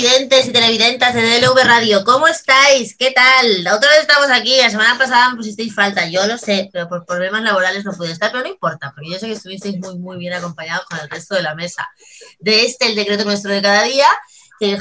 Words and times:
televidentes 0.00 0.46
y 0.46 0.52
televidentas 0.52 1.12
de 1.12 1.20
DLV 1.20 1.62
Radio, 1.62 2.04
¿cómo 2.04 2.26
estáis? 2.26 2.96
¿Qué 2.96 3.10
tal? 3.10 3.66
Otra 3.70 3.90
vez 3.90 4.00
estamos 4.00 4.30
aquí, 4.30 4.56
la 4.56 4.70
semana 4.70 4.96
pasada 4.96 5.28
me 5.28 5.36
pusisteis 5.36 5.74
falta, 5.74 6.06
yo 6.08 6.26
lo 6.26 6.38
sé, 6.38 6.70
pero 6.72 6.88
por 6.88 7.04
problemas 7.04 7.42
laborales 7.42 7.84
no 7.84 7.92
pude 7.92 8.10
estar, 8.10 8.30
pero 8.30 8.42
no 8.42 8.48
importa, 8.48 8.92
porque 8.94 9.10
yo 9.10 9.18
sé 9.18 9.26
que 9.26 9.34
estuvisteis 9.34 9.78
muy, 9.78 9.98
muy 9.98 10.16
bien 10.16 10.32
acompañados 10.32 10.86
con 10.86 10.98
el 11.00 11.10
resto 11.10 11.34
de 11.34 11.42
la 11.42 11.54
mesa. 11.54 11.86
De 12.38 12.64
este, 12.64 12.86
el 12.86 12.94
decreto 12.94 13.26
nuestro 13.26 13.52
de 13.52 13.60
cada 13.60 13.82
día, 13.82 14.08
que 14.58 14.78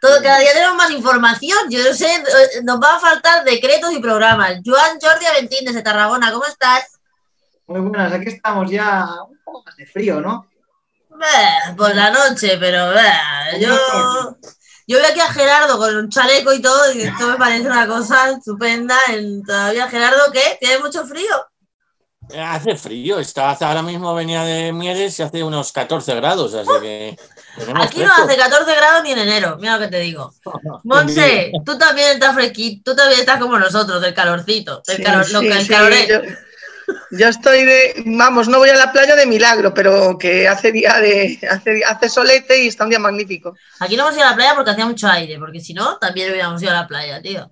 todo, 0.00 0.22
cada 0.22 0.38
día 0.38 0.52
tenemos 0.52 0.76
más 0.76 0.92
información, 0.92 1.58
yo 1.68 1.82
no 1.82 1.92
sé, 1.92 2.22
nos 2.62 2.80
va 2.80 2.96
a 2.96 3.00
faltar 3.00 3.42
decretos 3.42 3.92
y 3.92 3.98
programas. 3.98 4.60
Joan 4.64 4.98
Jordi 5.00 5.26
Aventín 5.26 5.64
desde 5.64 5.82
Tarragona, 5.82 6.30
¿cómo 6.30 6.44
estás? 6.46 7.00
Muy 7.66 7.80
buenas, 7.80 8.12
aquí 8.12 8.28
estamos 8.28 8.70
ya 8.70 9.08
un 9.28 9.40
poco 9.42 9.64
más 9.66 9.76
de 9.76 9.86
frío, 9.86 10.20
¿no? 10.20 10.52
por 11.76 11.94
la 11.94 12.10
noche, 12.10 12.56
pero 12.58 12.92
yo, 13.58 14.36
yo 14.86 14.98
veo 14.98 15.06
aquí 15.08 15.20
a 15.20 15.32
Gerardo 15.32 15.78
con 15.78 15.96
un 15.96 16.08
chaleco 16.08 16.52
y 16.52 16.60
todo, 16.60 16.92
y 16.92 17.02
esto 17.02 17.26
me 17.26 17.36
parece 17.36 17.66
una 17.66 17.86
cosa 17.86 18.30
estupenda. 18.30 18.96
todavía, 19.46 19.88
Gerardo, 19.88 20.32
¿qué? 20.32 20.56
¿Tiene 20.60 20.78
mucho 20.78 21.06
frío? 21.06 21.46
Hace 22.38 22.76
frío, 22.76 23.18
está 23.18 23.50
ahora 23.50 23.82
mismo 23.82 24.14
venía 24.14 24.44
de 24.44 24.72
Mieres 24.72 25.18
y 25.18 25.22
hace 25.22 25.42
unos 25.42 25.72
14 25.72 26.14
grados, 26.14 26.54
así 26.54 26.70
que. 26.80 27.18
Aquí 27.76 28.00
no 28.00 28.12
hace 28.12 28.36
14 28.36 28.74
grados 28.74 29.02
ni 29.02 29.12
en 29.12 29.18
enero, 29.18 29.58
mira 29.60 29.76
lo 29.76 29.80
que 29.80 29.88
te 29.88 29.98
digo. 29.98 30.32
Monse, 30.84 31.52
tú 31.64 31.76
también 31.76 32.12
estás 32.12 32.34
fresquito, 32.34 32.92
tú 32.92 32.96
también 32.96 33.20
estás 33.20 33.40
como 33.40 33.58
nosotros, 33.58 34.00
del 34.00 34.14
calorcito, 34.14 34.82
del 34.86 35.02
calor, 35.02 35.30
lo 35.30 35.40
el 35.40 35.68
calor 35.68 35.92
es. 35.92 36.08
Yo 36.08 36.20
estoy 37.10 37.64
de, 37.64 38.02
vamos, 38.06 38.48
no 38.48 38.58
voy 38.58 38.70
a 38.70 38.76
la 38.76 38.92
playa 38.92 39.16
de 39.16 39.26
milagro, 39.26 39.72
pero 39.74 40.16
que 40.18 40.48
hace 40.48 40.72
día 40.72 40.98
de, 41.00 41.38
hace, 41.50 41.84
hace 41.84 42.08
solete 42.08 42.62
y 42.62 42.68
está 42.68 42.84
un 42.84 42.90
día 42.90 42.98
magnífico. 42.98 43.56
Aquí 43.80 43.96
no 43.96 44.04
hemos 44.04 44.16
ido 44.16 44.26
a 44.26 44.30
la 44.30 44.36
playa 44.36 44.54
porque 44.54 44.70
hacía 44.70 44.86
mucho 44.86 45.08
aire, 45.08 45.38
porque 45.38 45.60
si 45.60 45.74
no, 45.74 45.98
también 45.98 46.30
hubiéramos 46.30 46.62
ido 46.62 46.70
a 46.72 46.82
la 46.82 46.86
playa, 46.86 47.20
tío. 47.20 47.50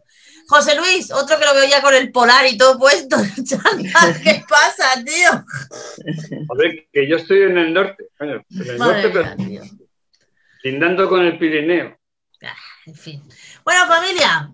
José 0.51 0.75
Luis, 0.75 1.13
otro 1.13 1.39
que 1.39 1.45
lo 1.45 1.55
veo 1.55 1.65
ya 1.69 1.81
con 1.81 1.95
el 1.95 2.11
polar 2.11 2.45
y 2.47 2.59
todo 2.59 2.77
puesto. 2.77 3.17
¿Qué 4.25 4.45
pasa, 4.49 5.01
tío? 5.05 5.31
A 5.31 6.55
ver, 6.57 6.89
que 6.93 7.09
yo 7.09 7.17
estoy 7.17 7.43
en 7.43 7.57
el 7.57 7.73
norte, 7.73 8.09
en 8.19 8.31
el 8.31 8.79
norte, 8.79 9.11
pero 9.11 9.37
lindando 10.65 11.09
con 11.09 11.25
el 11.25 11.39
Pirineo. 11.39 11.97
Ah, 12.43 12.57
en 12.87 12.95
fin. 12.97 13.23
Bueno, 13.65 13.87
familia, 13.87 14.51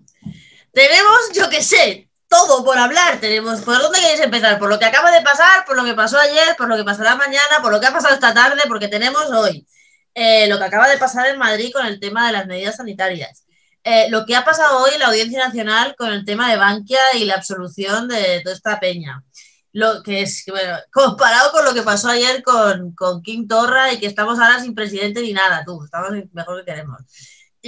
tenemos, 0.71 1.31
yo 1.33 1.49
qué 1.49 1.63
sé, 1.63 2.09
todo 2.27 2.63
por 2.63 2.77
hablar. 2.77 3.19
Tenemos, 3.19 3.61
¿por 3.61 3.79
dónde 3.81 3.99
queréis 3.99 4.19
empezar? 4.21 4.59
¿Por 4.59 4.69
lo 4.69 4.79
que 4.79 4.85
acaba 4.85 5.11
de 5.11 5.21
pasar? 5.21 5.65
¿Por 5.65 5.75
lo 5.77 5.85
que 5.85 5.93
pasó 5.93 6.19
ayer? 6.19 6.55
¿Por 6.57 6.67
lo 6.67 6.77
que 6.77 6.83
pasará 6.83 7.15
mañana? 7.15 7.61
¿Por 7.61 7.71
lo 7.71 7.79
que 7.79 7.87
ha 7.87 7.93
pasado 7.93 8.13
esta 8.13 8.33
tarde? 8.33 8.61
Porque 8.67 8.87
tenemos 8.87 9.29
hoy 9.31 9.67
eh, 10.13 10.47
lo 10.47 10.57
que 10.57 10.65
acaba 10.65 10.87
de 10.89 10.97
pasar 10.97 11.27
en 11.27 11.37
Madrid 11.37 11.71
con 11.73 11.85
el 11.85 11.99
tema 11.99 12.27
de 12.27 12.33
las 12.33 12.47
medidas 12.47 12.77
sanitarias. 12.77 13.45
Eh, 13.83 14.09
lo 14.09 14.25
que 14.25 14.35
ha 14.35 14.43
pasado 14.43 14.83
hoy 14.83 14.91
en 14.93 14.99
la 14.99 15.07
Audiencia 15.07 15.45
Nacional 15.45 15.95
con 15.95 16.11
el 16.11 16.25
tema 16.25 16.49
de 16.49 16.57
Bankia 16.57 16.99
y 17.15 17.25
la 17.25 17.35
absolución 17.35 18.07
de 18.07 18.41
toda 18.43 18.55
esta 18.55 18.79
peña. 18.79 19.23
Lo 19.71 20.01
que 20.03 20.23
es, 20.23 20.43
bueno, 20.47 20.75
comparado 20.91 21.51
con 21.51 21.63
lo 21.63 21.73
que 21.73 21.83
pasó 21.83 22.09
ayer 22.09 22.43
con, 22.43 22.93
con 22.95 23.21
King 23.21 23.47
Torra 23.47 23.93
y 23.93 23.99
que 23.99 24.07
estamos 24.07 24.39
ahora 24.39 24.59
sin 24.59 24.75
presidente 24.75 25.21
ni 25.21 25.33
nada, 25.33 25.63
tú, 25.65 25.83
estamos 25.83 26.11
mejor 26.33 26.59
que 26.59 26.71
queremos. 26.71 27.01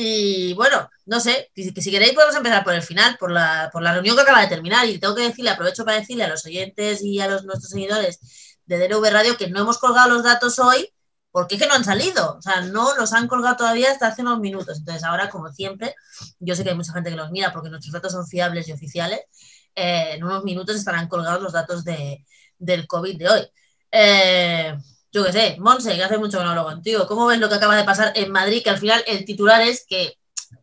Y 0.02 0.54
bueno, 0.54 0.90
no 1.08 1.20
sé, 1.20 1.52
que, 1.54 1.74
si 1.82 1.92
queréis 1.92 2.14
podemos 2.14 2.34
empezar 2.34 2.64
por 2.64 2.74
el 2.74 2.82
final, 2.82 3.18
por 3.20 3.32
la, 3.32 3.70
por 3.74 3.84
la 3.84 3.92
reunión 3.92 4.16
que 4.16 4.22
acaba 4.22 4.40
de 4.40 4.48
terminar. 4.48 4.88
Y 4.88 4.98
tengo 4.98 5.14
que 5.14 5.24
decirle, 5.24 5.50
aprovecho 5.50 5.84
para 5.84 6.00
decirle 6.00 6.24
a 6.24 6.30
los 6.30 6.46
oyentes 6.46 7.02
y 7.04 7.20
a 7.20 7.28
los, 7.28 7.44
nuestros 7.44 7.70
seguidores 7.72 8.58
de 8.66 8.78
DLV 8.78 9.10
Radio 9.12 9.36
que 9.36 9.50
no 9.50 9.60
hemos 9.60 9.78
colgado 9.78 10.10
los 10.10 10.24
datos 10.24 10.58
hoy 10.60 10.90
porque 11.32 11.56
es 11.56 11.62
que 11.62 11.68
no 11.68 11.74
han 11.74 11.84
salido. 11.84 12.38
O 12.38 12.42
sea, 12.42 12.62
no 12.62 12.96
los 12.96 13.12
han 13.12 13.28
colgado 13.28 13.58
todavía 13.58 13.92
hasta 13.92 14.08
hace 14.08 14.22
unos 14.22 14.40
minutos. 14.40 14.78
Entonces, 14.80 15.04
ahora, 15.04 15.30
como 15.30 15.52
siempre, 15.52 15.94
yo 16.40 16.56
sé 16.56 16.64
que 16.64 16.70
hay 16.70 16.78
mucha 16.78 16.94
gente 16.94 17.10
que 17.10 17.18
los 17.18 17.32
mira 17.32 17.52
porque 17.52 17.70
nuestros 17.70 17.92
datos 17.92 18.14
son 18.14 18.26
fiables 18.26 18.70
y 18.70 18.72
oficiales. 18.72 19.20
Eh, 19.76 20.14
en 20.14 20.24
unos 20.24 20.46
minutos 20.46 20.78
estarán 20.78 21.10
colgados 21.10 21.42
los 21.42 21.52
datos 21.52 21.84
de, 21.84 22.26
del 22.58 22.88
COVID 22.88 23.18
de 23.18 23.30
hoy. 23.30 23.48
Eh, 23.92 24.78
yo 25.12 25.26
qué 25.26 25.32
sé, 25.32 25.56
Monse, 25.60 25.96
que 25.96 26.04
hace 26.04 26.18
mucho 26.18 26.38
que 26.38 26.44
no 26.44 26.52
hablo 26.52 26.66
contigo, 26.66 27.08
¿cómo 27.08 27.26
ves 27.26 27.40
lo 27.40 27.50
que 27.50 27.56
acaba 27.56 27.76
de 27.76 27.84
pasar 27.84 28.12
en 28.16 28.32
Madrid? 28.32 28.62
Que 28.64 28.70
al 28.70 28.78
final 28.78 29.04
el 29.08 29.26
titular 29.26 29.62
es 29.62 29.86
que, 29.88 30.14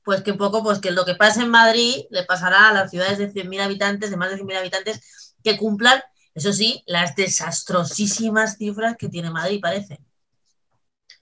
pues 0.04 0.22
que 0.22 0.34
poco, 0.34 0.62
pues 0.62 0.78
que 0.78 0.92
lo 0.92 1.04
que 1.04 1.16
pasa 1.16 1.42
en 1.42 1.50
Madrid 1.50 2.04
le 2.10 2.24
pasará 2.24 2.68
a 2.68 2.72
las 2.72 2.90
ciudades 2.90 3.18
de 3.18 3.32
100.000 3.32 3.60
habitantes, 3.60 4.10
de 4.10 4.16
más 4.16 4.30
de 4.30 4.36
100.000 4.36 4.56
habitantes, 4.58 5.34
que 5.42 5.56
cumplan, 5.56 6.00
eso 6.34 6.52
sí, 6.52 6.82
las 6.86 7.16
desastrosísimas 7.16 8.56
cifras 8.56 8.96
que 8.96 9.08
tiene 9.08 9.30
Madrid, 9.30 9.58
parece. 9.60 9.98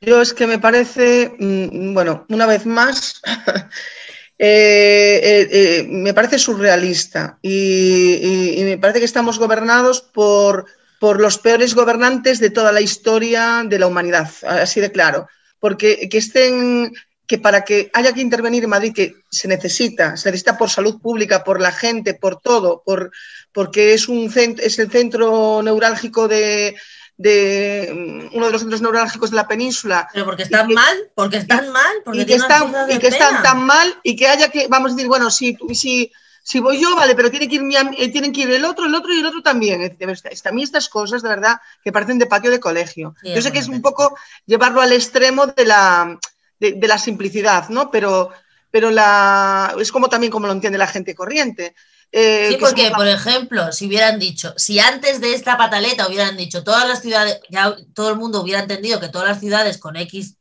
Yo 0.00 0.20
es 0.20 0.34
que 0.34 0.46
me 0.46 0.58
parece, 0.58 1.34
mm, 1.38 1.94
bueno, 1.94 2.26
una 2.28 2.44
vez 2.44 2.66
más, 2.66 3.22
eh, 4.38 5.20
eh, 5.22 5.48
eh, 5.50 5.86
me 5.88 6.12
parece 6.12 6.38
surrealista 6.38 7.38
y 7.40 8.60
me 8.64 8.76
parece 8.76 8.98
que 8.98 9.06
estamos 9.06 9.38
gobernados 9.38 10.02
por 10.02 10.66
por 11.04 11.20
los 11.20 11.36
peores 11.36 11.74
gobernantes 11.74 12.40
de 12.40 12.48
toda 12.48 12.72
la 12.72 12.80
historia 12.80 13.62
de 13.66 13.78
la 13.78 13.86
humanidad, 13.86 14.30
así 14.46 14.80
de 14.80 14.90
claro. 14.90 15.28
Porque 15.60 16.08
que 16.08 16.16
estén, 16.16 16.94
que 17.26 17.36
para 17.36 17.62
que 17.62 17.90
haya 17.92 18.14
que 18.14 18.22
intervenir 18.22 18.64
en 18.64 18.70
Madrid, 18.70 18.94
que 18.94 19.16
se 19.30 19.46
necesita, 19.46 20.16
se 20.16 20.30
necesita 20.30 20.56
por 20.56 20.70
salud 20.70 21.02
pública, 21.02 21.44
por 21.44 21.60
la 21.60 21.72
gente, 21.72 22.14
por 22.14 22.40
todo, 22.40 22.82
por, 22.86 23.10
porque 23.52 23.92
es, 23.92 24.08
un 24.08 24.32
es 24.34 24.78
el 24.78 24.90
centro 24.90 25.60
neurálgico 25.62 26.26
de, 26.26 26.74
mm, 27.18 28.34
uno 28.34 28.46
de 28.46 28.52
los 28.52 28.62
centros 28.62 28.80
neurálgicos 28.80 29.28
de 29.28 29.36
la 29.36 29.46
península. 29.46 30.08
Pero 30.10 30.24
porque 30.24 30.44
están 30.44 30.72
mal, 30.72 30.96
porque 31.14 31.36
están 31.36 31.68
mal, 31.68 31.96
porque 32.02 32.22
y 32.22 32.24
que 32.24 32.36
están, 32.36 32.72
y 32.88 32.98
que 32.98 33.08
están 33.08 33.42
tan 33.42 33.62
mal 33.62 33.94
y 34.02 34.16
que 34.16 34.26
haya 34.26 34.48
que, 34.48 34.68
vamos 34.68 34.92
a 34.92 34.94
decir, 34.94 35.08
bueno, 35.08 35.30
si, 35.30 35.54
si 35.74 36.10
si 36.46 36.60
voy 36.60 36.78
yo, 36.78 36.94
vale, 36.94 37.14
pero 37.14 37.30
tiene 37.30 37.48
que 37.48 37.54
ir 37.54 37.62
eh, 37.96 38.08
tienen 38.10 38.30
que 38.30 38.42
ir 38.42 38.50
el 38.50 38.66
otro, 38.66 38.84
el 38.84 38.94
otro 38.94 39.14
y 39.14 39.20
el 39.20 39.26
otro 39.26 39.42
también. 39.42 39.96
A 40.44 40.52
mí 40.52 40.62
estas 40.62 40.90
cosas, 40.90 41.22
de 41.22 41.28
verdad, 41.30 41.58
que 41.82 41.90
parecen 41.90 42.18
de 42.18 42.26
patio 42.26 42.50
de 42.50 42.60
colegio. 42.60 43.14
yo 43.22 43.40
sé 43.40 43.50
que 43.50 43.60
es 43.60 43.68
un 43.68 43.80
poco 43.80 44.14
llevarlo 44.44 44.82
al 44.82 44.92
extremo 44.92 45.46
de 45.46 45.64
la, 45.64 46.18
de, 46.60 46.86
la 46.86 46.98
simplicidad, 46.98 47.70
¿no? 47.70 47.90
Pero, 47.90 48.28
pero 48.70 48.90
la, 48.90 49.74
es 49.80 49.90
como 49.90 50.10
también 50.10 50.30
como 50.30 50.46
lo 50.46 50.52
entiende 50.52 50.76
la 50.76 50.86
gente 50.86 51.14
corriente. 51.14 51.74
Eh, 52.12 52.48
sí, 52.50 52.56
porque, 52.60 52.92
por 52.94 53.08
ejemplo, 53.08 53.72
si 53.72 53.86
hubieran 53.86 54.18
dicho, 54.18 54.52
si 54.58 54.78
antes 54.78 55.22
de 55.22 55.32
esta 55.32 55.56
pataleta 55.56 56.06
hubieran 56.06 56.36
dicho 56.36 56.62
todas 56.62 56.86
las 56.86 57.00
ciudades, 57.00 57.40
ya 57.48 57.74
todo 57.94 58.10
el 58.10 58.16
mundo 58.16 58.42
hubiera 58.42 58.60
entendido 58.60 59.00
que 59.00 59.08
todas 59.08 59.28
las 59.28 59.40
ciudades 59.40 59.78
con 59.78 59.96
X 59.96 60.36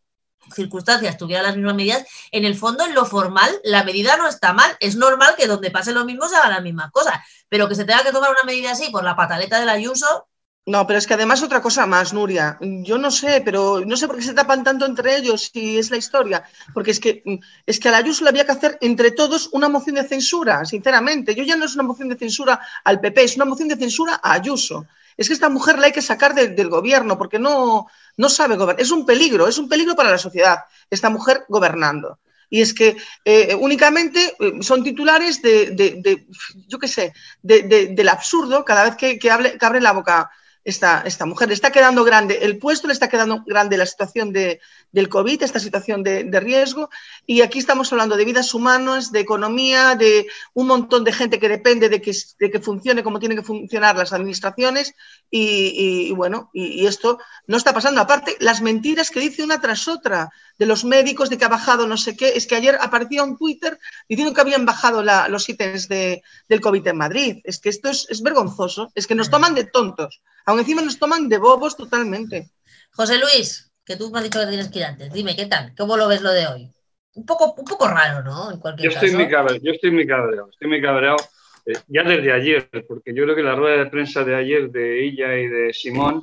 circunstancias 0.53 1.17
tuviera 1.17 1.43
las 1.43 1.55
mismas 1.55 1.75
medidas, 1.75 2.05
en 2.31 2.45
el 2.45 2.55
fondo, 2.55 2.85
en 2.85 2.93
lo 2.93 3.05
formal, 3.05 3.49
la 3.63 3.83
medida 3.83 4.17
no 4.17 4.27
está 4.27 4.53
mal. 4.53 4.75
Es 4.79 4.95
normal 4.95 5.35
que 5.37 5.47
donde 5.47 5.71
pase 5.71 5.93
lo 5.93 6.05
mismo 6.05 6.27
se 6.27 6.35
hagan 6.35 6.51
las 6.51 6.63
mismas 6.63 6.91
cosas, 6.91 7.15
pero 7.49 7.67
que 7.67 7.75
se 7.75 7.85
tenga 7.85 8.03
que 8.03 8.11
tomar 8.11 8.31
una 8.31 8.43
medida 8.43 8.71
así 8.71 8.89
por 8.91 9.03
la 9.03 9.15
pataleta 9.15 9.59
del 9.59 9.69
Ayuso. 9.69 10.27
No, 10.65 10.87
pero 10.87 10.97
es 10.97 11.07
que 11.07 11.15
además 11.15 11.43
otra 11.43 11.61
cosa 11.61 11.85
más, 11.85 12.13
Nuria. 12.13 12.57
Yo 12.61 12.97
no 12.97 13.11
sé, 13.11 13.41
pero 13.43 13.83
no 13.85 13.97
sé 13.97 14.07
por 14.07 14.15
qué 14.15 14.23
se 14.23 14.33
tapan 14.33 14.63
tanto 14.63 14.85
entre 14.85 15.17
ellos 15.17 15.51
si 15.53 15.77
es 15.77 15.91
la 15.91 15.97
historia. 15.97 16.43
Porque 16.73 16.91
es 16.91 17.01
que, 17.01 17.21
es 17.65 17.79
que 17.79 17.89
al 17.89 17.95
Ayuso 17.95 18.23
le 18.23 18.29
había 18.29 18.45
que 18.45 18.53
hacer 18.53 18.77
entre 18.79 19.11
todos 19.11 19.49
una 19.51 19.67
moción 19.67 19.95
de 19.95 20.07
censura, 20.07 20.63
sinceramente. 20.63 21.35
Yo 21.35 21.43
ya 21.43 21.57
no 21.57 21.65
es 21.65 21.73
una 21.73 21.83
moción 21.83 22.07
de 22.07 22.15
censura 22.15 22.61
al 22.85 23.01
PP, 23.01 23.23
es 23.23 23.35
una 23.35 23.45
moción 23.45 23.67
de 23.67 23.75
censura 23.75 24.21
a 24.23 24.33
Ayuso 24.33 24.85
es 25.17 25.27
que 25.27 25.33
esta 25.33 25.49
mujer 25.49 25.79
la 25.79 25.87
hay 25.87 25.91
que 25.91 26.01
sacar 26.01 26.33
del 26.33 26.69
gobierno 26.69 27.17
porque 27.17 27.39
no, 27.39 27.87
no 28.17 28.29
sabe 28.29 28.55
gobernar. 28.55 28.81
Es 28.81 28.91
un 28.91 29.05
peligro, 29.05 29.47
es 29.47 29.57
un 29.57 29.69
peligro 29.69 29.95
para 29.95 30.11
la 30.11 30.17
sociedad, 30.17 30.59
esta 30.89 31.09
mujer 31.09 31.45
gobernando. 31.49 32.19
Y 32.49 32.61
es 32.61 32.73
que 32.73 32.95
eh, 33.25 33.55
únicamente 33.59 34.35
eh, 34.39 34.53
son 34.61 34.83
titulares 34.83 35.41
de, 35.41 36.25
yo 36.67 36.77
qué 36.77 36.87
sé, 36.87 37.13
del 37.41 38.09
absurdo 38.09 38.63
cada 38.63 38.83
vez 38.83 38.95
que, 38.95 39.31
abre 39.31 39.81
la 39.81 39.91
boca 39.91 40.29
esta, 40.63 41.01
esta 41.01 41.25
mujer. 41.25 41.47
Le 41.47 41.53
está 41.53 41.71
quedando 41.71 42.03
grande 42.03 42.39
el 42.41 42.57
puesto, 42.57 42.87
le 42.87 42.93
está 42.93 43.09
quedando 43.09 43.43
grande 43.45 43.77
la 43.77 43.85
situación 43.85 44.31
de, 44.31 44.61
del 44.91 45.09
COVID, 45.09 45.43
esta 45.43 45.59
situación 45.59 46.03
de, 46.03 46.39
riesgo. 46.39 46.89
Y 47.25 47.41
aquí 47.41 47.59
estamos 47.59 47.91
hablando 47.91 48.15
de 48.15 48.25
vidas 48.25 48.53
humanas, 48.53 49.11
de 49.11 49.19
economía, 49.19 49.95
de 49.95 50.27
un 50.53 50.67
montón 50.67 51.03
de 51.03 51.11
gente 51.11 51.39
que 51.39 51.49
depende 51.49 51.89
de 51.89 52.01
que, 52.01 52.15
de 52.39 52.51
que 52.51 52.59
funcione 52.59 53.03
como 53.03 53.19
tienen 53.19 53.37
que 53.37 53.43
funcionar 53.43 53.97
las 53.97 54.13
administraciones. 54.13 54.93
Y, 55.35 56.11
bueno, 56.11 56.51
y, 56.53 56.85
esto 56.85 57.17
no 57.47 57.57
está 57.57 57.73
pasando. 57.73 57.99
Aparte, 57.99 58.37
las 58.39 58.61
mentiras 58.61 59.09
que 59.09 59.19
dice 59.19 59.43
una 59.43 59.59
tras 59.59 59.87
otra 59.87 60.29
de 60.59 60.67
los 60.67 60.85
médicos, 60.85 61.31
de 61.31 61.39
que 61.39 61.45
ha 61.45 61.49
bajado 61.49 61.87
no 61.87 61.97
sé 61.97 62.15
qué. 62.15 62.33
Es 62.35 62.45
que 62.45 62.55
ayer 62.55 62.77
aparecía 62.79 63.23
un 63.23 63.35
Twitter 63.35 63.79
diciendo 64.07 64.35
que 64.35 64.41
habían 64.41 64.67
bajado 64.67 65.01
los 65.01 65.49
ítems 65.49 65.87
de, 65.87 66.21
del 66.47 66.61
COVID 66.61 66.85
en 66.85 66.97
Madrid. 66.97 67.37
Es 67.45 67.59
que 67.59 67.69
esto 67.69 67.89
es, 67.89 68.05
es 68.11 68.21
vergonzoso. 68.21 68.91
Es 68.93 69.07
que 69.07 69.15
nos 69.15 69.31
toman 69.31 69.55
de 69.55 69.63
tontos. 69.63 70.21
Aún 70.45 70.59
encima 70.59 70.83
nos 70.83 70.99
toman 70.99 71.27
de 71.27 71.39
bobos 71.39 71.75
totalmente. 71.77 72.51
José 72.91 73.17
Luis, 73.17 73.71
que 73.83 73.95
tú 73.95 74.11
me 74.11 74.19
has 74.19 74.25
dicho 74.25 74.39
que 74.39 74.45
tienes 74.45 74.69
que 74.69 74.79
ir 74.79 74.85
antes. 74.85 75.11
Dime, 75.11 75.35
¿qué 75.35 75.47
tal? 75.47 75.73
¿Cómo 75.75 75.97
lo 75.97 76.07
ves 76.07 76.21
lo 76.21 76.31
de 76.31 76.45
hoy? 76.45 76.69
Un 77.15 77.25
poco, 77.25 77.55
un 77.57 77.65
poco 77.65 77.87
raro, 77.87 78.21
¿no? 78.23 78.51
En 78.51 78.61
yo, 78.77 78.89
estoy 78.91 79.11
Muy 79.13 79.29
cabreado, 79.29 79.59
yo 79.63 79.71
estoy 79.71 79.89
muy 79.89 80.05
cabreado, 80.05 80.49
estoy 80.51 80.67
muy 80.67 80.81
cabreado 80.81 81.17
eh, 81.65 81.73
ya 81.87 82.03
desde 82.03 82.31
ayer, 82.31 82.69
porque 82.87 83.13
yo 83.13 83.23
creo 83.23 83.35
que 83.35 83.43
la 83.43 83.55
rueda 83.55 83.83
de 83.83 83.89
prensa 83.89 84.23
de 84.23 84.35
ayer 84.35 84.69
de 84.69 85.03
ella 85.03 85.37
y 85.37 85.47
de 85.47 85.73
Simón, 85.73 86.21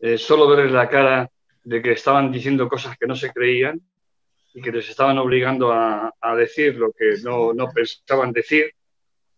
eh, 0.00 0.18
solo 0.18 0.48
verles 0.48 0.72
la 0.72 0.88
cara 0.88 1.30
de 1.64 1.82
que 1.82 1.92
estaban 1.92 2.30
diciendo 2.30 2.68
cosas 2.68 2.96
que 2.98 3.06
no 3.06 3.16
se 3.16 3.32
creían, 3.32 3.80
y 4.56 4.62
que 4.62 4.72
les 4.72 4.88
estaban 4.88 5.18
obligando 5.18 5.70
a, 5.70 6.10
decir 6.34 6.76
lo 6.76 6.90
que 6.90 7.16
no, 7.22 7.52
no, 7.52 7.68
pensaban 7.68 8.32
decir, 8.32 8.72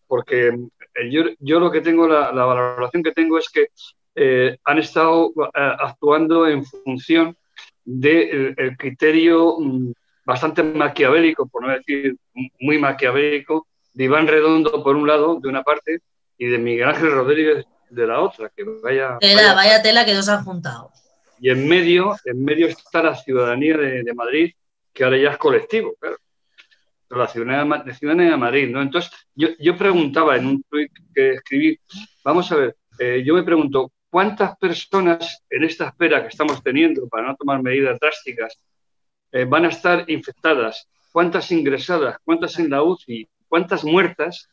porque 0.07 0.47
eh, 0.49 1.11
yo, 1.11 1.25
yo 1.41 1.59
lo 1.59 1.73
que 1.73 1.81
tengo, 1.81 2.07
la, 2.07 2.31
valoración 2.31 3.03
que 3.03 3.11
tengo 3.11 3.37
es 3.37 3.49
que 3.51 3.67
eh, 4.15 4.57
han 4.65 4.79
estado 4.79 5.33
eh, 5.37 5.51
actuando 5.55 6.47
en 6.47 6.65
función 6.65 7.37
del 7.85 8.77
criterio 8.79 9.57
mm, 9.59 9.93
bastante 10.25 10.63
maquiavélico, 10.63 11.49
por 11.49 11.67
no 11.67 11.73
decir 11.73 12.17
muy 12.61 12.79
maquiavélico, 12.79 13.67
de 13.93 14.05
Iván 14.05 14.27
Redondo 14.27 14.83
por 14.83 14.97
un 14.97 15.07
lado, 15.07 15.39
de 15.41 15.49
una 15.49 15.63
parte, 15.63 16.01
y 16.37 16.47
de 16.47 16.59
Miguel 16.59 16.89
Ángel 16.89 17.13
Rodríguez 17.13 17.67
de 17.91 18.07
la 18.07 18.21
otra, 18.21 18.51
que 18.55 18.65
vaya... 18.65 19.19
Tela, 19.19 19.55
vaya, 19.55 19.83
tela 19.83 20.05
que 20.05 20.15
nos 20.15 20.29
han 20.29 20.45
juntado. 20.45 20.91
Y 21.41 21.51
en 21.51 21.67
medio, 21.69 22.17
en 22.25 22.45
medio 22.45 22.67
está 22.67 23.03
la 23.03 23.17
ciudadanía 23.17 23.77
de 23.77 24.15
Madrid, 24.15 24.53
que 24.93 25.05
ahora 25.05 25.17
ya 25.17 25.31
es 25.31 25.37
colectivo, 25.37 25.95
claro. 26.01 26.17
La 27.11 27.29
ciudadanía 27.29 27.85
de, 27.85 27.95
ciudadanía 27.95 28.31
de 28.33 28.37
Madrid, 28.37 28.69
¿no? 28.69 28.83
Entonces, 28.83 29.11
yo, 29.35 29.49
yo, 29.59 29.77
preguntaba 29.77 30.37
en 30.37 30.47
un 30.47 30.63
tweet 30.65 30.91
que 31.15 31.31
escribí, 31.35 31.79
vamos 32.25 32.51
a 32.53 32.57
ver, 32.57 32.77
eh, 32.99 33.23
yo 33.25 33.35
me 33.35 33.45
pregunto, 33.45 33.93
¿cuántas 34.11 34.57
personas 34.59 35.43
en 35.49 35.65
esta 35.65 35.87
espera 35.87 36.21
que 36.23 36.29
estamos 36.29 36.63
teniendo 36.63 37.09
para 37.09 37.29
no 37.29 37.37
tomar 37.37 37.63
medidas 37.63 37.99
drásticas 38.01 38.59
eh, 39.31 39.45
van 39.45 39.67
a 39.67 39.69
estar 39.69 40.05
infectadas? 40.11 40.89
¿Cuántas 41.13 41.51
ingresadas? 41.53 42.17
¿Cuántas 42.25 42.59
en 42.59 42.71
la 42.71 42.83
UCI? 42.83 43.27
¿Cuántas 43.49 43.85
muertas 43.85 44.49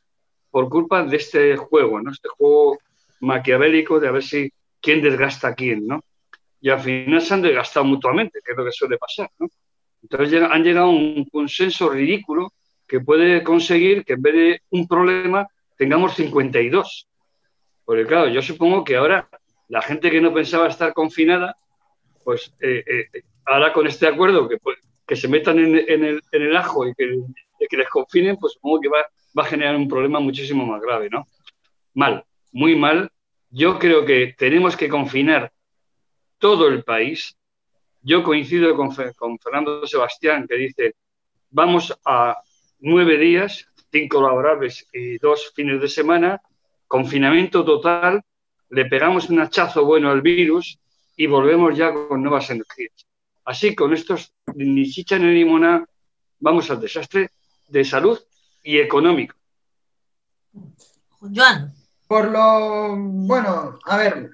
por 0.49 0.69
culpa 0.69 1.03
de 1.03 1.17
este 1.17 1.57
juego, 1.57 2.01
¿no? 2.01 2.11
Este 2.11 2.29
juego 2.29 2.79
maquiavélico 3.19 3.99
de 3.99 4.07
a 4.07 4.11
ver 4.11 4.23
si 4.23 4.51
quién 4.81 5.01
desgasta 5.01 5.49
a 5.49 5.55
quién, 5.55 5.85
¿no? 5.85 6.03
Y 6.61 6.69
al 6.69 6.79
final 6.79 7.21
se 7.21 7.33
han 7.33 7.41
desgastado 7.41 7.85
mutuamente, 7.85 8.39
que 8.43 8.51
es 8.51 8.57
lo 8.57 8.65
que 8.65 8.71
suele 8.71 8.97
pasar, 8.97 9.29
¿no? 9.39 9.47
Entonces 10.01 10.41
han 10.41 10.63
llegado 10.63 10.87
a 10.87 10.89
un 10.89 11.25
consenso 11.25 11.89
ridículo 11.89 12.53
que 12.87 12.99
puede 12.99 13.43
conseguir 13.43 14.05
que 14.05 14.13
en 14.13 14.21
vez 14.21 14.33
de 14.33 14.61
un 14.69 14.87
problema 14.87 15.47
tengamos 15.77 16.15
52. 16.15 17.07
Porque 17.83 18.05
claro, 18.05 18.27
yo 18.29 18.41
supongo 18.41 18.83
que 18.83 18.95
ahora 18.95 19.27
la 19.67 19.81
gente 19.81 20.11
que 20.11 20.21
no 20.21 20.33
pensaba 20.33 20.67
estar 20.67 20.93
confinada, 20.93 21.57
pues 22.23 22.53
eh, 22.59 22.83
eh, 22.87 23.21
ahora 23.45 23.73
con 23.73 23.87
este 23.87 24.07
acuerdo 24.07 24.47
que, 24.47 24.57
pues, 24.57 24.77
que 25.07 25.15
se 25.15 25.27
metan 25.27 25.59
en, 25.59 26.21
el, 26.31 26.57
ajo 26.57 26.87
y 26.87 26.93
que, 26.95 27.19
que, 27.57 27.77
les 27.77 27.89
confinen, 27.89 28.37
pues 28.37 28.53
supongo 28.53 28.81
que 28.81 28.89
va, 28.89 29.05
a 29.37 29.45
generar 29.45 29.75
un 29.75 29.87
problema 29.87 30.19
muchísimo 30.19 30.65
más 30.65 30.81
grave, 30.81 31.09
¿no? 31.09 31.27
Mal, 31.93 32.23
muy 32.51 32.75
mal. 32.75 33.09
Yo 33.49 33.79
creo 33.79 34.05
que 34.05 34.33
tenemos 34.37 34.75
que 34.77 34.89
confinar 34.89 35.51
todo 36.37 36.67
el 36.67 36.83
país, 36.83 37.35
yo 38.01 38.23
coincido 38.23 38.75
con, 38.75 38.93
Fernando 38.93 39.85
Sebastián, 39.87 40.45
que 40.47 40.55
dice, 40.55 40.95
vamos 41.49 41.97
a 42.05 42.37
nueve 42.79 43.17
días, 43.17 43.67
cinco 43.91 44.21
laborables 44.21 44.87
y 44.93 45.17
dos 45.17 45.51
fines 45.55 45.81
de 45.81 45.87
semana, 45.87 46.41
confinamiento 46.87 47.65
total, 47.65 48.21
le 48.69 48.85
pegamos 48.85 49.29
un 49.29 49.39
hachazo 49.39 49.85
bueno 49.85 50.11
al 50.11 50.21
virus 50.21 50.79
y 51.15 51.27
volvemos 51.27 51.75
ya 51.75 51.93
con 51.93 52.21
nuevas 52.21 52.49
energías. 52.49 53.05
Así, 53.45 53.75
con 53.75 53.93
estos 53.93 54.33
ni 54.53 54.89
chicha 54.89 55.17
ni 55.17 55.33
limona, 55.33 55.85
vamos 56.39 56.69
al 56.69 56.81
desastre 56.81 57.29
de 57.67 57.85
salud 57.85 58.19
y 58.63 58.79
económico. 58.79 59.35
Joan. 61.19 61.73
Por 62.07 62.29
lo, 62.29 62.95
bueno, 62.95 63.79
a 63.85 63.97
ver, 63.97 64.29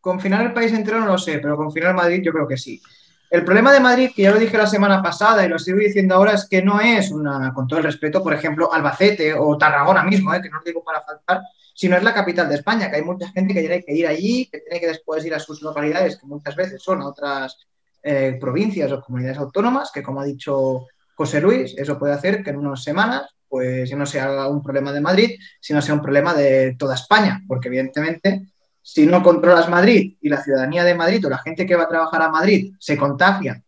confinar 0.00 0.44
el 0.44 0.52
país 0.52 0.72
entero 0.72 0.98
no 0.98 1.06
lo 1.06 1.18
sé, 1.18 1.38
pero 1.38 1.56
confinar 1.56 1.94
Madrid 1.94 2.20
yo 2.24 2.32
creo 2.32 2.48
que 2.48 2.56
sí. 2.56 2.82
El 3.30 3.44
problema 3.44 3.72
de 3.72 3.80
Madrid, 3.80 4.10
que 4.14 4.22
ya 4.22 4.32
lo 4.32 4.38
dije 4.38 4.58
la 4.58 4.66
semana 4.66 5.02
pasada 5.02 5.46
y 5.46 5.48
lo 5.48 5.58
sigo 5.58 5.78
diciendo 5.78 6.16
ahora, 6.16 6.32
es 6.32 6.46
que 6.46 6.62
no 6.62 6.80
es 6.80 7.10
una, 7.10 7.52
con 7.54 7.66
todo 7.66 7.78
el 7.78 7.86
respeto, 7.86 8.22
por 8.22 8.34
ejemplo, 8.34 8.70
Albacete 8.72 9.32
o 9.32 9.56
Tarragona 9.56 10.02
mismo, 10.02 10.34
eh, 10.34 10.42
que 10.42 10.50
no 10.50 10.58
os 10.58 10.64
digo 10.64 10.84
para 10.84 11.00
faltar, 11.00 11.40
sino 11.74 11.96
es 11.96 12.02
la 12.02 12.12
capital 12.12 12.48
de 12.48 12.56
España, 12.56 12.90
que 12.90 12.96
hay 12.96 13.02
mucha 13.02 13.28
gente 13.30 13.54
que 13.54 13.60
tiene 13.60 13.82
que 13.82 13.94
ir 13.94 14.06
allí, 14.06 14.50
que 14.50 14.60
tiene 14.60 14.80
que 14.80 14.88
después 14.88 15.24
ir 15.24 15.34
a 15.34 15.38
sus 15.38 15.62
localidades, 15.62 16.18
que 16.18 16.26
muchas 16.26 16.54
veces 16.56 16.82
son 16.82 17.00
a 17.00 17.06
otras 17.06 17.56
eh, 18.02 18.36
provincias 18.38 18.92
o 18.92 19.00
comunidades 19.00 19.38
autónomas, 19.38 19.90
que 19.94 20.02
como 20.02 20.20
ha 20.20 20.24
dicho 20.24 20.88
José 21.22 21.40
Luis, 21.40 21.72
eso 21.78 22.00
puede 22.00 22.14
hacer 22.14 22.42
que 22.42 22.50
en 22.50 22.56
unas 22.56 22.82
semanas, 22.82 23.32
pues 23.48 23.94
no 23.94 24.04
sea 24.04 24.48
un 24.48 24.60
problema 24.60 24.92
de 24.92 25.00
Madrid, 25.00 25.38
sino 25.60 25.80
sea 25.80 25.94
un 25.94 26.02
problema 26.02 26.34
de 26.34 26.74
toda 26.76 26.96
España, 26.96 27.40
porque 27.46 27.68
evidentemente 27.68 28.48
si 28.82 29.06
no 29.06 29.22
controlas 29.22 29.68
Madrid 29.68 30.16
y 30.20 30.28
la 30.28 30.42
ciudadanía 30.42 30.82
de 30.82 30.96
Madrid 30.96 31.24
o 31.24 31.30
la 31.30 31.38
gente 31.38 31.64
que 31.64 31.76
va 31.76 31.84
a 31.84 31.88
trabajar 31.88 32.22
a 32.22 32.28
Madrid 32.28 32.74
se 32.80 32.96
contagia 32.96 33.62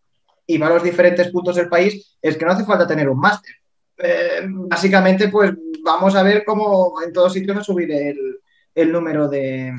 y 0.44 0.58
va 0.58 0.66
a 0.66 0.70
los 0.70 0.82
diferentes 0.82 1.30
puntos 1.30 1.54
del 1.54 1.68
país, 1.68 2.18
es 2.20 2.36
que 2.36 2.44
no 2.44 2.50
hace 2.50 2.64
falta 2.64 2.88
tener 2.88 3.08
un 3.08 3.20
máster. 3.20 3.54
Eh, 3.98 4.40
básicamente, 4.48 5.28
pues 5.28 5.52
vamos 5.84 6.16
a 6.16 6.24
ver 6.24 6.42
cómo 6.44 7.00
en 7.06 7.12
todos 7.12 7.32
sitios 7.32 7.56
va 7.56 7.60
a 7.60 7.64
subir 7.64 7.88
el, 7.92 8.90
número, 8.92 9.28
de, 9.28 9.72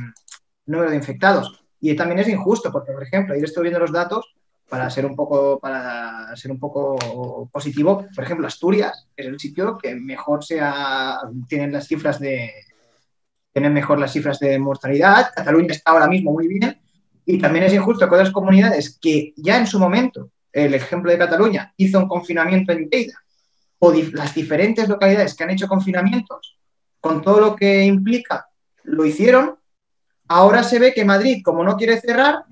número 0.65 0.91
de 0.91 0.95
infectados. 0.95 1.61
Y 1.81 1.93
también 1.93 2.19
es 2.19 2.29
injusto, 2.29 2.71
porque, 2.71 2.93
por 2.93 3.03
ejemplo, 3.03 3.33
ayer 3.33 3.43
estoy 3.43 3.63
viendo 3.63 3.81
los 3.81 3.91
datos 3.91 4.33
para 4.69 4.89
ser 4.89 5.05
un 5.05 5.15
poco, 5.15 5.59
para 5.59 6.35
ser 6.35 6.51
un 6.51 6.59
poco 6.59 7.49
positivo. 7.51 8.05
Por 8.13 8.23
ejemplo, 8.23 8.47
Asturias 8.47 9.07
es 9.15 9.25
el 9.25 9.39
sitio 9.39 9.77
que 9.77 9.95
mejor 9.95 10.43
sea, 10.43 11.19
tienen 11.47 11.71
las 11.71 11.87
cifras 11.87 12.19
de, 12.19 12.51
tienen 13.55 13.73
mejor 13.73 13.99
las 13.99 14.11
cifras 14.11 14.37
de 14.39 14.59
mortalidad, 14.59 15.31
Cataluña 15.33 15.71
está 15.71 15.91
ahora 15.91 16.07
mismo 16.07 16.33
muy 16.33 16.45
bien, 16.47 16.77
y 17.25 17.39
también 17.39 17.63
es 17.63 17.73
injusto 17.73 18.07
que 18.07 18.15
otras 18.15 18.31
comunidades 18.31 18.99
que 19.01 19.33
ya 19.37 19.57
en 19.57 19.65
su 19.65 19.79
momento, 19.79 20.29
el 20.51 20.73
ejemplo 20.73 21.09
de 21.09 21.17
Cataluña, 21.17 21.73
hizo 21.77 21.99
un 21.99 22.09
confinamiento 22.09 22.73
en 22.73 22.89
Lleida, 22.89 23.17
o 23.79 23.93
las 23.93 24.35
diferentes 24.35 24.89
localidades 24.89 25.35
que 25.35 25.45
han 25.45 25.51
hecho 25.51 25.69
confinamientos, 25.69 26.57
con 26.99 27.21
todo 27.21 27.39
lo 27.39 27.55
que 27.55 27.85
implica, 27.85 28.47
lo 28.83 29.05
hicieron, 29.05 29.55
ahora 30.27 30.61
se 30.61 30.77
ve 30.77 30.93
que 30.93 31.05
Madrid, 31.05 31.41
como 31.41 31.63
no 31.63 31.77
quiere 31.77 32.01
cerrar, 32.01 32.43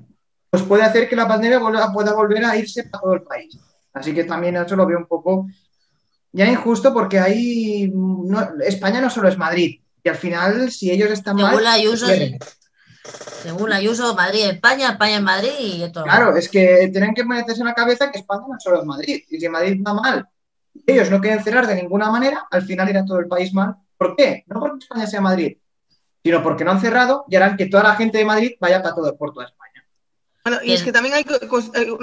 pues 0.54 0.62
puede 0.62 0.84
hacer 0.84 1.10
que 1.10 1.16
la 1.16 1.28
pandemia 1.28 1.60
pueda 1.92 2.14
volver 2.14 2.46
a 2.46 2.56
irse 2.56 2.84
para 2.84 3.02
todo 3.02 3.14
el 3.14 3.24
país. 3.24 3.58
Así 3.92 4.14
que 4.14 4.24
también 4.24 4.56
eso 4.56 4.76
lo 4.76 4.86
veo 4.86 5.00
un 5.00 5.08
poco 5.08 5.48
ya 6.32 6.46
injusto 6.46 6.94
porque 6.94 7.20
ahí 7.20 7.92
España 8.64 9.02
no 9.02 9.10
solo 9.10 9.30
es 9.30 9.38
Madrid, 9.38 9.82
y 10.04 10.10
al 10.10 10.16
final, 10.16 10.70
si 10.70 10.92
ellos 10.92 11.10
están 11.10 11.38
según 11.38 11.54
mal. 11.56 11.64
La 11.64 11.74
Ayuso, 11.74 12.06
según 13.42 13.72
la 13.72 13.78
Ayuso, 13.78 14.14
Madrid, 14.14 14.46
España, 14.46 14.92
España 14.92 15.16
en 15.16 15.24
Madrid 15.24 15.50
y 15.60 15.92
todo. 15.92 16.04
Claro, 16.04 16.38
es 16.38 16.48
que 16.48 16.88
tienen 16.92 17.16
que 17.16 17.26
meterse 17.26 17.62
en 17.62 17.68
la 17.68 17.74
cabeza 17.74 18.12
que 18.12 18.20
España 18.20 18.44
no 18.48 18.60
solo 18.60 18.80
es 18.80 18.86
Madrid. 18.86 19.24
Y 19.32 19.40
si 19.40 19.50
Madrid 19.50 19.82
va 19.84 19.96
mal, 19.96 20.28
ellos 20.86 21.10
no 21.10 21.20
quieren 21.20 21.44
cerrar 21.44 21.66
de 21.66 21.76
ninguna 21.76 22.12
manera, 22.12 22.46
al 22.52 22.62
final 22.62 22.90
irá 22.90 23.04
todo 23.04 23.18
el 23.18 23.28
país 23.28 23.52
mal. 23.56 23.76
¿Por 23.98 24.16
qué? 24.16 24.44
No 24.46 24.60
porque 24.60 24.84
España 24.84 25.08
sea 25.08 25.20
Madrid, 25.20 25.58
sino 26.24 26.44
porque 26.44 26.64
no 26.64 26.70
han 26.70 26.80
cerrado 26.80 27.26
y 27.28 27.36
harán 27.38 27.58
que 27.58 27.66
toda 27.66 27.82
la 27.82 27.96
gente 27.96 28.20
de 28.20 28.26
Madrid 28.26 28.52
vaya 28.60 28.84
para 28.84 28.94
todo, 28.94 29.18
por 29.18 29.34
toda 29.34 29.48
España. 29.48 29.62
Bueno, 30.46 30.60
y 30.62 30.74
es 30.74 30.84
que 30.84 30.92
también 30.92 31.16
hay 31.16 31.26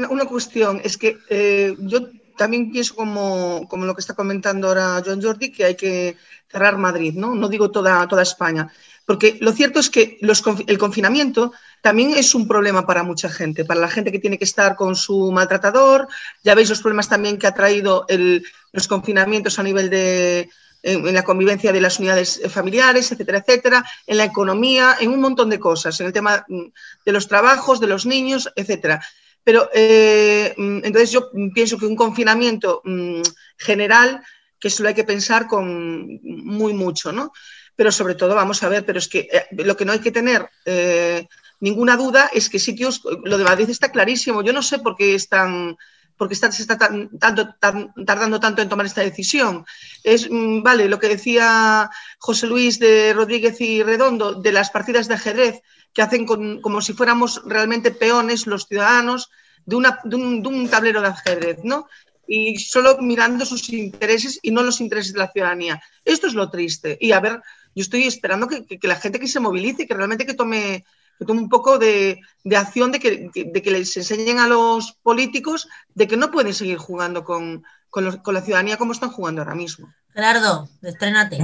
una 0.09 0.25
cuestión, 0.25 0.80
es 0.82 0.97
que 0.97 1.18
eh, 1.28 1.76
yo 1.78 2.09
también 2.38 2.73
pienso 2.73 2.94
como, 2.94 3.68
como, 3.68 3.85
lo 3.85 3.94
que 3.94 4.00
está 4.00 4.14
comentando 4.14 4.68
ahora 4.68 5.02
John 5.04 5.20
Jordi, 5.20 5.52
que 5.52 5.64
hay 5.66 5.75
que 5.75 6.16
cerrar 6.50 6.78
Madrid, 6.78 7.12
¿no? 7.14 7.35
No 7.35 7.50
digo 7.50 7.70
toda, 7.70 8.09
toda 8.09 8.23
España. 8.23 8.73
Porque 9.04 9.37
lo 9.42 9.52
cierto 9.52 9.78
es 9.78 9.90
que 9.90 10.16
los, 10.23 10.42
el 10.66 10.78
confinamiento 10.78 11.52
también 11.82 12.14
es 12.16 12.35
un 12.35 12.49
problema 12.49 12.87
para 12.87 13.02
mucha 13.02 13.28
gente, 13.28 13.66
para 13.66 13.80
la 13.80 13.88
gente 13.88 14.11
que 14.11 14.20
tiene 14.20 14.38
que 14.38 14.44
estar 14.44 14.75
con 14.75 14.97
su 14.97 15.30
maltratador. 15.32 16.09
Ya 16.42 16.54
veis 16.54 16.70
los 16.70 16.80
problemas 16.80 17.11
también 17.11 17.38
que 17.38 17.47
ha 17.47 17.54
traído 17.54 18.06
el, 18.09 18.42
los 18.73 18.88
confinamientos 18.88 19.59
a 19.59 19.62
nivel 19.62 19.90
de 19.90 20.49
en, 20.82 21.14
la 21.14 21.22
convivencia 21.22 21.72
de 21.72 21.80
las 21.80 21.99
unidades 21.99 22.40
familiares, 22.49 23.10
etcétera, 23.12 23.38
etcétera, 23.38 23.84
en 24.06 24.16
la 24.16 24.25
economía, 24.25 24.96
en 25.00 25.10
un 25.10 25.20
montón 25.20 25.50
de 25.50 25.60
cosas, 25.60 25.99
en 26.00 26.06
el 26.06 26.12
tema 26.12 26.44
mm, 26.49 26.66
de 27.04 27.12
los 27.12 27.28
trabajos, 27.28 27.80
de 27.80 27.87
los 27.87 28.06
niños, 28.06 28.50
etcétera. 28.56 29.02
Pero 29.44 29.70
eh, 29.75 30.54
mm, 30.56 30.78
entonces 30.84 31.10
yo 31.10 31.30
pienso 31.54 31.78
que 31.78 31.87
un 31.87 31.96
confinamiento 31.96 32.82
mm, 32.84 33.22
general, 33.56 34.22
que 34.58 34.70
solo 34.70 34.88
hay 34.90 34.94
que 34.94 35.04
pensar 35.04 35.46
con 35.46 36.20
muy 36.22 36.75
mucho, 36.75 37.12
¿no? 37.12 37.32
Pero 37.76 37.90
sobre 37.90 38.14
todo, 38.14 38.34
vamos 38.34 38.62
a 38.62 38.68
ver, 38.68 38.84
pero 38.84 38.99
es 38.99 39.08
que 39.08 39.28
eh, 39.32 39.46
lo 39.52 39.76
que 39.76 39.87
no 39.87 39.92
hay 39.92 40.00
que 40.00 40.10
tener 40.10 40.49
eh, 40.66 41.26
ninguna 41.60 41.96
duda 41.96 42.30
es 42.32 42.50
que 42.50 42.58
sitios, 42.58 43.02
lo 43.25 43.38
de 43.38 43.44
Madrid 43.44 43.70
está 43.70 43.90
clarísimo. 43.90 44.42
Yo 44.42 44.52
no 44.52 44.62
sé 44.62 44.78
por 44.78 44.96
qué 44.96 45.14
están 45.14 45.76
porque 46.20 46.34
se 46.34 46.46
está 46.48 46.76
tardando 46.76 48.40
tanto 48.40 48.60
en 48.60 48.68
tomar 48.68 48.84
esta 48.84 49.00
decisión. 49.00 49.64
Es, 50.04 50.28
mm, 50.30 50.62
vale, 50.62 50.86
lo 50.86 50.98
que 50.98 51.08
decía 51.08 51.88
José 52.18 52.46
Luis 52.46 52.78
de 52.78 53.14
Rodríguez 53.14 53.58
y 53.62 53.82
Redondo, 53.82 54.34
de 54.34 54.52
las 54.52 54.68
partidas 54.68 55.08
de 55.08 55.14
ajedrez, 55.14 55.62
que 55.94 56.02
hacen 56.02 56.26
como 56.26 56.82
si 56.82 56.92
fuéramos 56.92 57.40
realmente 57.46 57.90
peones 57.90 58.46
los 58.46 58.66
ciudadanos 58.66 59.30
de, 59.64 59.76
un, 59.76 60.68
tablero 60.70 61.00
de 61.00 61.08
ajedrez, 61.08 61.60
¿no? 61.64 61.88
Y 62.26 62.58
solo 62.58 62.98
mirando 62.98 63.46
sus 63.46 63.70
intereses 63.70 64.38
y 64.42 64.50
no 64.50 64.62
los 64.62 64.82
intereses 64.82 65.14
de 65.14 65.20
la 65.20 65.32
ciudadanía. 65.32 65.82
Esto 66.04 66.26
es 66.26 66.34
lo 66.34 66.50
triste. 66.50 66.98
Y 67.00 67.12
a 67.12 67.20
ver, 67.20 67.40
yo 67.74 67.80
estoy 67.80 68.02
esperando 68.02 68.46
que, 68.46 68.78
la 68.82 68.96
gente 68.96 69.18
que 69.18 69.26
se 69.26 69.40
movilice, 69.40 69.86
que 69.86 69.94
realmente 69.94 70.26
que 70.26 70.32
que 70.32 70.36
tome 70.36 70.84
un 71.28 71.48
poco 71.48 71.78
de, 71.78 72.20
de 72.44 72.56
acción 72.56 72.92
de 72.92 73.00
que, 73.00 73.30
de 73.34 73.62
que, 73.62 73.70
les 73.70 73.96
enseñen 73.96 74.38
a 74.38 74.46
los 74.46 74.92
políticos 75.02 75.68
de 75.94 76.08
que 76.08 76.16
no 76.16 76.30
pueden 76.30 76.54
seguir 76.54 76.78
jugando 76.78 77.24
con, 77.24 77.64
con, 77.90 78.04
los, 78.04 78.16
con 78.18 78.34
la 78.34 78.42
ciudadanía 78.42 78.76
como 78.76 78.92
están 78.92 79.10
jugando 79.10 79.42
ahora 79.42 79.54
mismo. 79.54 79.88
Gerardo, 80.12 80.68
estrénate. 80.82 81.38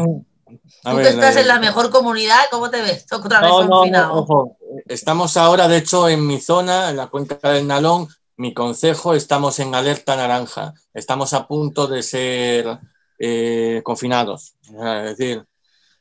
A 0.85 0.91
Tú 0.91 0.97
ver, 0.97 1.07
que 1.07 1.13
estás 1.13 1.37
en 1.37 1.49
la 1.49 1.59
mejor 1.59 1.91
comunidad, 1.91 2.39
¿cómo 2.51 2.71
te 2.71 2.81
ves? 2.81 3.07
Otra 3.11 3.41
vez 3.41 3.51
no, 3.51 3.87
no, 3.87 4.15
ojo. 4.15 4.57
Estamos 4.87 5.37
ahora, 5.37 5.67
de 5.67 5.79
hecho, 5.79 6.09
en 6.09 6.27
mi 6.27 6.41
zona, 6.41 6.91
en 6.91 6.97
la 6.97 7.09
cuenca 7.09 7.37
del 7.51 7.67
Nalón, 7.67 8.09
mi 8.37 8.55
consejo, 8.55 9.15
estamos 9.15 9.59
en 9.59 9.75
alerta 9.75 10.15
naranja. 10.15 10.75
Estamos 10.95 11.33
a 11.33 11.47
punto 11.47 11.87
de 11.87 12.03
ser 12.03 12.79
eh, 13.19 13.81
confinados. 13.83 14.55
Es 14.63 15.17
decir, 15.17 15.45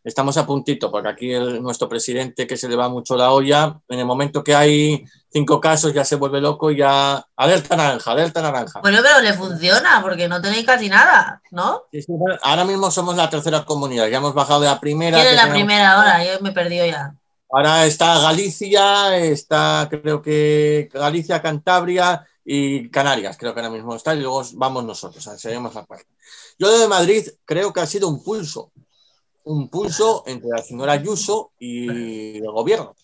estamos 0.06 0.38
a 0.38 0.46
puntito, 0.46 0.92
porque 0.92 1.10
aquí 1.10 1.34
el, 1.34 1.62
nuestro 1.62 1.90
presidente, 1.90 2.46
que 2.46 2.56
se 2.56 2.70
le 2.70 2.76
va 2.76 2.88
mucho 2.88 3.18
la 3.18 3.32
olla, 3.32 3.80
en 3.90 4.00
el 4.00 4.06
momento 4.06 4.44
que 4.44 4.56
hay 4.56 5.04
cinco 5.34 5.60
casos 5.60 5.94
ya 5.94 6.06
se 6.06 6.16
vuelve 6.16 6.40
loco 6.40 6.72
y 6.72 6.78
ya 6.78 7.26
alerta 7.36 7.76
naranja, 7.76 8.12
alerta 8.12 8.42
naranja. 8.42 8.80
Bueno, 8.82 9.00
pero 9.02 9.20
le 9.22 9.34
funciona, 9.34 10.00
porque 10.02 10.30
no 10.30 10.42
tenéis 10.42 10.66
casi 10.66 10.88
nada, 10.88 11.42
¿no? 11.52 11.84
Ahora 12.44 12.64
mismo 12.64 12.92
somos 12.92 13.18
la 13.18 13.30
tercera 13.30 13.66
comunidad, 13.66 14.08
ya 14.08 14.18
hemos 14.18 14.36
bajado 14.36 14.62
de 14.62 14.68
la 14.68 14.80
primera. 14.80 15.18
¿Quién 15.18 15.30
es 15.30 15.36
la 15.36 15.42
tenemos... 15.42 15.58
primera 15.58 15.94
ahora? 15.94 16.24
Yo 16.24 16.40
me 16.42 16.50
he 16.50 16.54
perdido 16.54 16.86
ya. 16.86 17.16
Ahora 17.50 17.86
está 17.86 18.20
Galicia, 18.20 19.18
está 19.18 19.88
creo 19.90 20.22
que 20.22 20.90
Galicia, 20.94 21.42
Cantabria 21.42 22.26
y 22.44 22.90
Canarias, 22.90 23.38
creo 23.38 23.54
que 23.56 23.60
ahora 23.60 23.72
mismo 23.72 23.96
está, 23.96 24.14
y 24.14 24.20
luego 24.20 24.44
vamos 24.54 24.86
nosotros, 24.86 25.28
seremos 25.38 25.74
la 25.74 25.84
cuarta. 25.84 26.06
Yo 26.60 26.78
de 26.78 26.88
Madrid 26.88 27.28
creo 27.44 27.74
que 27.74 27.82
ha 27.82 27.88
sido 27.88 28.08
un 28.08 28.24
pulso, 28.24 28.72
un 29.46 29.70
pulso 29.70 30.24
entre 30.25 30.50
la 30.50 30.62
señora 30.62 30.94
Ayuso 30.94 31.52
y 31.60 32.38
el 32.38 32.52
gobierno. 32.52 32.96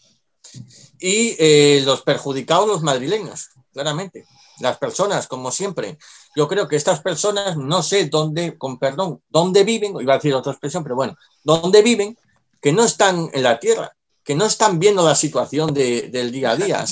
Y 1.00 1.36
eh, 1.40 1.82
los 1.86 2.02
perjudicados, 2.02 2.68
los 2.68 2.84
madrileños, 2.84 3.50
claramente. 3.72 4.26
Las 4.60 4.78
personas, 4.78 5.28
como 5.28 5.52
siempre. 5.52 5.98
Yo 6.36 6.48
creo 6.48 6.68
que 6.68 6.76
estas 6.76 7.02
personas, 7.02 7.58
no 7.58 7.82
sé 7.82 8.08
dónde, 8.08 8.58
con 8.58 8.78
perdón, 8.78 9.22
dónde 9.30 9.64
viven, 9.64 9.96
iba 10.00 10.14
a 10.14 10.18
decir 10.18 10.34
otra 10.34 10.52
expresión, 10.52 10.84
pero 10.84 10.96
bueno, 10.96 11.16
dónde 11.44 11.82
viven, 11.82 12.18
que 12.62 12.72
no 12.72 12.84
están 12.84 13.30
en 13.34 13.44
la 13.44 13.60
tierra, 13.60 13.96
que 14.24 14.36
no 14.36 14.46
están 14.46 14.80
viendo 14.80 15.04
la 15.04 15.16
situación 15.16 15.74
de, 15.74 16.10
del 16.10 16.32
día 16.32 16.52
a 16.52 16.56
día. 16.56 16.86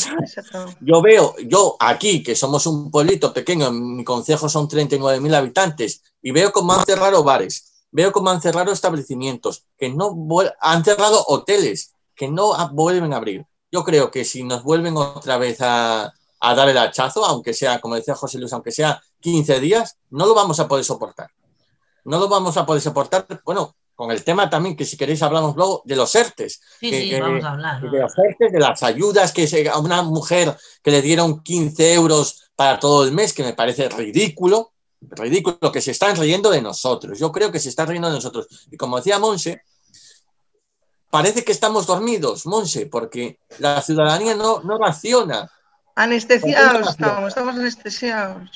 Yo 0.82 1.02
veo, 1.02 1.36
yo 1.46 1.76
aquí, 1.80 2.24
que 2.24 2.36
somos 2.36 2.66
un 2.66 2.90
pueblito 2.90 3.32
pequeño, 3.32 3.68
en 3.68 3.98
mi 3.98 4.04
concejo 4.04 4.50
son 4.50 4.68
39.000 4.68 5.36
habitantes, 5.36 6.02
y 6.22 6.32
veo 6.32 6.52
cómo 6.52 6.74
han 6.74 6.86
cerrado 6.86 7.24
bares, 7.24 7.69
veo 7.92 8.12
cómo 8.12 8.30
han 8.30 8.42
cerrado 8.42 8.72
establecimientos, 8.72 9.66
que 9.78 9.90
no 9.90 10.16
han 10.62 10.84
cerrado 10.84 11.24
hoteles, 11.28 11.96
que 12.16 12.30
no 12.30 12.54
vuelven 12.74 13.14
a 13.14 13.18
abrir. 13.18 13.46
Yo 13.72 13.84
creo 13.84 14.12
que 14.12 14.26
si 14.26 14.44
nos 14.44 14.64
vuelven 14.64 14.98
otra 14.98 15.38
vez 15.38 15.62
a, 15.62 16.14
a 16.40 16.56
dar 16.56 16.70
el 16.70 16.78
hachazo, 16.78 17.26
aunque 17.26 17.54
sea, 17.54 17.80
como 17.80 17.96
decía 17.96 18.16
José 18.16 18.40
Luis, 18.40 18.54
aunque 18.54 18.72
sea 18.72 19.02
15 19.20 19.60
días, 19.60 19.98
no 20.10 20.26
lo 20.26 20.34
vamos 20.34 20.60
a 20.60 20.68
poder 20.68 20.86
soportar. 20.86 21.30
No 22.06 22.20
lo 22.20 22.28
vamos 22.28 22.58
a 22.58 22.66
poder 22.66 22.82
soportar. 22.82 23.28
Bueno, 23.46 23.76
con 24.00 24.12
el 24.12 24.24
tema 24.24 24.50
también, 24.50 24.78
que 24.78 24.86
si 24.86 24.96
queréis 24.96 25.22
hablamos 25.22 25.58
luego 25.58 25.82
de 25.84 25.98
los 25.98 26.16
ERTES. 26.16 26.62
Sí, 26.80 26.90
que, 26.90 27.02
sí, 27.02 27.10
que, 27.10 27.22
vamos 27.22 27.44
a 27.44 27.52
hablar. 27.52 27.84
¿no? 27.84 27.92
De 27.92 28.00
los 28.00 28.14
ERTES, 28.18 28.54
de 28.54 28.60
las 28.60 28.82
ayudas 28.82 29.34
que 29.34 29.46
se, 29.46 29.68
a 29.68 29.78
una 29.78 30.02
mujer 30.04 30.56
que 30.82 30.92
le 30.92 31.02
dieron 31.02 31.44
15 31.44 31.94
euros 31.96 32.50
para 32.56 32.80
todo 32.80 33.04
el 33.04 33.12
mes, 33.12 33.34
que 33.34 33.44
me 33.44 33.54
parece 33.54 33.90
ridículo, 33.90 34.72
ridículo, 35.02 35.72
que 35.72 35.82
se 35.82 35.92
están 35.92 36.16
riendo 36.16 36.52
de 36.52 36.62
nosotros. 36.62 37.20
Yo 37.20 37.32
creo 37.32 37.52
que 37.52 37.60
se 37.60 37.70
están 37.70 37.88
riendo 37.88 38.10
de 38.10 38.16
nosotros. 38.16 38.68
Y 38.72 38.78
como 38.78 38.98
decía 38.98 39.20
Monse, 39.20 39.64
parece 41.10 41.44
que 41.44 41.52
estamos 41.52 41.88
dormidos, 41.88 42.46
Monse, 42.46 42.86
porque 42.86 43.40
la 43.60 43.82
ciudadanía 43.82 44.36
no, 44.36 44.62
no 44.62 44.78
raciona. 44.78 45.50
Anestesiados 45.96 46.90
estamos, 46.90 47.30
estamos 47.30 47.56
anestesiados. 47.56 48.50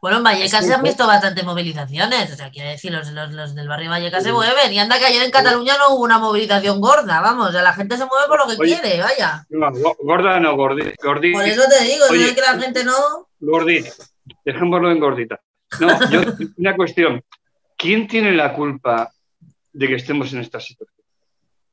Bueno, 0.00 0.16
en 0.16 0.24
Vallecas 0.24 0.64
se 0.64 0.72
han 0.72 0.82
visto 0.82 1.06
bastantes 1.06 1.44
movilizaciones, 1.44 2.32
o 2.32 2.34
sea, 2.34 2.50
quiero 2.50 2.70
decir, 2.70 2.90
los, 2.90 3.10
los, 3.10 3.32
los 3.32 3.54
del 3.54 3.68
barrio 3.68 3.90
Vallecas 3.90 4.22
se 4.22 4.32
mueven, 4.32 4.72
y 4.72 4.78
anda 4.78 4.98
que 4.98 5.04
ayer 5.04 5.22
en 5.22 5.30
Cataluña 5.30 5.74
no 5.76 5.94
hubo 5.94 6.04
una 6.04 6.18
movilización 6.18 6.80
gorda, 6.80 7.20
vamos, 7.20 7.50
o 7.50 7.52
sea, 7.52 7.60
la 7.60 7.74
gente 7.74 7.98
se 7.98 8.06
mueve 8.06 8.26
por 8.26 8.38
lo 8.38 8.46
que 8.46 8.62
Oye, 8.62 8.80
quiere, 8.80 9.02
vaya. 9.02 9.44
No, 9.50 9.70
gorda 10.02 10.40
no, 10.40 10.56
gordita. 10.56 10.92
gordita. 11.02 11.38
Por 11.38 11.46
eso 11.46 11.62
te 11.68 11.84
digo, 11.84 12.06
Oye, 12.08 12.22
no 12.22 12.26
es 12.28 12.34
que 12.34 12.40
la 12.40 12.58
gente 12.58 12.82
no... 12.82 12.94
Gordita, 13.40 13.90
dejémoslo 14.46 14.90
en 14.90 15.00
gordita. 15.00 15.38
No, 15.78 16.10
yo, 16.10 16.22
una 16.56 16.74
cuestión, 16.74 17.22
¿quién 17.76 18.08
tiene 18.08 18.32
la 18.32 18.52
culpa 18.52 19.12
de 19.72 19.86
que 19.88 19.94
estemos 19.94 20.32
en 20.32 20.40
esta 20.40 20.58
situación? 20.60 21.04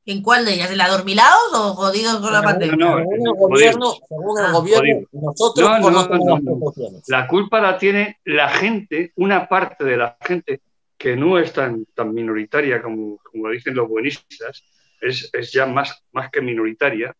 ¿En 0.06 0.22
cuál 0.22 0.46
de 0.46 0.54
ellas? 0.54 0.72
¿En 0.72 0.78
la 0.78 0.86
adormilados 0.86 1.52
o 1.54 1.74
jodidos 1.74 2.20
con 2.22 2.32
la 2.32 2.42
pandemia? 2.42 2.78
No, 2.78 2.98
Según 2.98 3.28
el 3.28 3.34
gobierno, 3.34 3.94
según 4.08 4.40
el 4.40 4.46
Ah, 4.46 4.52
gobierno 4.52 5.08
nosotros 5.12 5.70
No, 5.70 5.80
no, 5.80 6.08
no 6.08 6.40
no, 6.40 6.40
no. 6.40 6.74
La 7.08 7.28
culpa 7.28 7.60
la 7.60 7.78
tiene 7.78 8.20
la 8.24 8.48
gente, 8.48 9.12
una 9.18 9.50
parte 9.50 9.84
de 9.84 9.98
la 9.98 10.18
gente 10.22 10.62
que 10.98 11.18
no 11.18 11.38
es 11.38 11.52
tan, 11.52 11.86
tan 11.94 12.14
minoritaria 12.14 12.82
como, 12.82 13.18
como 13.18 13.50
dicen 13.50 13.76
los 13.76 13.90
buenistas, 13.90 14.64
es, 15.02 15.30
es 15.34 15.52
ya 15.52 15.66
más, 15.66 16.02
más 16.14 16.32
que 16.32 16.42
minoritaria, 16.42 17.14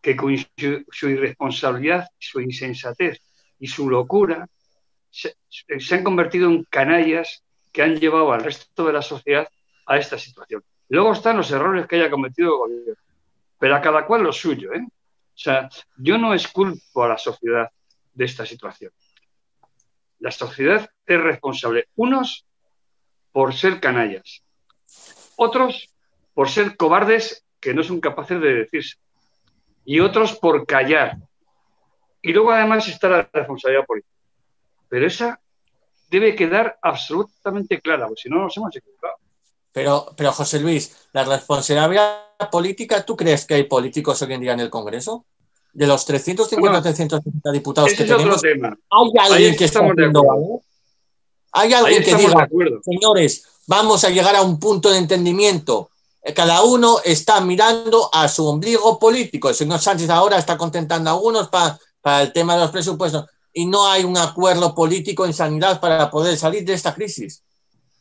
que 0.00 0.16
con 0.16 0.36
su, 0.36 0.84
su 0.90 1.08
irresponsabilidad, 1.10 2.08
su 2.18 2.40
insensatez 2.40 3.20
y 3.58 3.66
su 3.66 3.88
locura 3.90 4.48
se, 5.14 5.94
han 5.94 6.04
convertido 6.04 6.48
en 6.50 6.64
canallas 6.64 7.44
que 7.72 7.82
han 7.82 7.98
llevado 7.98 8.32
al 8.32 8.42
resto 8.42 8.86
de 8.86 8.92
la 8.92 9.02
sociedad 9.02 9.48
a 9.86 9.96
esta 9.96 10.18
situación. 10.18 10.62
Luego 10.88 11.12
están 11.12 11.36
los 11.36 11.50
errores 11.50 11.86
que 11.86 11.96
haya 11.96 12.10
cometido 12.10 12.52
el 12.52 12.58
gobierno, 12.58 13.02
pero 13.58 13.76
a 13.76 13.80
cada 13.80 14.06
cual 14.06 14.22
lo 14.22 14.32
suyo. 14.32 14.72
¿eh? 14.72 14.82
O 14.82 15.36
sea, 15.36 15.68
yo 15.96 16.18
no 16.18 16.34
esculpo 16.34 17.04
a 17.04 17.08
la 17.08 17.18
sociedad 17.18 17.70
de 18.12 18.24
esta 18.24 18.44
situación. 18.44 18.92
La 20.18 20.30
sociedad 20.30 20.88
es 21.06 21.20
responsable, 21.20 21.88
unos 21.96 22.46
por 23.32 23.54
ser 23.54 23.80
canallas, 23.80 24.42
otros 25.36 25.88
por 26.32 26.48
ser 26.48 26.76
cobardes 26.76 27.44
que 27.60 27.74
no 27.74 27.82
son 27.82 28.00
capaces 28.00 28.40
de 28.40 28.54
decirse, 28.54 28.96
y 29.84 30.00
otros 30.00 30.38
por 30.38 30.66
callar. 30.66 31.18
Y 32.22 32.32
luego 32.32 32.52
además 32.52 32.88
está 32.88 33.08
la 33.08 33.28
responsabilidad 33.32 33.84
política. 33.84 34.13
Pero 34.94 35.08
esa 35.08 35.40
debe 36.08 36.36
quedar 36.36 36.78
absolutamente 36.80 37.80
clara, 37.80 38.06
porque 38.06 38.22
si 38.22 38.28
no 38.28 38.42
nos 38.44 38.56
hemos 38.56 38.76
equivocado. 38.76 39.14
Pero, 39.72 40.14
pero 40.16 40.30
José 40.30 40.60
Luis, 40.60 41.08
la 41.12 41.24
responsabilidad 41.24 42.28
política, 42.52 43.04
¿tú 43.04 43.16
crees 43.16 43.44
que 43.44 43.54
hay 43.54 43.64
políticos 43.64 44.22
hoy 44.22 44.34
en 44.34 44.40
día 44.40 44.52
en 44.52 44.60
el 44.60 44.70
Congreso? 44.70 45.24
De 45.72 45.88
los 45.88 46.04
350 46.04 46.76
No. 46.76 46.80
350 46.80 47.50
diputados 47.50 47.88
Ese 47.88 47.96
que 47.96 48.04
es 48.04 48.10
otro 48.12 48.36
tenemos, 48.36 48.40
tema. 48.40 48.78
¿hay 48.88 49.32
alguien 49.32 49.50
Ahí 49.50 49.56
que 49.56 49.64
está 49.64 49.80
haciendo 49.80 50.20
algo? 50.20 50.62
¿Hay 51.50 51.72
Ahí 51.72 51.72
alguien 51.72 52.04
que 52.04 52.14
diga, 52.14 52.48
señores, 52.84 53.48
vamos 53.66 54.04
a 54.04 54.10
llegar 54.10 54.36
a 54.36 54.42
un 54.42 54.60
punto 54.60 54.92
de 54.92 54.98
entendimiento? 54.98 55.90
Eh, 56.22 56.32
Cada 56.32 56.62
uno 56.62 56.98
está 57.04 57.40
mirando 57.40 58.10
a 58.12 58.28
su 58.28 58.46
ombligo 58.46 58.96
político. 59.00 59.48
El 59.48 59.56
señor 59.56 59.80
Sánchez 59.80 60.08
ahora 60.10 60.38
está 60.38 60.56
contentando 60.56 61.10
a 61.10 61.14
algunos 61.14 61.48
para, 61.48 61.76
para 62.00 62.22
el 62.22 62.32
tema 62.32 62.54
de 62.54 62.60
los 62.60 62.70
presupuestos 62.70 63.24
y 63.54 63.64
no 63.66 63.88
hay 63.90 64.04
un 64.04 64.18
acuerdo 64.18 64.74
político 64.74 65.24
en 65.24 65.32
sanidad 65.32 65.80
para 65.80 66.10
poder 66.10 66.36
salir 66.36 66.64
de 66.64 66.74
esta 66.74 66.92
crisis. 66.94 67.42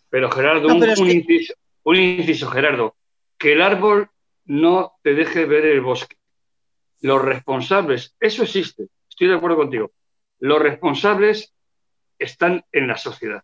Pero 0.10 0.30
Gerardo, 0.32 0.68
No, 0.68 0.74
un, 0.76 0.80
pero 0.82 0.94
un 1.00 1.08
que- 1.08 1.14
inciso, 1.14 1.54
un 1.84 1.96
inciso, 1.96 2.50
Gerardo, 2.50 2.96
que 3.38 3.54
el 3.54 3.62
árbol 3.62 4.10
no 4.46 4.94
te 5.04 5.14
deje 5.14 5.46
ver 5.46 5.66
el 5.66 5.82
bosque. 5.82 6.18
Los 7.02 7.22
responsables, 7.22 8.16
eso 8.20 8.44
existe, 8.44 8.88
estoy 9.10 9.28
de 9.28 9.36
acuerdo 9.36 9.58
contigo. 9.58 9.92
Los 10.40 10.60
responsables 10.60 11.54
están 12.18 12.66
en 12.72 12.88
la 12.88 12.98
sociedad. 12.98 13.44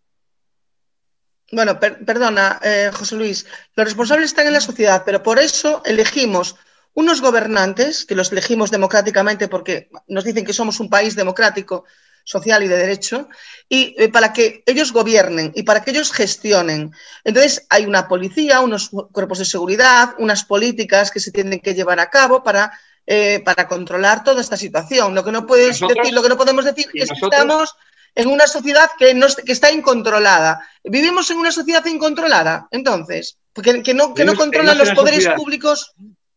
Bueno, 1.52 1.80
per- 1.80 2.06
perdona, 2.06 2.60
eh, 2.64 2.92
José 2.94 3.16
Luis, 3.16 3.46
los 3.76 3.86
responsables 3.86 4.28
están 4.32 4.48
en 4.48 4.54
la 4.54 4.62
sociedad, 4.62 5.04
pero 5.06 5.24
por 5.24 5.40
eso 5.40 5.82
elegimos 5.86 6.56
unos 6.94 7.22
gobernantes, 7.22 8.06
que 8.06 8.16
los 8.16 8.32
elegimos 8.32 8.72
democráticamente 8.72 9.48
porque 9.48 9.90
nos 10.08 10.24
dicen 10.24 10.46
que 10.46 10.54
somos 10.54 10.80
un 10.80 10.90
país 10.90 11.16
democrático, 11.16 11.86
social 12.24 12.62
y 12.64 12.68
de 12.68 12.78
derecho, 12.78 13.28
y 13.68 13.96
eh, 13.98 14.10
para 14.10 14.34
que 14.34 14.62
ellos 14.68 14.92
gobiernen 14.94 15.52
y 15.56 15.64
para 15.64 15.82
que 15.84 15.92
ellos 15.92 16.12
gestionen. 16.12 16.92
Entonces, 17.24 17.66
hay 17.70 17.86
una 17.86 18.08
policía, 18.08 18.60
unos 18.60 18.92
cuerpos 19.12 19.40
de 19.40 19.46
seguridad, 19.46 20.14
unas 20.20 20.44
políticas 20.46 21.10
que 21.10 21.20
se 21.20 21.32
tienen 21.32 21.60
que 21.60 21.74
llevar 21.74 22.00
a 22.00 22.10
cabo 22.12 22.44
para, 22.44 22.72
eh, 23.08 23.42
para 23.44 23.68
controlar 23.68 24.24
toda 24.24 24.42
esta 24.42 24.58
situación. 24.58 25.16
Lo 25.16 25.24
que 25.24 25.32
no 25.32 25.48
puedes 25.48 25.82
Nosotros- 25.82 25.98
decir, 26.04 26.14
lo 26.14 26.22
que 26.22 26.30
no 26.30 26.38
podemos 26.38 26.66
decir 26.66 26.88
es 26.94 27.10
que 27.10 27.16
estamos 27.26 27.74
en 28.14 28.28
una 28.28 28.46
sociedad 28.46 28.90
que, 29.00 29.14
no, 29.16 29.26
que 29.28 29.52
está 29.52 29.72
incontrolada. 29.72 30.60
¿Vivimos 30.84 31.32
en 31.32 31.38
una 31.38 31.52
sociedad 31.52 31.86
incontrolada? 31.86 32.68
Entonces, 32.70 33.38
que, 33.56 33.82
que 33.82 33.94
no, 33.96 34.14
que 34.14 34.26
no 34.26 34.36
controlan 34.36 34.78
los 34.78 34.92
poderes 34.92 35.24
sociedad- 35.24 35.36
públicos. 35.36 35.94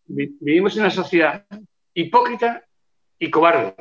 Vi- 0.06 0.36
Vivimos 0.40 0.74
en 0.76 0.82
una 0.82 0.90
sociedad 0.90 1.44
hipócrita 1.94 2.64
y 3.18 3.30
cobarde. 3.30 3.74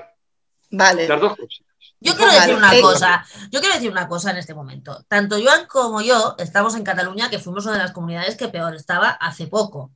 Vale. 0.72 1.08
Las 1.08 1.20
dos 1.22 1.36
cosas. 1.38 1.62
Yo 2.00 2.16
quiero 2.16 2.32
decir 2.32 2.56
una 2.56 2.72
cosa, 2.82 3.26
yo 3.52 3.60
quiero 3.60 3.76
decir 3.76 3.92
una 3.92 4.08
cosa 4.08 4.32
en 4.32 4.38
este 4.38 4.54
momento. 4.56 5.04
Tanto 5.08 5.38
Joan 5.42 5.68
como 5.68 6.02
yo 6.02 6.36
estamos 6.40 6.76
en 6.76 6.84
Cataluña, 6.84 7.30
que 7.30 7.38
fuimos 7.40 7.66
una 7.66 7.74
de 7.74 7.84
las 7.84 7.92
comunidades 7.92 8.36
que 8.38 8.48
peor 8.48 8.76
estaba 8.76 9.10
hace 9.10 9.46
poco. 9.48 9.92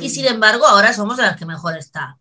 Y 0.00 0.10
sin 0.10 0.26
embargo, 0.26 0.66
ahora 0.66 0.92
somos 0.92 1.16
de 1.16 1.24
las 1.24 1.36
que 1.36 1.46
mejor 1.46 1.76
está. 1.76 2.18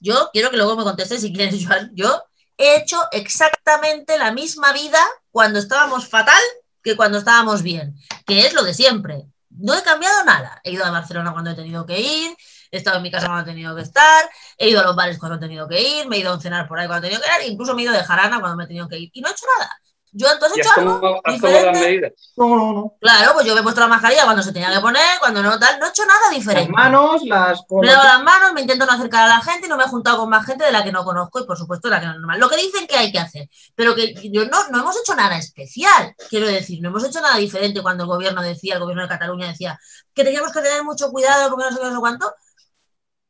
yo 0.00 0.30
quiero 0.32 0.50
que 0.50 0.56
luego 0.56 0.74
me 0.76 0.84
contestes 0.84 1.20
si 1.20 1.32
quieres, 1.32 1.66
Joan. 1.66 1.90
Yo 1.94 2.22
he 2.56 2.76
hecho 2.76 2.98
exactamente 3.12 4.16
la 4.18 4.32
misma 4.32 4.72
vida 4.72 4.98
cuando 5.30 5.58
estábamos 5.58 6.08
fatal 6.08 6.40
que 6.82 6.96
cuando 6.96 7.18
estábamos 7.18 7.62
bien, 7.62 7.94
que 8.26 8.46
es 8.46 8.54
lo 8.54 8.62
de 8.62 8.72
siempre. 8.74 9.26
No 9.50 9.74
he 9.74 9.82
cambiado 9.82 10.24
nada. 10.24 10.60
He 10.64 10.72
ido 10.72 10.84
a 10.84 10.90
Barcelona 10.90 11.32
cuando 11.32 11.50
he 11.50 11.54
tenido 11.54 11.84
que 11.84 12.00
ir, 12.00 12.36
he 12.70 12.78
estado 12.78 12.96
en 12.98 13.02
mi 13.02 13.10
casa 13.10 13.26
cuando 13.26 13.42
he 13.50 13.54
tenido 13.54 13.74
que 13.76 13.82
estar, 13.82 14.28
he 14.58 14.68
ido 14.68 14.80
a 14.80 14.84
los 14.84 14.96
bares 14.96 15.18
cuando 15.18 15.36
he 15.36 15.40
tenido 15.40 15.68
que 15.68 15.80
ir, 15.80 16.08
me 16.08 16.16
he 16.16 16.20
ido 16.20 16.32
a 16.32 16.40
cenar 16.40 16.66
por 16.68 16.78
ahí 16.78 16.86
cuando 16.86 17.06
he 17.06 17.10
tenido 17.10 17.22
que 17.24 17.44
ir, 17.46 17.52
incluso 17.52 17.74
me 17.74 17.82
he 17.82 17.84
ido 17.84 17.94
de 17.94 18.04
jarana 18.04 18.40
cuando 18.40 18.56
me 18.56 18.64
he 18.64 18.66
tenido 18.66 18.88
que 18.88 18.98
ir. 18.98 19.10
Y 19.12 19.20
no 19.20 19.28
he 19.28 19.32
hecho 19.32 19.46
nada. 19.58 19.70
Yo 20.12 20.28
entonces 20.32 20.56
he 20.56 20.60
hecho 20.62 20.70
algo 20.80 21.20
las 21.24 21.34
diferente. 21.34 22.14
No, 22.36 22.48
no, 22.56 22.72
no. 22.72 22.94
Claro, 23.00 23.32
pues 23.34 23.44
yo 23.44 23.52
me 23.54 23.60
he 23.60 23.62
puesto 23.62 23.82
la 23.82 23.88
mascarilla 23.88 24.24
cuando 24.24 24.42
se 24.42 24.50
tenía 24.50 24.72
que 24.72 24.80
poner, 24.80 25.18
cuando 25.20 25.42
no 25.42 25.58
tal, 25.58 25.78
no 25.78 25.84
he 25.86 25.88
hecho 25.90 26.06
nada 26.06 26.20
Las 26.30 26.30
diferente. 26.30 26.72
manos, 26.72 27.22
las 27.24 27.60
Me 27.68 27.86
lavo 27.86 28.02
las 28.04 28.22
manos, 28.22 28.52
me 28.54 28.62
intento 28.62 28.86
no 28.86 28.92
acercar 28.92 29.24
a 29.24 29.28
la 29.28 29.40
gente 29.42 29.66
y 29.66 29.68
no 29.68 29.76
me 29.76 29.84
he 29.84 29.88
juntado 29.88 30.16
con 30.18 30.30
más 30.30 30.46
gente 30.46 30.64
de 30.64 30.72
la 30.72 30.82
que 30.82 30.90
no 30.92 31.04
conozco 31.04 31.40
y 31.40 31.44
por 31.46 31.58
supuesto 31.58 31.88
de 31.88 31.94
la 31.96 32.00
que 32.00 32.06
no 32.06 32.12
es 32.12 32.18
normal. 32.18 32.40
Lo 32.40 32.48
que 32.48 32.56
dicen 32.56 32.86
que 32.86 32.96
hay 32.96 33.12
que 33.12 33.18
hacer, 33.18 33.50
pero 33.74 33.94
que 33.94 34.14
yo 34.32 34.46
no, 34.46 34.68
no 34.70 34.80
hemos 34.80 34.96
hecho 34.98 35.14
nada 35.14 35.36
especial, 35.36 36.14
quiero 36.30 36.46
decir, 36.46 36.80
no 36.80 36.88
hemos 36.88 37.04
hecho 37.04 37.20
nada 37.20 37.36
diferente 37.36 37.82
cuando 37.82 38.04
el 38.04 38.08
gobierno 38.08 38.40
decía, 38.40 38.74
el 38.74 38.80
gobierno 38.80 39.02
de 39.02 39.08
Cataluña 39.10 39.48
decía 39.48 39.78
que 40.14 40.24
teníamos 40.24 40.50
que 40.50 40.62
tener 40.62 40.82
mucho 40.82 41.10
cuidado 41.10 41.50
porque 41.50 41.64
no 41.66 41.72
sé 41.72 41.78
qué, 41.78 41.84
no 41.88 41.92
sé 41.92 42.00
cuánto. 42.00 42.34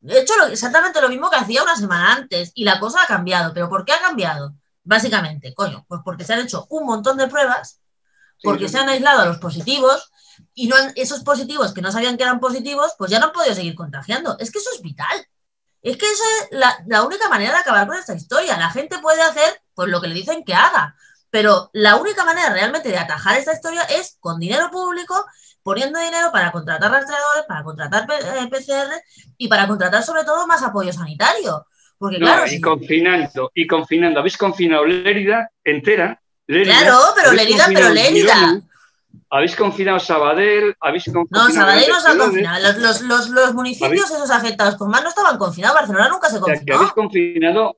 He 0.08 0.20
hecho 0.20 0.34
exactamente 0.50 1.00
lo 1.00 1.08
mismo 1.08 1.30
que 1.30 1.36
hacía 1.36 1.62
una 1.62 1.76
semana 1.76 2.14
antes 2.14 2.52
y 2.54 2.64
la 2.64 2.78
cosa 2.80 3.02
ha 3.02 3.06
cambiado. 3.06 3.52
¿Pero 3.54 3.68
por 3.68 3.84
qué 3.84 3.92
ha 3.92 4.00
cambiado? 4.00 4.54
Básicamente, 4.84 5.54
coño, 5.54 5.84
pues 5.88 6.00
porque 6.04 6.24
se 6.24 6.34
han 6.34 6.40
hecho 6.40 6.66
un 6.70 6.86
montón 6.86 7.16
de 7.16 7.28
pruebas, 7.28 7.80
porque 8.42 8.66
sí, 8.68 8.72
se 8.74 8.78
han 8.78 8.88
aislado 8.88 9.22
a 9.22 9.26
los 9.26 9.38
positivos 9.38 10.12
y 10.54 10.68
no 10.68 10.76
han- 10.76 10.92
esos 10.96 11.22
positivos 11.24 11.72
que 11.74 11.82
no 11.82 11.92
sabían 11.92 12.16
que 12.16 12.24
eran 12.24 12.40
positivos, 12.40 12.92
pues 12.98 13.10
ya 13.10 13.18
no 13.18 13.26
han 13.26 13.32
podido 13.32 13.54
seguir 13.54 13.74
contagiando. 13.74 14.36
Es 14.38 14.50
que 14.52 14.58
eso 14.58 14.70
es 14.74 14.82
vital. 14.82 15.26
Es 15.82 15.96
que 15.96 16.06
eso 16.10 16.22
es 16.42 16.48
la, 16.58 16.76
la 16.86 17.04
única 17.04 17.28
manera 17.28 17.52
de 17.52 17.58
acabar 17.58 17.86
con 17.86 17.96
esta 17.96 18.14
historia. 18.14 18.58
La 18.58 18.70
gente 18.70 18.98
puede 18.98 19.22
hacer 19.22 19.62
pues 19.74 19.88
lo 19.88 20.00
que 20.00 20.08
le 20.08 20.14
dicen 20.14 20.44
que 20.44 20.54
haga, 20.54 20.96
pero 21.30 21.70
la 21.72 21.96
única 21.96 22.24
manera 22.24 22.50
realmente 22.50 22.88
de 22.88 22.98
atajar 22.98 23.36
esta 23.38 23.52
historia 23.54 23.82
es 23.84 24.16
con 24.20 24.40
dinero 24.40 24.70
público, 24.70 25.24
poniendo 25.66 25.98
dinero 25.98 26.30
para 26.32 26.52
contratar 26.52 26.90
rastreadores, 26.92 27.44
para 27.48 27.64
contratar 27.64 28.06
P- 28.06 28.14
eh, 28.14 28.46
PCR 28.48 29.02
y 29.36 29.48
para 29.48 29.66
contratar 29.66 30.00
sobre 30.04 30.22
todo 30.22 30.46
más 30.46 30.62
apoyo 30.62 30.92
sanitario. 30.92 31.66
Porque 31.98 32.18
No, 32.20 32.26
claro, 32.26 32.46
y 32.46 32.50
si- 32.50 32.60
confinando, 32.60 33.50
y 33.52 33.66
confinando. 33.66 34.20
Habéis 34.20 34.36
confinado 34.36 34.84
Lérida 34.84 35.50
entera. 35.64 36.20
Lérida, 36.46 36.78
claro, 36.78 36.98
pero 37.16 37.32
Lérida, 37.32 37.64
pero 37.66 37.88
confinado 37.88 37.94
Lérida. 37.94 38.34
Girona, 38.36 38.62
Habéis 39.28 39.56
confinado 39.56 39.98
Sabadell, 39.98 40.76
habéis 40.80 41.04
con- 41.06 41.26
No, 41.30 41.40
confinado 41.40 41.52
Sabadell 41.66 41.88
no 41.90 42.00
se 42.00 42.08
ha 42.08 42.16
confinado. 42.18 42.62
Los, 42.62 42.76
los, 42.78 43.00
los, 43.02 43.28
los 43.30 43.54
municipios 43.54 44.08
esos 44.10 44.30
afectados 44.30 44.76
con 44.76 44.88
más 44.88 45.02
no 45.02 45.08
estaban 45.08 45.36
confinados. 45.36 45.74
Barcelona 45.74 46.08
nunca 46.08 46.28
se 46.30 46.36
O 46.38 46.44
sea, 46.44 46.54
que 46.54 46.58
confinó. 46.60 46.76
habéis 46.76 46.92
confinado 46.92 47.76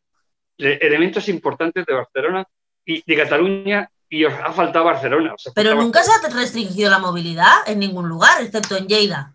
eh, 0.58 0.78
elementos 0.82 1.26
importantes 1.30 1.86
de 1.86 1.94
Barcelona 1.94 2.44
y 2.84 3.02
de 3.06 3.16
Cataluña 3.16 3.90
y 4.10 4.24
os 4.24 4.32
ha 4.34 4.52
faltado 4.52 4.84
Barcelona. 4.84 5.34
os 5.34 5.46
ha 5.46 5.52
Pero 5.52 5.74
nunca 5.74 6.02
se 6.02 6.10
ha 6.12 6.28
restringido 6.30 6.90
la 6.90 6.98
movilidad 6.98 7.56
en 7.66 7.78
ningún 7.78 8.08
lugar, 8.08 8.40
excepto 8.42 8.76
en 8.76 8.86
Lleida. 8.88 9.34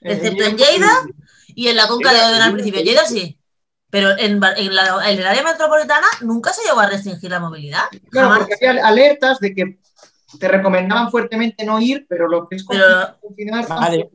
Excepto 0.00 0.42
en 0.44 0.56
Lleida 0.56 0.90
y 1.48 1.68
en 1.68 1.76
la 1.76 1.86
Conca 1.88 2.10
de 2.10 2.16
Lleida, 2.16 2.28
Odena 2.30 2.44
al 2.46 2.52
principio. 2.54 2.82
Lleida. 2.82 3.04
Sí. 3.06 3.38
Pero 3.90 4.16
en, 4.18 4.40
Bar- 4.40 4.54
en, 4.58 4.74
la, 4.74 5.10
en 5.10 5.18
el 5.18 5.26
área 5.26 5.42
metropolitana 5.42 6.06
nunca 6.22 6.52
se 6.52 6.62
llegó 6.64 6.80
a 6.80 6.86
restringir 6.86 7.30
la 7.30 7.40
movilidad. 7.40 7.84
Claro, 8.10 8.28
Jamás. 8.30 8.48
porque 8.48 8.66
había 8.68 8.86
alertas 8.86 9.38
de 9.38 9.54
que 9.54 9.78
te 10.38 10.48
recomendaban 10.48 11.10
fuertemente 11.10 11.64
no 11.66 11.78
ir, 11.78 12.06
pero 12.08 12.26
lo 12.26 12.48
que 12.48 12.56
es 12.56 12.64
Pero- 12.66 13.18
confinar, 13.20 13.68
Vale. 13.68 14.10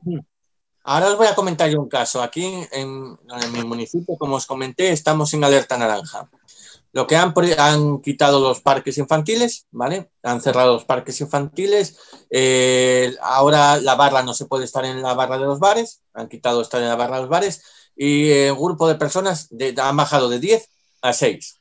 Ahora 0.83 1.07
os 1.09 1.17
voy 1.17 1.27
a 1.27 1.35
comentar 1.35 1.69
yo 1.69 1.79
un 1.81 1.89
caso. 1.89 2.21
Aquí 2.23 2.45
en, 2.71 3.17
en 3.41 3.51
mi 3.51 3.63
municipio, 3.63 4.15
como 4.17 4.37
os 4.37 4.45
comenté, 4.45 4.89
estamos 4.91 5.33
en 5.33 5.43
alerta 5.43 5.77
naranja. 5.77 6.29
Lo 6.93 7.05
que 7.05 7.15
han, 7.15 7.33
han 7.57 8.01
quitado 8.01 8.39
los 8.39 8.61
parques 8.61 8.97
infantiles, 8.97 9.67
¿vale? 9.71 10.09
Han 10.23 10.41
cerrado 10.41 10.73
los 10.73 10.85
parques 10.85 11.19
infantiles. 11.21 11.97
eh, 12.29 13.15
ahora 13.21 13.77
la 13.77 13.95
barra 13.95 14.23
no 14.23 14.33
se 14.33 14.45
puede 14.45 14.65
estar 14.65 14.83
en 14.85 15.01
la 15.01 15.13
barra 15.13 15.37
de 15.37 15.45
los 15.45 15.59
bares. 15.59 16.01
Han 16.13 16.27
quitado 16.27 16.61
estar 16.61 16.81
en 16.81 16.87
la 16.87 16.95
barra 16.95 17.15
de 17.17 17.21
los 17.23 17.29
bares. 17.29 17.61
Y 17.95 18.29
eh, 18.31 18.51
un 18.51 18.63
grupo 18.63 18.87
de 18.87 18.95
personas 18.95 19.47
de- 19.49 19.75
han 19.79 19.97
bajado 19.97 20.29
de 20.29 20.39
10 20.39 20.69
a 21.01 21.13
6. 21.13 21.59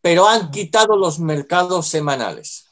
Pero 0.00 0.26
han 0.26 0.50
quitado 0.50 0.96
los 0.96 1.18
mercados 1.20 1.86
semanales. 1.88 2.64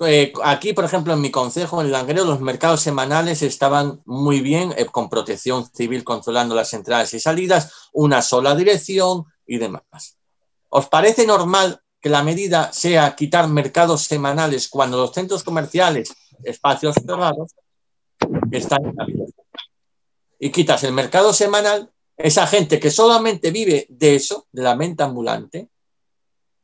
Eh, 0.00 0.32
aquí, 0.42 0.72
por 0.72 0.84
ejemplo, 0.84 1.12
en 1.12 1.20
mi 1.20 1.30
concejo, 1.30 1.80
en 1.80 1.92
Langreo, 1.92 2.24
los 2.24 2.40
mercados 2.40 2.80
semanales 2.80 3.42
estaban 3.42 4.00
muy 4.04 4.40
bien, 4.40 4.72
eh, 4.76 4.86
con 4.86 5.08
protección 5.08 5.66
civil 5.72 6.02
controlando 6.02 6.54
las 6.54 6.72
entradas 6.72 7.12
y 7.14 7.20
salidas, 7.20 7.72
una 7.92 8.22
sola 8.22 8.54
dirección 8.54 9.24
y 9.46 9.58
demás. 9.58 10.16
¿Os 10.74 10.88
parece 10.88 11.26
normal 11.26 11.82
que 12.00 12.08
la 12.08 12.22
medida 12.22 12.72
sea 12.72 13.14
quitar 13.14 13.46
mercados 13.46 14.04
semanales 14.04 14.70
cuando 14.70 14.96
los 14.96 15.12
centros 15.12 15.44
comerciales, 15.44 16.14
espacios 16.42 16.94
cerrados, 16.94 17.52
están 18.50 18.82
abiertos? 18.98 19.34
Y 20.38 20.50
quitas 20.50 20.82
el 20.84 20.92
mercado 20.92 21.34
semanal, 21.34 21.90
esa 22.16 22.46
gente 22.46 22.80
que 22.80 22.90
solamente 22.90 23.50
vive 23.50 23.86
de 23.90 24.14
eso, 24.14 24.46
de 24.50 24.62
la 24.62 24.74
venta 24.74 25.04
ambulante, 25.04 25.68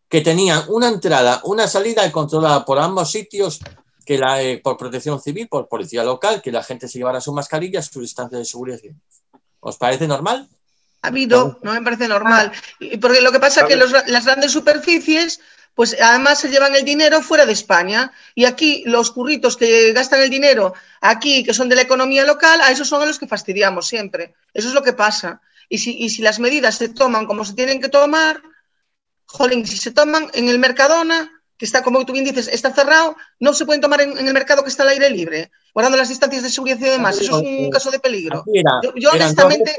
que 0.08 0.22
tenían 0.22 0.62
una 0.68 0.88
entrada, 0.88 1.42
una 1.44 1.68
salida 1.68 2.10
controlada 2.10 2.64
por 2.64 2.78
ambos 2.78 3.10
sitios, 3.10 3.60
que 4.06 4.16
la, 4.16 4.42
eh, 4.42 4.56
por 4.56 4.78
protección 4.78 5.20
civil, 5.20 5.48
por 5.48 5.68
policía 5.68 6.02
local, 6.02 6.40
que 6.40 6.50
la 6.50 6.62
gente 6.62 6.88
se 6.88 6.96
llevara 6.96 7.20
su 7.20 7.34
mascarilla, 7.34 7.82
su 7.82 8.00
distancia 8.00 8.38
de 8.38 8.46
seguridad. 8.46 8.78
¿Os 9.60 9.76
parece 9.76 10.08
normal? 10.08 10.48
Ha 11.02 11.08
habido, 11.08 11.58
no 11.62 11.72
me 11.74 11.82
parece 11.82 12.08
normal. 12.08 12.52
Porque 13.00 13.20
lo 13.20 13.30
que 13.32 13.40
pasa 13.40 13.60
es 13.60 13.66
que 13.68 13.76
los- 13.76 14.08
las 14.08 14.24
grandes 14.24 14.50
superficies, 14.52 15.40
pues 15.74 15.96
además 16.00 16.40
se 16.40 16.48
llevan 16.48 16.74
el 16.74 16.84
dinero 16.84 17.22
fuera 17.22 17.46
de 17.46 17.52
España. 17.52 18.12
Y 18.34 18.44
aquí 18.46 18.82
los 18.86 19.12
curritos 19.12 19.56
que 19.56 19.92
gastan 19.92 20.20
el 20.20 20.30
dinero 20.30 20.74
aquí, 21.00 21.44
que 21.44 21.54
son 21.54 21.68
de 21.68 21.76
la 21.76 21.82
economía 21.82 22.24
local, 22.24 22.60
a 22.60 22.70
esos 22.72 22.88
son 22.88 23.02
a 23.02 23.06
los 23.06 23.18
que 23.18 23.28
fastidiamos 23.28 23.86
siempre. 23.86 24.34
Eso 24.52 24.68
es 24.68 24.74
lo 24.74 24.82
que 24.82 24.92
pasa. 24.92 25.40
Y 25.68 25.78
si, 25.78 25.96
y 25.98 26.10
si 26.10 26.22
las 26.22 26.40
medidas 26.40 26.76
se 26.78 26.88
toman 26.88 27.26
como 27.26 27.44
se 27.44 27.54
tienen 27.54 27.80
que 27.80 27.88
tomar, 27.88 28.42
jolín, 29.26 29.66
si 29.66 29.76
se 29.76 29.92
toman 29.92 30.28
en 30.34 30.48
el 30.48 30.58
Mercadona, 30.58 31.30
que 31.56 31.64
está, 31.64 31.82
como 31.82 32.04
tú 32.06 32.12
bien 32.12 32.24
dices, 32.24 32.48
está 32.48 32.72
cerrado, 32.72 33.16
no 33.40 33.52
se 33.52 33.66
pueden 33.66 33.80
tomar 33.80 34.00
en, 34.00 34.16
en 34.16 34.26
el 34.28 34.32
mercado 34.32 34.62
que 34.62 34.68
está 34.70 34.84
al 34.84 34.90
aire 34.90 35.10
libre, 35.10 35.50
guardando 35.74 35.98
las 35.98 36.08
distancias 36.08 36.42
de 36.44 36.50
seguridad 36.50 36.78
y 36.80 36.84
demás. 36.84 37.16
Eso 37.20 37.40
es 37.40 37.46
un 37.66 37.70
caso 37.70 37.90
de 37.90 37.98
peligro. 37.98 38.44
Era- 38.82 38.92
Yo- 38.96 39.10
honestamente- 39.10 39.76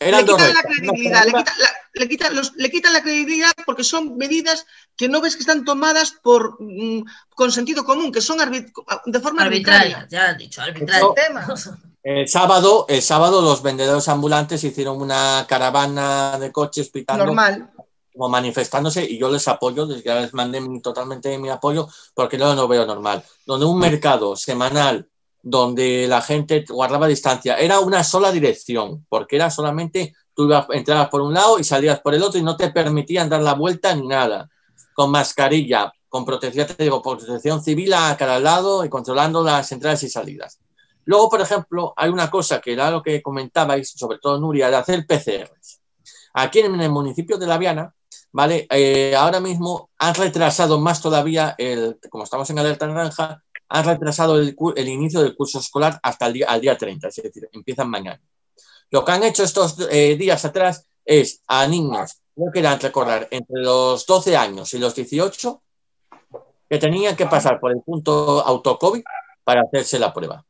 le 0.00 0.24
quitan 0.24 0.54
la 0.54 0.62
credibilidad, 0.62 1.24
le 1.24 1.32
quitan 1.32 1.54
la, 1.58 1.68
le 1.94 2.08
quitan 2.08 2.36
los- 2.36 2.54
le 2.56 2.70
quitan 2.70 2.92
la 2.92 3.02
credibilidad 3.02 3.52
porque 3.66 3.84
son 3.84 4.16
medidas 4.16 4.66
que 4.96 5.08
no 5.08 5.20
ves 5.20 5.34
que 5.36 5.40
están 5.40 5.64
tomadas 5.64 6.12
por 6.22 6.56
mm, 6.60 7.04
con 7.34 7.50
sentido 7.52 7.84
común, 7.84 8.12
que 8.12 8.20
son 8.20 8.38
arbit- 8.38 8.72
de 9.06 9.20
forma 9.20 9.42
arbitraria. 9.42 9.98
Arbitraria, 9.98 10.08
ya 10.10 10.30
has 10.32 10.38
dicho, 10.38 10.60
arbitraria. 10.62 11.06
Eso-. 11.54 11.76
El 12.02 12.28
sábado, 12.28 12.84
el 12.88 13.00
sábado 13.00 13.40
los 13.40 13.62
vendedores 13.62 14.08
ambulantes 14.08 14.62
hicieron 14.62 15.00
una 15.00 15.46
caravana 15.48 16.38
de 16.38 16.52
coches 16.52 16.90
pitando 16.90 17.24
Normal. 17.24 17.70
como 18.12 18.28
manifestándose 18.28 19.02
y 19.04 19.16
yo 19.18 19.30
les 19.30 19.48
apoyo, 19.48 19.86
les, 19.86 20.04
ya 20.04 20.16
les 20.20 20.34
mandé 20.34 20.60
totalmente 20.82 21.36
mi 21.38 21.48
apoyo 21.48 21.88
porque 22.12 22.36
no 22.36 22.54
lo 22.54 22.68
veo 22.68 22.84
normal. 22.84 23.24
Donde 23.46 23.64
un 23.64 23.78
mercado 23.78 24.36
semanal 24.36 25.08
donde 25.44 26.08
la 26.08 26.22
gente 26.22 26.64
guardaba 26.66 27.06
distancia, 27.06 27.56
era 27.56 27.80
una 27.80 28.02
sola 28.02 28.32
dirección, 28.32 29.04
porque 29.10 29.36
era 29.36 29.50
solamente 29.50 30.14
tú 30.34 30.44
ibas, 30.44 30.66
entrabas 30.70 31.10
por 31.10 31.20
un 31.20 31.34
lado 31.34 31.58
y 31.58 31.64
salías 31.64 32.00
por 32.00 32.14
el 32.14 32.22
otro 32.22 32.40
y 32.40 32.42
no 32.42 32.56
te 32.56 32.70
permitían 32.70 33.28
dar 33.28 33.42
la 33.42 33.52
vuelta 33.52 33.94
ni 33.94 34.06
nada, 34.06 34.48
con 34.94 35.10
mascarilla, 35.10 35.92
con 36.08 36.24
protección, 36.24 36.66
te 36.66 36.82
digo, 36.82 37.02
protección 37.02 37.62
civil 37.62 37.92
a 37.92 38.16
cada 38.16 38.40
lado 38.40 38.84
y 38.84 38.88
controlando 38.88 39.44
las 39.44 39.70
entradas 39.70 40.02
y 40.02 40.08
salidas. 40.08 40.58
Luego, 41.04 41.28
por 41.28 41.42
ejemplo, 41.42 41.92
hay 41.94 42.08
una 42.08 42.30
cosa 42.30 42.60
que 42.60 42.72
era 42.72 42.90
lo 42.90 43.02
que 43.02 43.20
comentabais, 43.20 43.90
sobre 43.90 44.18
todo 44.18 44.40
Nuria, 44.40 44.70
de 44.70 44.76
hacer 44.76 45.06
PCRs. 45.06 45.80
Aquí 46.32 46.60
en 46.60 46.80
el 46.80 46.90
municipio 46.90 47.36
de 47.36 47.46
La 47.46 47.58
Viana, 47.58 47.94
¿vale? 48.32 48.66
Eh, 48.70 49.14
ahora 49.14 49.40
mismo 49.40 49.90
han 49.98 50.14
retrasado 50.14 50.80
más 50.80 51.02
todavía, 51.02 51.54
el, 51.58 51.98
como 52.08 52.24
estamos 52.24 52.48
en 52.48 52.58
alerta 52.58 52.86
naranja, 52.86 53.43
han 53.68 53.84
retrasado 53.84 54.38
el, 54.38 54.88
inicio 54.88 55.20
del 55.22 55.36
curso 55.36 55.58
escolar 55.58 55.98
hasta 56.02 56.26
el 56.26 56.34
día, 56.34 56.46
al 56.48 56.60
día 56.60 56.76
30, 56.76 57.08
es 57.08 57.16
decir, 57.16 57.48
empiezan 57.52 57.90
mañana. 57.90 58.20
Lo 58.90 59.04
que 59.04 59.12
han 59.12 59.22
hecho 59.22 59.42
estos 59.42 59.76
eh, 59.90 60.16
días 60.16 60.44
atrás 60.44 60.86
es 61.04 61.42
a 61.46 61.66
niños, 61.66 62.20
creo 62.34 62.52
que 62.52 62.60
eran 62.60 62.80
recorrer 62.80 63.28
entre 63.30 63.60
los 63.62 64.06
12 64.06 64.36
años 64.36 64.72
y 64.74 64.78
los 64.78 64.94
18, 64.94 65.62
que 66.68 66.78
tenían 66.78 67.16
que 67.16 67.26
pasar 67.26 67.60
por 67.60 67.72
el 67.72 67.82
punto 67.82 68.40
autocovid 68.40 69.02
para 69.42 69.62
hacerse 69.62 69.98
la 69.98 70.12
prueba, 70.12 70.44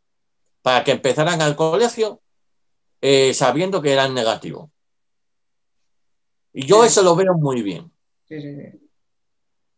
para 0.63 0.85
que 0.85 0.93
empezaran 0.93 1.41
al 1.43 1.57
colegio 1.57 2.21
eh, 3.01 3.35
sabiendo 3.35 3.83
que 3.83 3.93
eran 3.93 4.15
negativos. 4.15 4.71
Y 6.53 6.67
yo 6.67 6.83
Sí. 6.83 6.89
eso 6.89 7.03
lo 7.03 7.17
veo 7.17 7.35
muy 7.35 7.63
bien. 7.63 7.93
Sí, 8.29 8.41
sí, 8.41 8.55
sí. 8.55 8.84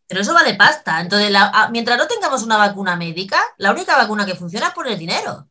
Pero 0.09 0.21
eso 0.21 0.33
vale 0.35 0.55
pasta. 0.55 1.01
Entonces, 1.01 1.31
la- 1.31 1.49
a- 1.49 1.69
mientras 1.71 1.99
no 1.99 2.07
tengamos 2.07 2.43
una 2.43 2.57
vacuna 2.57 2.97
médica, 2.97 3.41
la 3.59 3.73
única 3.73 3.97
vacuna 3.97 4.25
que 4.25 4.35
funciona 4.37 4.69
es 4.69 4.73
poner 4.75 4.97
dinero. 4.99 5.49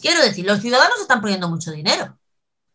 Quiero 0.00 0.20
decir, 0.22 0.44
los 0.44 0.60
ciudadanos 0.60 1.00
están 1.00 1.20
poniendo 1.20 1.48
mucho 1.48 1.70
dinero. 1.70 2.18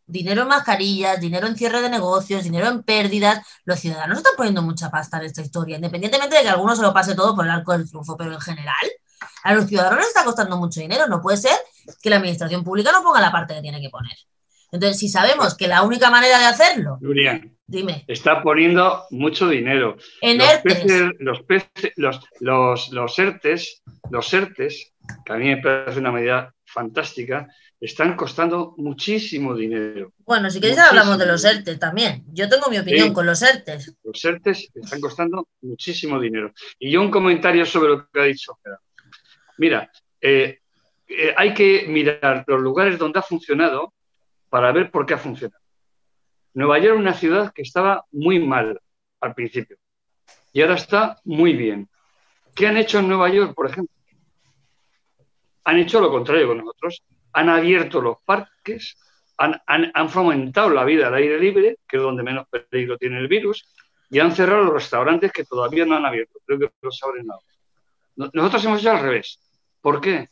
dinero 0.09 0.43
en 0.43 0.47
mascarillas, 0.47 1.19
dinero 1.19 1.47
en 1.47 1.57
cierre 1.57 1.81
de 1.81 1.89
negocios, 1.89 2.41
dinero 2.41 2.67
en 2.69 2.81
pérdidas. 2.83 3.45
Los 3.65 3.81
ciudadanos 3.81 4.19
están 4.19 4.35
poniendo 4.37 4.61
mucha 4.61 4.89
pasta 4.89 5.17
en 5.17 5.25
esta 5.25 5.41
historia, 5.41 5.75
independientemente 5.75 6.37
de 6.37 6.43
que 6.43 6.47
alguno 6.49 6.77
se 6.77 6.81
lo 6.81 6.93
pase 6.93 7.13
todo 7.13 7.35
por 7.35 7.43
el 7.43 7.51
arco 7.51 7.73
del 7.73 7.89
triunfo, 7.89 8.15
pero 8.15 8.31
en 8.31 8.39
general 8.39 8.77
a 9.43 9.53
los 9.53 9.65
ciudadanos 9.67 9.97
les 9.99 10.07
está 10.07 10.23
costando 10.23 10.55
mucho 10.55 10.79
dinero. 10.79 11.07
No 11.07 11.21
puede 11.21 11.35
ser 11.35 11.57
que 12.01 12.09
la 12.09 12.15
administración 12.17 12.63
pública 12.63 12.93
no 12.93 13.03
ponga 13.03 13.19
la 13.19 13.33
parte 13.33 13.55
que 13.55 13.61
tiene 13.61 13.81
que 13.81 13.89
poner. 13.89 14.15
Entonces, 14.71 14.97
si 14.97 15.09
sabemos 15.09 15.55
que 15.55 15.67
la 15.67 15.81
única 15.83 16.09
manera 16.09 16.39
de 16.39 16.45
hacerlo, 16.45 16.97
dime, 17.67 18.03
está 18.07 18.41
poniendo 18.41 19.03
mucho 19.11 19.47
dinero. 19.49 19.97
en 20.21 20.37
los 20.37 20.47
ERTES, 20.47 20.83
peces- 20.85 21.11
los, 21.19 21.41
peces- 21.43 21.93
los, 21.97 22.19
los, 22.39 22.89
los 22.91 23.19
ERTES, 23.19 23.83
los 24.09 24.33
ERTES, 24.33 24.93
que 25.25 25.33
a 25.33 25.35
mí 25.37 25.45
me 25.45 25.57
parece 25.57 25.99
una 25.99 26.11
medida 26.11 26.53
fantástica, 26.65 27.47
están 27.79 28.15
costando 28.15 28.73
muchísimo 28.77 29.55
dinero. 29.55 30.11
bueno, 30.25 30.49
si 30.49 30.59
queréis 30.59 30.77
muchísimo. 30.79 30.99
hablamos 30.99 31.19
de 31.19 31.25
los 31.27 31.45
ERTES 31.45 31.77
también. 31.79 32.23
Yo 32.33 32.49
tengo 32.49 32.69
mi 32.69 32.79
opinión 32.79 33.09
Sí. 33.09 33.13
con 33.13 33.25
los 33.25 33.41
ERTES. 33.41 33.95
Los 34.03 34.25
ERTES 34.25 34.69
están 34.73 34.99
costando 34.99 35.47
muchísimo 35.61 36.19
dinero. 36.19 36.51
Y 36.79 36.89
yo 36.91 37.01
un 37.01 37.11
comentario 37.11 37.65
sobre 37.67 37.89
lo 37.89 38.09
que 38.09 38.19
ha 38.19 38.23
dicho. 38.23 38.57
Mira, 39.59 39.91
eh, 40.21 40.59
eh, 41.07 41.33
hay 41.37 41.53
que 41.53 41.85
mirar 41.87 42.43
los 42.47 42.59
lugares 42.61 42.97
donde 42.97 43.19
ha 43.19 43.23
funcionado 43.23 43.93
para 44.49 44.71
ver 44.71 44.89
por 44.91 45.05
qué 45.05 45.13
ha 45.13 45.17
funcionado. 45.19 45.61
Nueva 46.57 46.79
York 46.79 46.95
es 46.95 46.99
una 47.01 47.13
ciudad 47.13 47.53
que 47.53 47.61
estaba 47.61 48.05
muy 48.11 48.39
mal 48.39 48.79
al 49.21 49.33
principio 49.35 49.77
y 50.51 50.61
ahora 50.61 50.75
está 50.75 51.19
muy 51.23 51.53
bien. 51.53 51.87
¿Qué 52.55 52.65
han 52.67 52.77
hecho 52.77 52.97
en 52.99 53.07
Nueva 53.07 53.29
York, 53.29 53.53
por 53.53 53.67
ejemplo? 53.69 53.93
Han 55.65 55.77
hecho 55.79 55.99
lo 55.99 56.09
contrario 56.09 56.47
con 56.47 56.57
nosotros. 56.59 57.03
Han 57.33 57.49
abierto 57.49 58.01
los 58.01 58.17
parques, 58.25 58.97
han, 59.37 59.61
han- 59.67 60.09
fomentado 60.09 60.69
la 60.71 60.83
vida 60.83 61.07
al 61.07 61.13
aire 61.15 61.37
libre, 61.39 61.77
que 61.87 61.97
es 61.97 62.01
donde 62.01 62.23
menos 62.23 62.47
peligro 62.49 62.97
tiene 62.97 63.19
el 63.19 63.27
virus, 63.27 63.67
y 64.09 64.17
han 64.19 64.31
cerrado 64.31 64.63
los 64.63 64.73
restaurantes 64.73 65.31
que 65.31 65.43
todavía 65.43 65.85
no 65.85 65.95
han 65.97 66.05
abierto. 66.05 66.39
Creo 66.45 66.57
que 66.59 66.71
los 66.81 67.03
abren 67.03 67.29
ahora. 67.29 67.45
No- 68.15 68.29
Nosotros 68.33 68.65
hemos 68.65 68.79
hecho 68.79 68.91
al 68.91 69.01
revés. 69.01 69.39
¿Por 69.81 70.01
qué? 70.01 70.29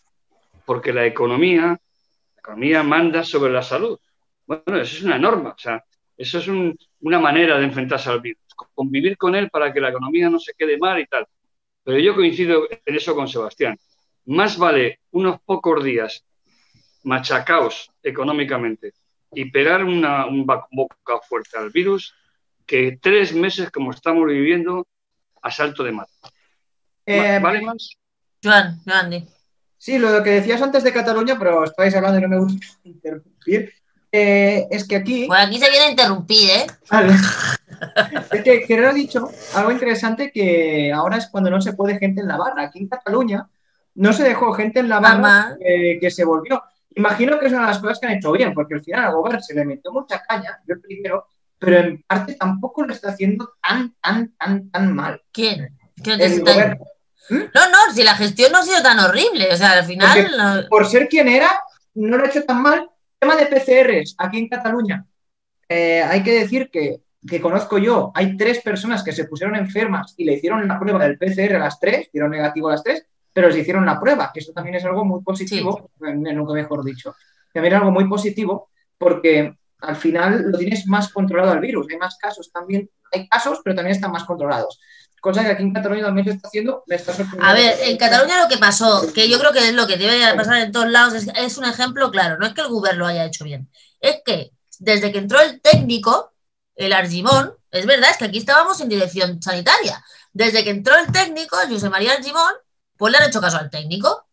Porque 0.65 0.91
la 0.91 1.05
economía, 1.05 1.61
la 1.67 2.39
economía 2.39 2.81
manda 2.81 3.23
sobre 3.23 3.51
la 3.53 3.61
salud. 3.61 3.99
Bueno, 4.47 4.63
eso 4.81 4.97
es 4.97 5.03
una 5.03 5.19
norma, 5.19 5.49
o 5.51 5.57
sea, 5.59 5.83
eso 6.17 6.39
es 6.39 6.47
un- 6.47 6.77
una 7.01 7.19
manera 7.19 7.57
de 7.57 7.65
enfrentarse 7.65 8.09
al 8.09 8.21
virus, 8.21 8.41
convivir 8.73 9.17
con 9.17 9.35
él 9.35 9.49
para 9.49 9.71
que 9.73 9.81
la 9.81 9.89
economía 9.89 10.29
no 10.29 10.39
se 10.39 10.53
quede 10.53 10.77
mal 10.77 10.99
y 10.99 11.05
tal. 11.07 11.25
Pero 11.83 11.99
yo 11.99 12.15
coincido 12.15 12.67
en 12.69 12.95
eso 12.95 13.15
con 13.15 13.27
Sebastián. 13.27 13.77
Más 14.25 14.57
vale 14.57 14.99
unos 15.11 15.39
pocos 15.41 15.83
días 15.83 16.23
machacaos 17.03 17.91
económicamente 18.01 18.93
y 19.33 19.45
pegar 19.51 19.83
una, 19.83 20.25
un 20.25 20.45
boca 20.45 21.19
fuerte 21.27 21.57
al 21.57 21.69
virus 21.69 22.15
que 22.65 22.97
tres 22.99 23.33
meses 23.33 23.69
como 23.69 23.91
estamos 23.91 24.25
viviendo 24.27 24.87
a 25.41 25.51
salto 25.51 25.83
de 25.83 25.91
mata. 25.91 26.11
Eh, 27.05 27.39
¿Vale 27.41 27.61
más? 27.61 27.91
Joan, 28.43 28.79
Joan. 28.85 29.27
Sí, 29.77 29.99
lo 29.99 30.23
que 30.23 30.31
decías 30.31 30.61
antes 30.61 30.83
de 30.83 30.91
Cataluña, 30.93 31.37
pero 31.37 31.63
estáis 31.63 31.93
hablando 31.95 32.17
y 32.17 32.21
no 32.23 32.29
me 32.29 32.39
gusta 32.39 32.65
interrumpir. 32.83 33.71
Eh, 34.17 34.67
es 34.71 34.87
que 34.87 34.95
aquí. 34.97 35.25
Por 35.27 35.37
aquí 35.37 35.59
se 35.59 35.69
viene 35.69 35.85
a 35.87 35.89
interrumpir, 35.91 36.49
¿eh? 36.49 36.67
Vale. 36.89 37.13
Es 38.31 38.41
que 38.41 38.61
Gerardo 38.65 38.91
ha 38.91 38.93
dicho 38.93 39.29
algo 39.53 39.71
interesante 39.71 40.31
que 40.31 40.91
ahora 40.93 41.17
es 41.17 41.27
cuando 41.27 41.49
no 41.49 41.59
se 41.61 41.73
puede 41.73 41.99
gente 41.99 42.21
en 42.21 42.27
la 42.27 42.37
barra. 42.37 42.63
Aquí 42.63 42.79
en 42.79 42.87
Cataluña 42.87 43.47
no 43.95 44.13
se 44.13 44.23
dejó 44.23 44.53
gente 44.53 44.79
en 44.79 44.87
la 44.89 44.99
barra 44.99 45.57
eh, 45.59 45.97
que 45.99 46.09
se 46.09 46.23
volvió. 46.23 46.63
Imagino 46.95 47.37
que 47.37 47.47
es 47.47 47.51
una 47.51 47.61
de 47.63 47.67
las 47.67 47.79
cosas 47.79 47.99
que 47.99 48.07
han 48.07 48.13
hecho 48.13 48.31
bien, 48.31 48.53
porque 48.53 48.75
al 48.75 48.83
final 48.83 49.05
al 49.05 49.13
gobierno 49.15 49.41
se 49.41 49.53
le 49.53 49.65
metió 49.65 49.91
mucha 49.91 50.21
caña, 50.27 50.57
yo 50.65 50.75
primero, 50.81 51.27
pero 51.59 51.79
en 51.79 52.01
parte 52.03 52.35
tampoco 52.35 52.85
lo 52.85 52.93
está 52.93 53.09
haciendo 53.09 53.51
tan, 53.61 53.93
tan, 54.01 54.33
tan, 54.37 54.71
tan 54.71 54.95
mal. 54.95 55.21
¿Quién? 55.33 55.77
¿Quién 56.01 56.21
El 56.21 56.31
está- 56.31 56.53
gobierno. 56.53 56.85
No, 57.29 57.69
no, 57.69 57.93
si 57.93 58.03
la 58.03 58.15
gestión 58.15 58.51
no 58.53 58.59
ha 58.59 58.63
sido 58.63 58.81
tan 58.81 58.99
horrible. 58.99 59.49
O 59.51 59.57
sea, 59.57 59.71
al 59.73 59.83
final. 59.85 60.07
Porque- 60.17 60.37
no- 60.37 60.69
por 60.69 60.87
ser 60.87 61.09
quien 61.09 61.27
era, 61.27 61.49
no 61.95 62.17
lo 62.17 62.23
ha 62.23 62.27
hecho 62.27 62.43
tan 62.45 62.61
mal. 62.61 62.89
Tema 63.19 63.35
de 63.35 63.45
PCRs 63.47 64.15
aquí 64.17 64.39
en 64.39 64.49
Cataluña. 64.49 65.05
Eh, 65.67 66.03
hay 66.03 66.21
que 66.23 66.39
decir 66.39 66.69
que, 66.71 67.01
que 67.27 67.41
conozco 67.41 67.77
yo, 67.77 68.11
hay 68.13 68.37
tres 68.37 68.61
personas 68.61 69.03
que 69.03 69.11
se 69.11 69.25
pusieron 69.25 69.55
enfermas 69.55 70.13
y 70.17 70.25
le 70.25 70.33
hicieron 70.33 70.67
la 70.67 70.79
prueba 70.79 71.03
del 71.03 71.17
PCR 71.17 71.55
a 71.55 71.59
las 71.59 71.79
tres, 71.79 72.09
dieron 72.13 72.31
negativo 72.31 72.67
a 72.67 72.73
las 72.73 72.83
tres, 72.83 73.05
pero 73.33 73.47
les 73.47 73.57
hicieron 73.57 73.85
la 73.85 73.99
prueba, 73.99 74.31
que 74.33 74.39
eso 74.39 74.53
también 74.53 74.75
es 74.75 74.85
algo 74.85 75.03
muy 75.03 75.21
positivo, 75.21 75.91
nunca 75.99 76.53
mejor 76.53 76.83
dicho. 76.83 77.15
También 77.53 77.73
es 77.73 77.79
algo 77.79 77.91
muy 77.91 78.07
positivo 78.07 78.69
porque 78.97 79.57
al 79.79 79.95
final 79.95 80.51
lo 80.51 80.57
tienes 80.57 80.87
más 80.87 81.11
controlado 81.11 81.51
al 81.51 81.59
virus. 81.59 81.87
Hay 81.89 81.97
más 81.97 82.17
casos 82.17 82.51
también, 82.51 82.89
hay 83.11 83.27
casos, 83.27 83.61
pero 83.63 83.75
también 83.75 83.95
están 83.95 84.11
más 84.11 84.23
controlados. 84.23 84.79
Cosa 85.25 85.43
que 85.43 85.49
aquí 85.49 85.63
en 85.63 85.73
Cataluña 85.73 86.03
también 86.03 86.27
se 86.27 86.33
está 86.33 86.49
haciendo, 86.49 86.83
me 86.85 86.97
está 86.97 87.11
sorprendiendo. 87.11 87.47
A 87.47 87.53
ver, 87.55 87.79
en 87.81 87.97
Cataluña 87.97 88.43
lo 88.43 88.47
que 88.47 88.59
pasó, 88.59 89.11
que 89.11 89.27
yo 89.27 89.39
creo 89.39 89.51
que 89.51 89.69
es 89.69 89.73
lo 89.73 89.87
que 89.87 89.97
debe 89.97 90.35
pasar 90.35 90.57
en 90.57 90.71
todos 90.71 90.87
lados, 90.87 91.15
es, 91.15 91.57
un 91.57 91.65
ejemplo 91.65 92.11
claro. 92.11 92.37
No 92.37 92.45
es 92.45 92.53
que 92.53 92.61
el 92.61 92.67
gobierno 92.67 92.99
lo 92.99 93.07
haya 93.07 93.25
hecho 93.25 93.43
bien, 93.43 93.67
es 93.99 94.17
que 94.23 94.51
desde 94.77 95.11
que 95.11 95.17
entró 95.17 95.41
el 95.41 95.61
técnico, 95.61 96.31
el 96.75 96.93
Argimón, 96.93 97.55
es 97.71 97.87
verdad, 97.87 98.11
es 98.11 98.17
que 98.17 98.25
aquí 98.25 98.37
estábamos 98.37 98.79
en 98.81 98.89
dirección 98.89 99.41
sanitaria. 99.41 100.05
Desde 100.31 100.63
que 100.63 100.69
entró 100.69 100.95
el 100.95 101.11
técnico, 101.11 101.57
José 101.67 101.89
María 101.89 102.13
Argimón, 102.13 102.53
pues 102.95 103.11
le 103.11 103.17
han 103.17 103.27
hecho 103.27 103.41
caso 103.41 103.57
al 103.57 103.71
técnico. 103.71 104.24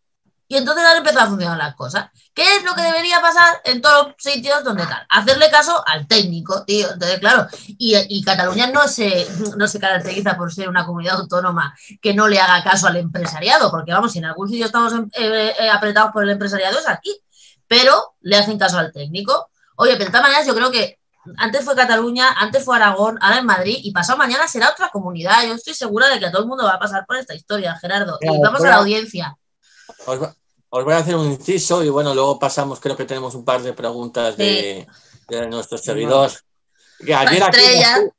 Y 0.52 0.56
entonces 0.58 0.84
han 0.84 0.98
empezado 0.98 1.24
a 1.24 1.28
funcionar 1.30 1.56
las 1.56 1.74
cosas. 1.74 2.10
¿Qué 2.34 2.56
es 2.56 2.62
lo 2.62 2.74
que 2.74 2.82
debería 2.82 3.22
pasar 3.22 3.62
en 3.64 3.80
todos 3.80 4.08
los 4.08 4.16
sitios 4.18 4.62
donde 4.62 4.84
tal? 4.84 5.06
Hacerle 5.08 5.50
caso 5.50 5.82
al 5.86 6.06
técnico, 6.06 6.62
tío. 6.66 6.92
Entonces, 6.92 7.20
claro, 7.20 7.46
y, 7.66 7.96
y 7.96 8.22
Cataluña 8.22 8.66
no 8.66 8.86
se, 8.86 9.26
no 9.56 9.66
se 9.66 9.80
caracteriza 9.80 10.36
por 10.36 10.52
ser 10.52 10.68
una 10.68 10.84
comunidad 10.84 11.16
autónoma 11.20 11.74
que 12.02 12.12
no 12.12 12.28
le 12.28 12.38
haga 12.38 12.62
caso 12.62 12.86
al 12.86 12.96
empresariado, 12.96 13.70
porque 13.70 13.92
vamos, 13.94 14.12
si 14.12 14.18
en 14.18 14.26
algún 14.26 14.46
sitio 14.50 14.66
estamos 14.66 14.92
eh, 15.14 15.54
eh, 15.58 15.70
apretados 15.70 16.12
por 16.12 16.22
el 16.22 16.28
empresariado 16.28 16.78
es 16.78 16.86
aquí, 16.86 17.18
pero 17.66 18.16
le 18.20 18.36
hacen 18.36 18.58
caso 18.58 18.76
al 18.76 18.92
técnico. 18.92 19.48
Oye, 19.76 19.92
pero 19.94 20.04
de 20.04 20.10
todas 20.10 20.24
maneras 20.24 20.46
yo 20.46 20.54
creo 20.54 20.70
que 20.70 20.98
antes 21.38 21.64
fue 21.64 21.74
Cataluña, 21.74 22.28
antes 22.36 22.62
fue 22.62 22.76
Aragón, 22.76 23.16
ahora 23.22 23.38
en 23.38 23.46
Madrid 23.46 23.78
y 23.82 23.90
pasado 23.92 24.18
mañana 24.18 24.46
será 24.48 24.68
otra 24.68 24.90
comunidad. 24.90 25.46
Yo 25.46 25.54
estoy 25.54 25.72
segura 25.72 26.08
de 26.10 26.18
que 26.18 26.26
a 26.26 26.30
todo 26.30 26.42
el 26.42 26.48
mundo 26.48 26.64
va 26.64 26.72
a 26.74 26.78
pasar 26.78 27.06
por 27.06 27.16
esta 27.16 27.32
historia, 27.34 27.74
Gerardo. 27.80 28.18
Y 28.20 28.26
vamos 28.42 28.60
a 28.60 28.64
la 28.68 28.76
audiencia. 28.82 29.34
Os, 30.04 30.20
va- 30.20 30.34
os 30.74 30.84
voy 30.84 30.94
a 30.94 30.98
hacer 30.98 31.16
un 31.16 31.26
inciso 31.26 31.84
y 31.84 31.90
bueno, 31.90 32.14
luego 32.14 32.38
pasamos, 32.38 32.80
creo 32.80 32.96
que 32.96 33.04
tenemos 33.04 33.34
un 33.34 33.44
par 33.44 33.62
de 33.62 33.74
preguntas 33.74 34.36
de, 34.38 34.86
de 35.28 35.46
nuestros 35.48 35.82
seguidores. 35.82 36.44
Ayer, 37.00 37.14
aquí 37.14 37.36
en 37.36 37.42
estrella. 37.42 37.96
Astu- 37.98 38.12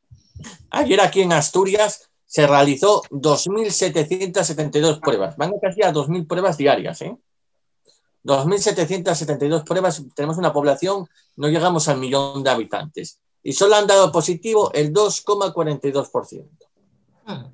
ayer 0.69 1.01
aquí 1.01 1.21
en 1.21 1.33
Asturias 1.33 2.09
se 2.27 2.45
realizó 2.45 3.01
2.772 3.09 4.99
pruebas. 4.99 5.35
Van 5.35 5.53
casi 5.59 5.81
a 5.81 5.91
2.000 5.91 6.27
pruebas 6.27 6.55
diarias. 6.57 7.01
¿eh? 7.01 7.17
2.772 8.23 9.63
pruebas. 9.63 10.03
Tenemos 10.15 10.37
una 10.37 10.53
población, 10.53 11.07
no 11.37 11.47
llegamos 11.47 11.87
al 11.87 11.97
millón 11.97 12.43
de 12.43 12.49
habitantes. 12.51 13.19
Y 13.41 13.53
solo 13.53 13.75
han 13.75 13.87
dado 13.87 14.11
positivo 14.11 14.71
el 14.73 14.93
2,42%. 14.93 16.45
Hmm. 17.25 17.45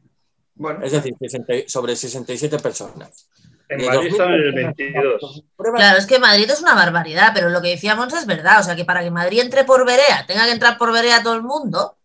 Bueno, 0.56 0.84
Es 0.84 0.92
decir, 0.92 1.16
60 1.20 1.54
sobre 1.68 1.96
67 1.96 2.60
personas. 2.60 3.28
En 3.69 3.86
Madrid 3.86 4.10
están 4.10 4.34
en 4.34 4.39
el 4.41 4.53
2.000 4.55 4.75
22. 4.77 5.43
pruebas, 5.55 5.79
Claro, 5.79 5.99
es 5.99 6.08
que 6.08 6.17
Madrid 6.17 6.49
es 6.49 6.60
una 6.60 6.73
barbaridad, 6.73 7.32
pero 7.36 7.49
lo 7.49 7.62
que 7.62 7.69
decía 7.69 7.95
Mons 7.95 8.15
es 8.15 8.25
verdad. 8.25 8.60
O 8.60 8.63
sea, 8.63 8.75
que 8.75 8.84
para 8.84 9.03
que 9.03 9.12
Madrid 9.12 9.41
entre 9.41 9.63
por 9.63 9.86
Berea, 9.86 10.25
tenga 10.27 10.45
que 10.45 10.51
entrar 10.51 10.77
por 10.79 10.91
Berea 10.91 11.23
todo 11.23 11.36
el 11.36 11.43
mundo. 11.43 11.95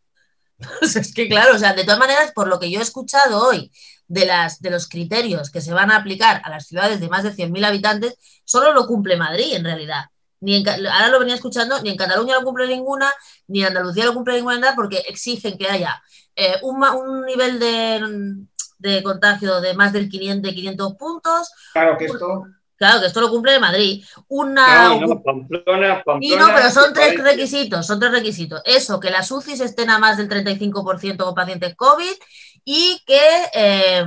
Pues 0.79 0.95
es 0.97 1.13
que, 1.13 1.29
claro, 1.29 1.57
o 1.57 1.59
sea, 1.59 1.75
de 1.75 1.83
todas 1.83 1.99
maneras, 1.99 2.33
por 2.33 2.47
lo 2.47 2.61
que 2.61 2.71
yo 2.71 2.79
he 2.79 2.83
escuchado 2.83 3.49
hoy 3.49 3.73
de, 4.07 4.25
las, 4.25 4.61
de 4.61 4.71
los 4.71 4.89
criterios 4.89 5.51
que 5.51 5.61
se 5.61 5.75
van 5.75 5.91
a 5.91 5.97
aplicar 5.97 6.41
a 6.45 6.49
las 6.49 6.69
ciudades 6.69 7.01
de 7.01 7.09
más 7.09 7.25
de 7.25 7.33
100.000 7.33 7.67
habitantes, 7.67 8.15
solo 8.45 8.73
lo 8.73 8.87
cumple 8.87 9.17
Madrid, 9.17 9.55
en 9.55 9.65
realidad. 9.65 10.05
Ni 10.41 10.57
en 10.57 10.69
ahora 10.69 11.09
lo 11.09 11.19
venía 11.19 11.35
escuchando, 11.35 11.83
ni 11.83 11.91
en 11.91 11.97
Cataluña 11.97 12.39
lo 12.39 12.45
cumple 12.45 12.69
ninguna, 12.69 13.13
ni 13.49 13.61
en 13.61 13.69
Andalucía 13.69 14.05
lo 14.05 14.15
cumple 14.15 14.35
ninguna, 14.37 14.75
porque 14.77 14.99
exigen 15.09 15.59
que 15.59 15.69
haya 15.69 16.01
eh, 16.37 16.57
un, 16.63 16.83
un 16.85 17.27
nivel 17.27 17.59
de, 17.59 18.47
de 18.91 19.03
contagio 19.03 19.61
de 19.61 19.75
más 19.75 19.93
del 19.93 20.09
500, 20.09 20.51
de 20.51 20.55
500 20.55 20.95
puntos, 20.95 21.53
claro 21.73 21.97
que 21.97 22.07
esto. 22.07 22.45
Claro, 22.77 23.01
que 23.01 23.07
esto 23.07 23.21
lo 23.21 23.31
cumple 23.31 23.61
Madrid. 23.61 24.05
Una. 24.29 24.89
No, 24.89 25.01
no, 25.01 25.23
Pamplona, 25.23 26.03
Pamplona. 26.05 26.19
y 26.21 26.37
no, 26.37 26.49
pero 26.55 26.71
son 26.71 26.93
tres 26.93 27.23
requisitos, 27.23 27.87
son 27.87 28.01
tres 28.01 28.11
requisitos. 28.11 28.61
Eso, 28.65 28.99
que 28.99 29.11
las 29.11 29.31
UCIs 29.31 29.61
estén 29.61 29.91
a 29.91 29.99
más 29.99 30.17
del 30.17 30.29
35% 30.29 31.25
con 31.25 31.35
pacientes 31.35 31.77
COVID 31.77 32.13
y 32.65 33.01
que 33.07 33.21
eh, 33.55 34.05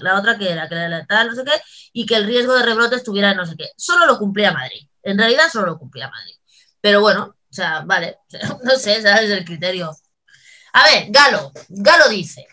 la 0.00 0.18
otra 0.18 0.38
que 0.38 0.50
era, 0.50 0.68
que 0.68 0.74
era 0.74 0.88
la 0.88 1.04
tal, 1.06 1.28
no 1.28 1.34
sé 1.34 1.44
qué, 1.44 1.60
y 1.92 2.06
que 2.06 2.14
el 2.16 2.26
riesgo 2.26 2.54
de 2.54 2.62
rebrote 2.62 2.96
estuviera 2.96 3.32
en 3.32 3.36
no 3.36 3.46
sé 3.46 3.56
qué. 3.56 3.70
Solo 3.76 4.06
lo 4.06 4.18
cumplía 4.18 4.52
Madrid. 4.52 4.86
En 5.02 5.18
realidad 5.18 5.48
solo 5.52 5.66
lo 5.66 5.78
cumplía 5.78 6.08
Madrid. 6.08 6.36
Pero 6.80 7.00
bueno, 7.00 7.34
o 7.50 7.52
sea, 7.54 7.82
vale, 7.84 8.18
no 8.64 8.76
sé, 8.76 9.02
¿sabes 9.02 9.30
el 9.30 9.44
criterio? 9.44 9.90
A 10.72 10.84
ver, 10.84 11.06
Galo, 11.08 11.52
Galo 11.68 12.08
dice, 12.08 12.46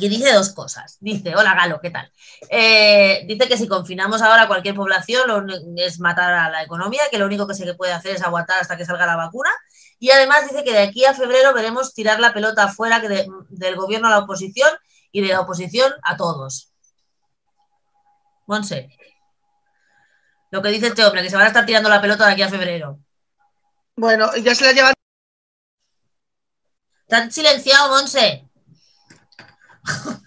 Y 0.00 0.08
dice 0.08 0.32
dos 0.32 0.52
cosas. 0.52 0.96
Dice, 1.00 1.36
hola 1.36 1.54
Galo, 1.54 1.80
¿qué 1.80 1.90
tal? 1.90 2.10
Eh, 2.50 3.22
dice 3.26 3.46
que 3.48 3.56
si 3.56 3.68
confinamos 3.68 4.20
ahora 4.20 4.48
cualquier 4.48 4.74
población 4.74 5.28
lo 5.28 5.44
es 5.76 6.00
matar 6.00 6.32
a 6.34 6.50
la 6.50 6.62
economía, 6.64 7.02
que 7.10 7.18
lo 7.18 7.26
único 7.26 7.46
que 7.46 7.54
se 7.54 7.72
puede 7.74 7.92
hacer 7.92 8.16
es 8.16 8.22
aguantar 8.22 8.60
hasta 8.60 8.76
que 8.76 8.84
salga 8.84 9.06
la 9.06 9.16
vacuna. 9.16 9.50
Y 9.98 10.10
además 10.10 10.42
dice 10.50 10.64
que 10.64 10.72
de 10.72 10.80
aquí 10.80 11.04
a 11.04 11.14
febrero 11.14 11.54
veremos 11.54 11.94
tirar 11.94 12.18
la 12.20 12.34
pelota 12.34 12.64
afuera 12.64 13.00
que 13.00 13.08
de- 13.08 13.28
del 13.50 13.76
gobierno 13.76 14.08
a 14.08 14.10
la 14.10 14.18
oposición 14.18 14.68
y 15.12 15.20
de 15.22 15.28
la 15.28 15.40
oposición 15.40 15.92
a 16.02 16.16
todos. 16.16 16.72
Monse. 18.46 18.88
Lo 20.50 20.62
que 20.62 20.68
dice 20.68 20.88
este 20.88 21.04
hombre, 21.04 21.22
que 21.22 21.30
se 21.30 21.36
van 21.36 21.44
a 21.44 21.48
estar 21.48 21.64
tirando 21.64 21.88
la 21.88 22.00
pelota 22.00 22.26
de 22.26 22.32
aquí 22.32 22.42
a 22.42 22.48
febrero. 22.48 22.98
Bueno, 23.96 24.34
ya 24.36 24.54
se 24.54 24.64
la 24.64 24.72
llevan. 24.72 24.94
¿Te 27.08 27.16
han 27.16 27.30
silenciado, 27.32 27.88
Monse? 27.88 28.48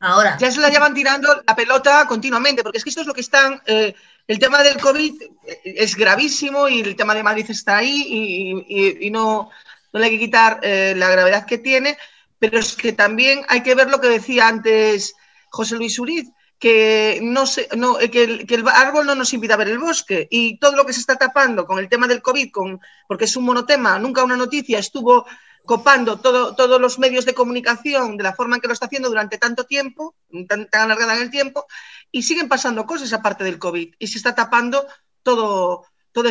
Ahora. 0.00 0.36
Ya 0.38 0.50
se 0.50 0.60
la 0.60 0.70
llevan 0.70 0.94
tirando 0.94 1.42
la 1.46 1.56
pelota 1.56 2.06
continuamente, 2.06 2.62
porque 2.62 2.78
es 2.78 2.84
que 2.84 2.90
esto 2.90 3.00
es 3.00 3.06
lo 3.06 3.14
que 3.14 3.22
están. 3.22 3.60
eh, 3.66 3.94
el 4.26 4.38
tema 4.38 4.62
del 4.62 4.80
COVID 4.80 5.22
eh, 5.22 5.60
es 5.64 5.96
gravísimo 5.96 6.68
y 6.68 6.80
el 6.80 6.96
tema 6.96 7.14
de 7.14 7.22
Madrid 7.22 7.46
está 7.48 7.78
ahí 7.78 8.64
y, 9.00 9.10
no, 9.10 9.50
no 9.92 10.00
le 10.00 10.06
hay 10.06 10.12
que 10.12 10.18
quitar 10.18 10.60
eh, 10.62 10.94
la 10.96 11.10
gravedad 11.10 11.46
que 11.46 11.58
tiene, 11.58 11.98
pero 12.38 12.58
es 12.58 12.74
que 12.74 12.92
también 12.92 13.44
hay 13.48 13.62
que 13.62 13.74
ver 13.74 13.90
lo 13.90 14.00
que 14.00 14.08
decía 14.08 14.48
antes 14.48 15.14
José 15.50 15.76
Luis 15.76 15.98
Uriz, 15.98 16.30
que, 16.58 17.18
no 17.22 17.46
se, 17.46 17.68
que, 18.10 18.24
el, 18.24 18.46
que 18.46 18.54
el 18.54 18.66
árbol 18.68 19.06
no 19.06 19.14
nos 19.14 19.34
impida 19.34 19.56
ver 19.56 19.68
el 19.68 19.78
bosque 19.78 20.26
y 20.30 20.58
todo 20.58 20.76
lo 20.76 20.86
que 20.86 20.94
se 20.94 21.00
está 21.00 21.16
tapando 21.16 21.66
con 21.66 21.78
el 21.78 21.88
tema 21.90 22.06
del 22.06 22.22
COVID, 22.22 22.50
con, 22.50 22.80
porque 23.06 23.26
es 23.26 23.36
un 23.36 23.44
monotema, 23.44 23.98
nunca 23.98 24.24
una 24.24 24.36
noticia 24.36 24.78
estuvo 24.78 25.26
copando 25.64 26.18
todo, 26.18 26.54
todos 26.54 26.80
los 26.80 26.98
medios 26.98 27.24
de 27.24 27.34
comunicación 27.34 28.16
de 28.16 28.24
la 28.24 28.34
forma 28.34 28.56
en 28.56 28.60
que 28.60 28.68
lo 28.68 28.74
está 28.74 28.86
haciendo 28.86 29.08
durante 29.08 29.38
tanto 29.38 29.64
tiempo, 29.64 30.14
tan, 30.48 30.68
tan 30.68 30.82
alargada 30.82 31.16
en 31.16 31.22
el 31.22 31.30
tiempo, 31.30 31.66
y 32.12 32.22
siguen 32.22 32.48
pasando 32.48 32.86
cosas 32.86 33.12
aparte 33.12 33.44
del 33.44 33.58
COVID, 33.58 33.94
y 33.98 34.06
se 34.06 34.18
está 34.18 34.34
tapando 34.34 34.86
todo, 35.22 35.86
todo 36.12 36.30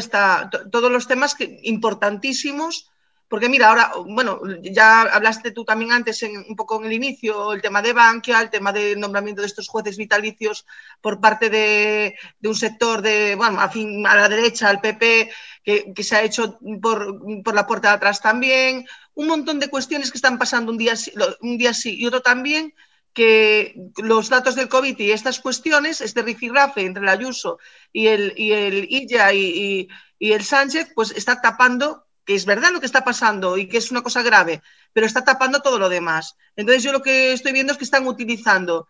todos 0.72 0.92
los 0.92 1.08
temas 1.08 1.36
que, 1.36 1.60
importantísimos, 1.64 2.92
porque 3.34 3.50
mira, 3.50 3.70
ahora, 3.70 3.92
bueno, 4.06 4.40
ya 4.62 5.02
hablaste 5.02 5.50
tú 5.52 5.66
también 5.66 5.92
antes, 5.92 6.22
en, 6.22 6.38
un 6.48 6.56
poco 6.56 6.78
en 6.80 6.86
el 6.86 6.94
inicio, 6.94 7.52
el 7.54 7.64
tema 7.64 7.82
de 7.82 7.92
Bankia, 7.94 8.40
el 8.40 8.52
tema 8.52 8.72
del 8.72 9.00
nombramiento 9.00 9.42
de 9.42 9.48
estos 9.48 9.68
jueces 9.68 9.98
vitalicios 9.98 10.66
por 11.02 11.20
parte 11.20 11.50
de, 11.50 12.16
de 12.40 12.50
un 12.50 12.56
sector 12.56 13.02
de, 13.02 13.34
bueno, 13.36 13.60
a, 13.60 14.16
la 14.16 14.30
derecha, 14.30 14.70
al 14.70 14.82
PP, 14.82 15.32
que, 15.64 15.94
que 15.96 16.04
se 16.04 16.16
ha 16.16 16.22
hecho 16.24 16.60
por, 16.80 17.20
por 17.44 17.56
la 17.56 17.66
puerta 17.66 17.90
de 17.90 17.96
atrás 17.96 18.22
también, 18.22 18.86
un 19.16 19.28
montón 19.28 19.60
de 19.60 19.70
cuestiones 19.70 20.12
que 20.12 20.18
están 20.20 20.38
pasando 20.38 20.72
un 20.72 20.78
día, 20.78 20.94
un 21.42 21.58
día 21.58 21.74
sí 21.74 21.96
y 22.00 22.06
otro 22.06 22.22
también, 22.22 22.74
que 23.14 23.76
los 23.98 24.30
datos 24.30 24.56
del 24.56 24.70
COVID 24.70 24.98
y 25.00 25.12
estas 25.12 25.40
cuestiones, 25.40 26.02
este 26.02 26.22
rifirrafe 26.24 26.82
entre 26.86 27.04
el 27.04 27.10
Ayuso 27.10 27.60
y 27.92 28.08
el, 28.08 28.34
y 28.38 28.52
el 28.54 28.86
Illa 28.90 29.32
y- 29.34 29.88
y 30.20 30.32
el 30.34 30.44
Sánchez, 30.44 30.92
pues 30.96 31.12
está 31.12 31.42
tapando, 31.42 32.06
que 32.26 32.36
es 32.36 32.46
verdad 32.46 32.72
lo 32.72 32.80
que 32.80 32.86
está 32.86 33.04
pasando 33.04 33.58
y 33.58 33.68
que 33.68 33.78
es 33.78 33.92
una 33.92 34.02
cosa 34.02 34.22
grave, 34.22 34.62
pero 34.94 35.06
está 35.06 35.24
tapando 35.24 35.62
todo 35.62 35.80
lo 35.80 35.90
demás. 35.90 36.36
Entonces 36.56 36.84
yo 36.84 36.92
lo 36.92 37.02
que 37.02 37.34
estoy 37.34 37.52
viendo 37.52 37.72
es 37.72 37.78
que 37.78 37.84
están 37.84 38.08
utilizando 38.08 38.88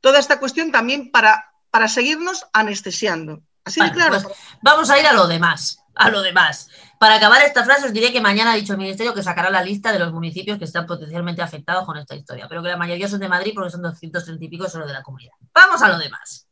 toda 0.00 0.18
esta 0.18 0.38
cuestión 0.38 0.70
también 0.70 1.10
para, 1.10 1.52
para 1.70 1.88
seguirnos 1.88 2.46
anestesiando. 2.52 3.42
Así 3.64 3.80
de 3.82 3.92
claro. 3.92 4.20
pues 4.22 4.36
vamos 4.62 4.88
a 4.90 4.98
ir 4.98 5.06
a 5.06 5.12
lo 5.12 5.26
demás, 5.26 5.78
a 5.94 6.10
lo 6.10 6.22
demás. 6.22 6.68
Para 6.98 7.16
acabar 7.16 7.42
esta 7.42 7.64
frase 7.64 7.86
os 7.86 7.92
diré 7.92 8.12
que 8.12 8.20
mañana 8.20 8.52
ha 8.52 8.56
dicho 8.56 8.72
el 8.72 8.78
Ministerio 8.78 9.14
que 9.14 9.22
sacará 9.22 9.50
la 9.50 9.62
lista 9.62 9.92
de 9.92 9.98
los 9.98 10.12
municipios 10.12 10.58
que 10.58 10.64
están 10.64 10.86
potencialmente 10.86 11.42
afectados 11.42 11.84
con 11.84 11.96
esta 11.96 12.14
historia, 12.14 12.46
pero 12.48 12.62
que 12.62 12.68
la 12.68 12.76
mayoría 12.76 13.08
son 13.08 13.20
de 13.20 13.28
Madrid 13.28 13.52
porque 13.54 13.70
son 13.70 13.82
230 13.82 14.44
y 14.44 14.48
pico 14.48 14.68
solo 14.68 14.86
de 14.86 14.92
la 14.92 15.02
comunidad. 15.02 15.32
Vamos 15.52 15.82
a 15.82 15.88
lo 15.88 15.98
demás. 15.98 16.46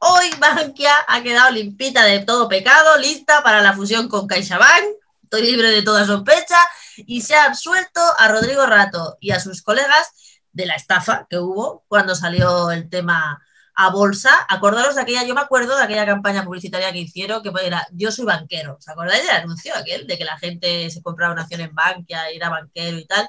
Hoy 0.00 0.30
Bankia 0.38 0.92
ha 1.08 1.22
quedado 1.22 1.50
limpita 1.50 2.04
de 2.04 2.20
todo 2.20 2.48
pecado, 2.48 2.98
lista 2.98 3.42
para 3.42 3.60
la 3.60 3.72
fusión 3.72 4.08
con 4.08 4.26
CaixaBank, 4.26 4.84
estoy 5.26 5.42
libre 5.42 5.70
de 5.70 5.82
toda 5.82 6.06
sospecha, 6.06 6.56
y 6.96 7.20
se 7.20 7.34
ha 7.34 7.44
absuelto 7.44 8.00
a 8.18 8.28
Rodrigo 8.28 8.64
Rato 8.64 9.18
y 9.20 9.32
a 9.32 9.40
sus 9.40 9.62
colegas 9.62 10.38
de 10.52 10.66
la 10.66 10.74
estafa 10.74 11.26
que 11.28 11.38
hubo 11.38 11.84
cuando 11.88 12.14
salió 12.14 12.70
el 12.70 12.88
tema 12.88 13.42
a 13.74 13.90
bolsa. 13.90 14.30
Acordaros 14.48 14.94
de 14.94 15.02
aquella, 15.02 15.24
yo 15.24 15.34
me 15.34 15.42
acuerdo 15.42 15.76
de 15.76 15.82
aquella 15.82 16.06
campaña 16.06 16.44
publicitaria 16.44 16.92
que 16.92 17.00
hicieron, 17.00 17.42
que 17.42 17.50
era 17.62 17.86
Yo 17.92 18.10
soy 18.10 18.24
banquero. 18.24 18.76
¿Os 18.78 18.88
acordáis 18.88 19.26
del 19.26 19.36
anuncio 19.36 19.74
aquel? 19.76 20.06
De 20.06 20.16
que 20.16 20.24
la 20.24 20.38
gente 20.38 20.88
se 20.90 21.02
compraba 21.02 21.32
una 21.32 21.42
acción 21.42 21.60
en 21.60 21.74
Bankia, 21.74 22.30
era 22.30 22.48
banquero 22.48 22.98
y 22.98 23.04
tal. 23.04 23.28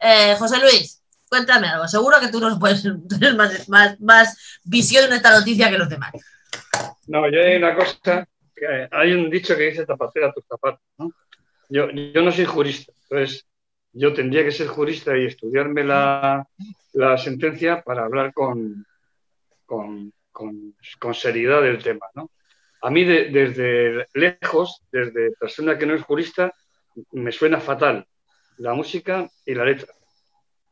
Eh, 0.00 0.34
José 0.38 0.58
Luis, 0.58 1.02
cuéntame 1.28 1.68
algo. 1.68 1.88
Seguro 1.88 2.20
que 2.20 2.28
tú 2.28 2.40
nos 2.40 2.58
puedes 2.58 2.82
tener 3.08 3.34
más, 3.36 3.98
más, 4.00 4.60
visión 4.64 5.04
en 5.06 5.14
esta 5.14 5.30
noticia 5.30 5.70
que 5.70 5.78
los 5.78 5.88
demás. 5.88 6.12
No, 7.06 7.30
yo 7.30 7.40
hay 7.40 7.56
una 7.56 7.74
cosa, 7.74 8.28
hay 8.90 9.12
un 9.12 9.30
dicho 9.30 9.56
que 9.56 9.70
dice 9.70 9.86
tapacera 9.86 10.32
tus 10.32 10.44
zapatos, 10.46 10.80
¿no? 10.98 11.10
Yo, 11.68 11.90
yo 11.90 12.22
no 12.22 12.30
soy 12.32 12.44
jurista, 12.44 12.92
entonces 13.10 13.46
yo 13.92 14.12
tendría 14.12 14.44
que 14.44 14.52
ser 14.52 14.68
jurista 14.68 15.16
y 15.16 15.26
estudiarme 15.26 15.82
la, 15.84 16.46
la 16.92 17.18
sentencia 17.18 17.82
para 17.82 18.04
hablar 18.04 18.32
con, 18.32 18.84
con, 19.64 20.12
con, 20.30 20.74
seriedad 21.14 21.62
del 21.62 21.82
tema, 21.82 22.06
¿no? 22.14 22.30
A 22.82 22.90
mí 22.90 23.04
de- 23.04 23.30
desde 23.30 24.06
lejos, 24.14 24.82
desde 24.92 25.32
persona 25.32 25.78
que 25.78 25.86
no 25.86 25.94
es 25.94 26.02
jurista, 26.02 26.54
me 27.12 27.32
suena 27.32 27.60
fatal 27.60 28.06
la 28.58 28.74
música 28.74 29.28
y 29.44 29.54
la 29.54 29.64
letra. 29.64 29.92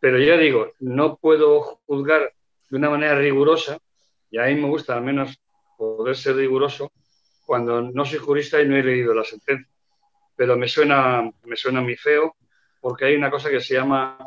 Pero 0.01 0.19
ya 0.19 0.37
digo, 0.37 0.73
no 0.81 1.17
puedo 1.17 1.61
juzgar 1.87 2.33
de 2.71 2.77
una 2.77 2.91
manera 2.91 3.19
rigurosa, 3.19 3.79
y 4.31 4.39
a 4.39 4.45
mí 4.47 4.55
me 4.57 4.69
gusta 4.69 4.95
al 4.95 5.03
menos 5.03 5.39
poder 5.77 6.17
ser 6.17 6.37
riguroso 6.37 6.93
cuando 7.47 7.81
no 7.83 8.05
soy 8.05 8.19
jurista 8.19 8.61
y 8.61 8.69
no 8.69 8.77
he 8.77 8.83
leído 8.83 9.15
la 9.15 9.25
sentencia. 9.25 9.74
Pero 10.37 10.57
me 10.57 10.69
suena, 10.69 11.31
me 11.45 11.57
suena 11.57 11.81
muy 11.81 11.97
feo 11.97 12.37
porque 12.81 13.07
hay 13.07 13.15
una 13.17 13.31
cosa 13.31 13.51
que 13.51 13.61
se 13.61 13.75
llama, 13.75 14.19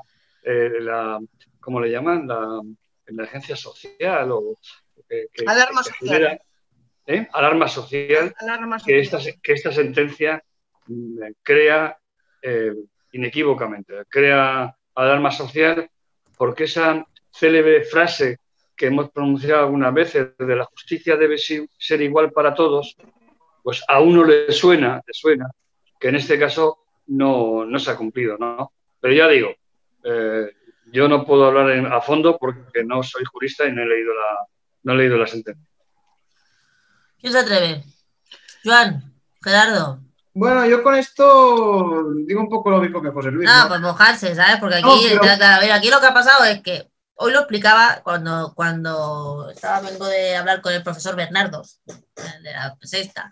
eh, 0.43 0.71
la, 0.79 1.19
¿cómo 1.59 1.79
le 1.79 1.91
llaman? 1.91 2.27
La 2.27 2.61
emergencia 3.05 3.55
social 3.55 4.31
o 4.31 4.55
que, 5.07 5.27
que- 5.33 5.43
Alarma 5.45 5.81
que 5.83 5.89
social. 5.89 6.09
genera- 6.17 6.41
¿eh? 7.05 7.27
Alarma 7.33 7.67
social 7.67 8.33
Alarma 8.39 8.77
que 8.77 9.03
social. 9.03 9.21
esta, 9.21 9.39
que 9.41 9.53
esta 9.53 9.71
sentencia 9.71 10.43
mm, 10.87 11.19
crea 11.43 11.97
eh, 12.41 12.73
inequívocamente, 13.11 13.93
crea 14.09 14.75
alarma 14.95 15.31
social 15.31 15.89
porque 16.37 16.65
esa 16.65 17.05
célebre 17.31 17.83
frase 17.83 18.37
que 18.75 18.87
hemos 18.87 19.09
pronunciado 19.11 19.61
algunas 19.65 19.93
veces 19.93 20.37
de 20.37 20.55
la 20.55 20.65
justicia 20.65 21.15
debe 21.15 21.37
ser 21.37 22.01
igual 22.01 22.31
para 22.31 22.53
todos, 22.53 22.95
pues 23.63 23.83
a 23.87 23.99
uno 24.01 24.23
le 24.23 24.51
suena, 24.51 25.01
le 25.05 25.13
suena 25.13 25.49
que 25.99 26.09
en 26.09 26.15
este 26.15 26.39
caso 26.39 26.79
no, 27.07 27.65
no 27.65 27.79
se 27.79 27.91
ha 27.91 27.95
cumplido, 27.95 28.37
¿no? 28.37 28.71
Pero 28.99 29.13
ya 29.13 29.27
digo, 29.27 29.49
eh, 30.03 30.51
yo 30.91 31.07
no 31.07 31.25
puedo 31.25 31.45
hablar 31.45 31.69
en- 31.71 31.85
a 31.91 32.01
fondo 32.01 32.37
porque 32.37 32.83
no 32.83 33.03
soy 33.03 33.23
jurista 33.25 33.65
y 33.65 33.71
no 33.71 33.81
he 33.83 33.85
leído 33.85 34.13
la, 34.13 34.45
no 34.83 34.93
he 34.93 34.97
leído 34.97 35.17
la 35.17 35.27
sentencia. 35.27 35.63
¿Quién 37.19 37.33
se 37.33 37.39
atreve? 37.39 37.83
Joan, 38.63 39.13
Gerardo. 39.43 39.99
Bueno, 40.33 40.65
yo 40.67 40.83
con 40.83 40.93
esto 40.95 42.13
digo 42.25 42.41
un 42.41 42.49
poco 42.49 42.69
lo 42.69 42.79
mismo 42.79 43.01
que 43.01 43.09
José 43.09 43.31
Luis. 43.31 43.49
No, 43.49 43.63
¿no? 43.63 43.67
pues 43.69 43.81
mojarse, 43.81 44.35
¿sabes? 44.35 44.57
Porque 44.59 44.75
aquí, 44.75 44.85
No, 44.85 45.19
pero- 45.21 45.45
a 45.45 45.59
ver, 45.59 45.71
aquí 45.71 45.89
lo 45.89 45.99
que 45.99 46.05
ha 46.05 46.13
pasado 46.13 46.45
es 46.45 46.61
que 46.61 46.87
hoy 47.15 47.31
lo 47.31 47.39
explicaba 47.39 48.01
cuando, 48.03 48.53
cuando 48.55 49.49
estaba, 49.49 49.81
vengo 49.89 50.05
de 50.05 50.35
hablar 50.35 50.61
con 50.61 50.73
el 50.73 50.83
profesor 50.83 51.15
Bernardos, 51.15 51.81
el 51.87 52.43
de 52.43 52.51
la 52.53 52.77
sexta, 52.81 53.31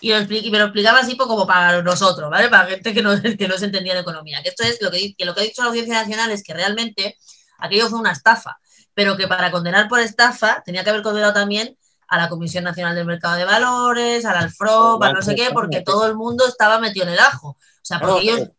y, 0.00 0.10
lo 0.10 0.20
y 0.20 0.50
me 0.50 0.58
lo 0.58 0.64
explicaba 0.64 1.00
así 1.00 1.14
pues, 1.14 1.26
como 1.26 1.46
para 1.46 1.82
nosotros, 1.82 2.30
¿vale? 2.30 2.48
Para 2.48 2.68
gente 2.68 2.92
que 2.92 3.02
no, 3.02 3.10
que 3.38 3.48
no 3.48 3.58
se 3.58 3.66
entendía 3.66 3.94
de 3.94 4.00
economía. 4.00 4.42
Que 4.42 4.50
esto 4.50 4.64
es 4.64 4.80
lo 4.82 4.90
que, 4.90 5.14
lo 5.18 5.34
que 5.34 5.40
ha 5.40 5.44
dicho 5.44 5.62
la 5.62 5.68
Audiencia 5.68 5.94
Nacional 5.94 6.30
es 6.30 6.42
que 6.42 6.54
realmente 6.54 7.16
aquello 7.58 7.88
fue 7.88 7.98
una 7.98 8.12
estafa, 8.12 8.58
pero 8.94 9.16
que 9.16 9.28
para 9.28 9.50
condenar 9.50 9.88
por 9.88 10.00
estafa 10.00 10.62
tenía 10.64 10.84
que 10.84 10.90
haber 10.90 11.02
condenado 11.02 11.32
también 11.32 11.76
a 12.08 12.18
la 12.18 12.28
Comisión 12.28 12.64
Nacional 12.64 12.94
del 12.94 13.06
Mercado 13.06 13.36
de 13.36 13.44
Valores, 13.44 14.24
al 14.24 14.36
Alfrop, 14.36 15.02
a 15.02 15.12
no 15.12 15.22
sé 15.22 15.34
qué, 15.34 15.50
porque 15.52 15.80
todo 15.80 16.06
el 16.06 16.14
mundo 16.14 16.46
estaba 16.46 16.78
metido 16.78 17.06
en 17.06 17.14
el 17.14 17.18
ajo. 17.18 17.48
O 17.48 17.58
sea, 17.82 17.98
porque 17.98 18.22
Claro, 18.22 18.38
ellos... 18.38 18.50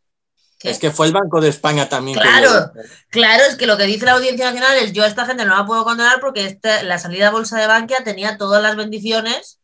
¿Qué? 0.60 0.72
Es 0.72 0.80
que 0.80 0.90
fue 0.90 1.06
el 1.06 1.14
Banco 1.14 1.40
de 1.40 1.50
España 1.50 1.88
también. 1.88 2.18
Claro. 2.18 2.72
Claro, 3.10 3.44
es 3.44 3.56
que 3.56 3.68
lo 3.68 3.78
que 3.78 3.84
dice 3.84 4.06
la 4.06 4.14
Audiencia 4.14 4.48
Nacional 4.48 4.76
es 4.80 4.92
yo 4.92 5.04
a 5.04 5.08
esta 5.08 5.28
gente 5.28 5.46
no 5.46 5.56
la 5.56 5.68
puedo 5.68 5.84
condenar 5.84 6.20
porque 6.20 6.60
la 6.84 6.98
salida 6.98 7.28
a 7.28 7.32
bolsa 7.32 7.60
de 7.60 7.68
Bankia 7.68 8.04
tenía 8.04 8.38
todas 8.38 8.62
las 8.64 8.76
bendiciones 8.76 9.60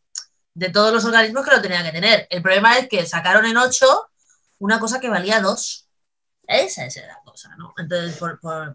de 0.55 0.69
todos 0.69 0.93
los 0.93 1.03
organismos 1.05 1.45
que 1.45 1.51
lo 1.55 1.61
tenían 1.61 1.83
que 1.85 1.91
tener. 1.91 2.27
El 2.29 2.41
problema 2.41 2.77
es 2.77 2.87
que 2.87 3.05
sacaron 3.05 3.45
en 3.45 3.57
8 3.57 4.09
una 4.59 4.79
cosa 4.79 4.99
que 4.99 5.09
valía 5.09 5.41
2. 5.41 5.87
Esa 6.47 6.85
es 6.85 6.95
la 6.97 7.19
cosa, 7.25 7.55
¿no? 7.57 7.73
Entonces, 7.77 8.15
por, 8.17 8.39
por- 8.39 8.73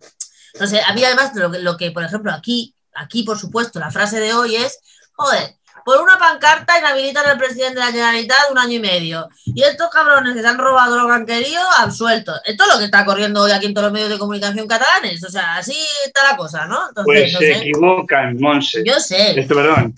no 0.58 0.66
sé, 0.66 0.80
a 0.82 0.92
mí 0.94 1.04
además 1.04 1.32
lo 1.34 1.50
que, 1.50 1.58
lo 1.60 1.76
que, 1.76 1.90
por 1.90 2.02
ejemplo, 2.02 2.32
aquí, 2.32 2.74
aquí, 2.94 3.22
por 3.22 3.38
supuesto, 3.38 3.78
la 3.78 3.90
frase 3.90 4.18
de 4.18 4.32
hoy 4.32 4.56
es, 4.56 4.78
joder, 5.12 5.54
por 5.84 6.00
una 6.02 6.18
pancarta 6.18 6.78
inhabilitan 6.78 7.24
al 7.26 7.38
presidente 7.38 7.74
de 7.78 7.80
la 7.86 7.92
Generalitat 7.92 8.50
un 8.50 8.58
año 8.58 8.72
y 8.74 8.80
medio. 8.80 9.28
Y 9.44 9.62
estos 9.62 9.88
cabrones 9.90 10.34
que 10.34 10.42
se 10.42 10.48
han 10.48 10.58
robado 10.58 10.98
lo 10.98 11.06
que 11.06 11.12
han 11.12 11.26
querido, 11.26 11.60
absueltos. 11.78 12.40
Esto 12.44 12.64
es 12.64 12.72
lo 12.72 12.78
que 12.78 12.86
está 12.86 13.04
corriendo 13.04 13.42
hoy 13.42 13.52
aquí 13.52 13.66
en 13.66 13.74
todos 13.74 13.84
los 13.86 13.92
medios 13.92 14.10
de 14.10 14.18
comunicación 14.18 14.66
catalanes. 14.66 15.22
O 15.24 15.30
sea, 15.30 15.56
así 15.56 15.76
está 16.04 16.30
la 16.30 16.36
cosa, 16.36 16.66
¿no? 16.66 16.88
Entonces, 16.88 17.04
Pues 17.04 17.32
no 17.32 17.38
se 17.38 17.52
sé. 17.54 17.58
equivocan, 17.60 18.36
Monse. 18.38 18.82
Yo 18.84 18.98
sé. 19.00 19.38
Esto, 19.40 19.54
perdón. 19.54 19.94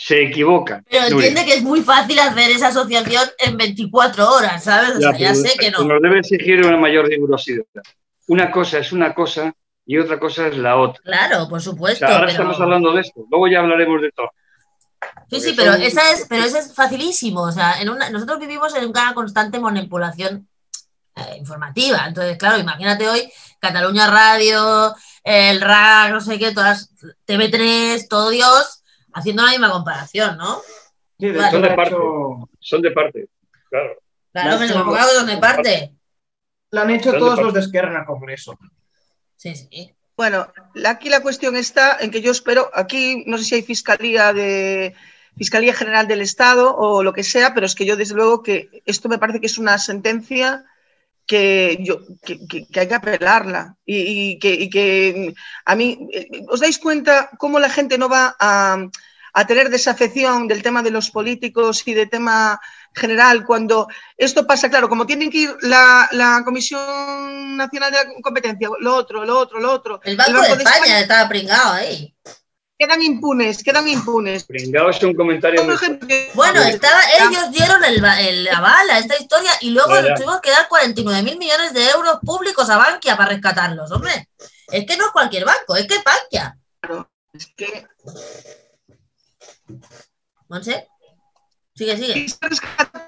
Se 0.00 0.22
equivocan. 0.22 0.84
Pero 0.88 1.10
Nuria. 1.10 1.28
entiende 1.28 1.44
que 1.44 1.58
es 1.58 1.62
muy 1.64 1.80
fácil 1.82 2.16
hacer 2.20 2.52
esa 2.52 2.68
asociación 2.68 3.28
en 3.38 3.56
24 3.56 4.30
horas, 4.32 4.62
¿sabes? 4.62 4.96
O 4.96 5.00
sea, 5.00 5.16
ya 5.18 5.34
sé 5.34 5.54
que 5.58 5.72
no. 5.72 5.82
Nos 5.82 6.00
debe 6.00 6.20
exigir 6.20 6.64
una 6.64 6.76
mayor 6.76 7.06
rigurosidad. 7.08 7.64
Una 8.28 8.48
cosa 8.52 8.78
es 8.78 8.92
una 8.92 9.12
cosa 9.12 9.52
y 9.84 9.98
otra 9.98 10.20
cosa 10.20 10.46
es 10.46 10.56
la 10.56 10.76
otra. 10.76 11.00
Claro, 11.02 11.48
por 11.48 11.58
O 11.58 11.60
supuesto. 11.60 12.06
sea, 12.06 12.14
ahora 12.14 12.26
pero- 12.26 12.30
estamos 12.30 12.60
hablando 12.60 12.92
de 12.92 13.00
esto. 13.00 13.24
Luego 13.28 13.48
ya 13.48 13.58
hablaremos 13.58 14.00
de 14.00 14.12
todo. 14.12 14.30
Sí, 15.30 15.40
sí, 15.40 15.54
pero 15.56 15.72
son- 15.72 15.82
esa 15.82 16.12
es, 16.12 16.26
pero 16.28 16.44
esa 16.44 16.60
es 16.60 16.72
facilísimo. 16.72 17.42
O 17.42 17.50
sea, 17.50 17.80
en 17.82 17.88
una, 17.88 18.08
nosotros 18.10 18.38
vivimos 18.38 18.76
en 18.76 18.88
una 18.88 19.12
constante 19.14 19.58
manipulación 19.58 20.48
eh, 21.16 21.36
informativa. 21.38 22.04
Entonces, 22.06 22.38
claro, 22.38 22.58
imagínate 22.58 23.08
hoy 23.08 23.28
Cataluña 23.58 24.08
Radio, 24.08 24.94
el 25.24 25.60
RAC, 25.60 26.12
no 26.12 26.20
sé 26.20 26.38
qué, 26.38 26.52
todas 26.52 26.90
TV3, 27.26 28.06
todo 28.08 28.30
Dios, 28.30 28.77
haciendo 29.18 29.42
la 29.44 29.50
misma 29.50 29.70
comparación, 29.70 30.36
¿no? 30.36 30.60
Sí, 31.18 31.26
de 31.26 31.32
Vale. 31.38 31.48
hecho, 31.48 31.50
Son 31.58 31.62
de 31.62 31.76
parte. 31.76 31.94
hecho- 31.94 32.48
Son 32.60 32.82
de 32.82 32.90
parte. 32.90 33.28
Claro. 33.70 33.90
Claro, 34.32 34.58
me 34.60 34.68
ponga 34.84 35.02
algo 35.02 35.24
de 35.24 35.36
parte. 35.38 35.92
la 36.70 36.82
han 36.82 36.90
hecho 36.90 37.12
todos 37.12 37.40
los 37.40 37.54
de 37.54 37.60
Esquerra 37.60 37.90
en 37.92 37.96
el 37.98 38.04
Congreso. 38.04 38.58
Sí, 39.36 39.54
sí. 39.54 39.94
Bueno, 40.16 40.46
aquí 40.84 41.08
la 41.08 41.20
cuestión 41.22 41.56
está 41.56 41.96
en 42.00 42.10
que 42.10 42.20
yo 42.20 42.30
espero, 42.32 42.70
aquí 42.74 43.24
no 43.26 43.38
sé 43.38 43.44
si 43.44 43.54
hay 43.56 43.62
fiscalía 43.62 44.32
de 44.32 44.94
Fiscalía 45.36 45.72
General 45.72 46.08
del 46.08 46.20
Estado 46.20 46.74
o 46.76 47.02
lo 47.04 47.12
que 47.12 47.22
sea, 47.22 47.54
pero 47.54 47.64
es 47.66 47.74
que 47.76 47.86
yo 47.86 47.96
desde 47.96 48.14
luego 48.16 48.42
que 48.42 48.82
esto 48.84 49.08
me 49.08 49.18
parece 49.18 49.40
que 49.40 49.46
es 49.46 49.56
una 49.58 49.78
sentencia 49.78 50.64
que, 51.26 51.78
yo, 51.80 52.00
que, 52.24 52.46
que- 52.48 52.66
que 52.66 52.80
hay 52.80 52.88
que 52.88 52.94
apelarla 52.94 53.76
y, 53.86 54.32
y 54.32 54.38
que, 54.40 54.52
y 54.54 54.68
que 54.70 55.34
a 55.64 55.74
mí, 55.76 56.08
eh, 56.12 56.28
¿os 56.48 56.58
dais 56.60 56.78
cuenta 56.78 57.30
cómo 57.38 57.58
la 57.60 57.70
gente 57.70 57.96
no 57.98 58.08
va 58.08 58.34
a, 58.40 58.78
a 59.32 59.46
tener 59.46 59.70
desafección 59.70 60.48
del 60.48 60.62
tema 60.62 60.82
de 60.82 60.90
los 60.90 61.10
políticos 61.10 61.82
y 61.86 61.94
de 61.94 62.06
tema 62.06 62.60
general 62.94 63.44
cuando 63.44 63.88
esto 64.16 64.46
pasa, 64.46 64.68
claro, 64.68 64.88
como 64.88 65.06
tienen 65.06 65.30
que 65.30 65.38
ir 65.38 65.56
la, 65.62 66.08
la 66.12 66.42
Comisión 66.44 67.56
Nacional 67.56 67.92
de 67.92 67.98
la 67.98 68.10
Competencia, 68.22 68.68
lo 68.80 68.94
otro, 68.94 69.24
lo 69.24 69.38
otro, 69.38 69.60
lo 69.60 69.72
otro, 69.72 70.00
El 70.04 70.16
Banco, 70.16 70.40
de 70.40 70.48
España 70.48 71.00
estaba 71.00 71.28
pringado 71.28 71.74
ahí. 71.74 72.14
quedan 72.78 73.02
impunes, 73.02 73.62
quedan 73.62 73.88
impunes. 73.88 74.44
Pringao 74.44 74.90
es 74.90 75.02
un 75.02 75.14
comentario 75.14 75.64
muy 75.64 75.76
Bueno, 76.34 76.62
estaba, 76.62 77.00
ellos 77.20 77.50
dieron 77.52 77.82
el, 77.84 78.04
el 78.20 78.48
aval 78.48 78.90
a 78.90 78.98
esta 78.98 79.18
historia 79.18 79.50
y 79.60 79.70
luego 79.70 79.94
nos 80.00 80.14
tuvimos 80.14 80.40
que 80.40 80.50
dar 80.50 80.68
49 80.68 81.22
mil 81.22 81.38
millones 81.38 81.72
de 81.72 81.88
euros 81.90 82.18
públicos 82.24 82.68
a 82.70 82.76
Bankia 82.76 83.16
para 83.16 83.30
rescatarlos, 83.30 83.90
hombre. 83.92 84.28
Es 84.70 84.84
que 84.86 84.96
no 84.96 85.06
es 85.06 85.12
cualquier 85.12 85.44
banco, 85.44 85.76
es 85.76 85.86
que 85.86 85.94
es 85.94 86.04
Bankia. 86.04 86.58
es 87.32 87.46
que 87.56 87.86
Monse, 90.48 90.88
sigue, 91.74 91.96
sigue. 91.96 92.26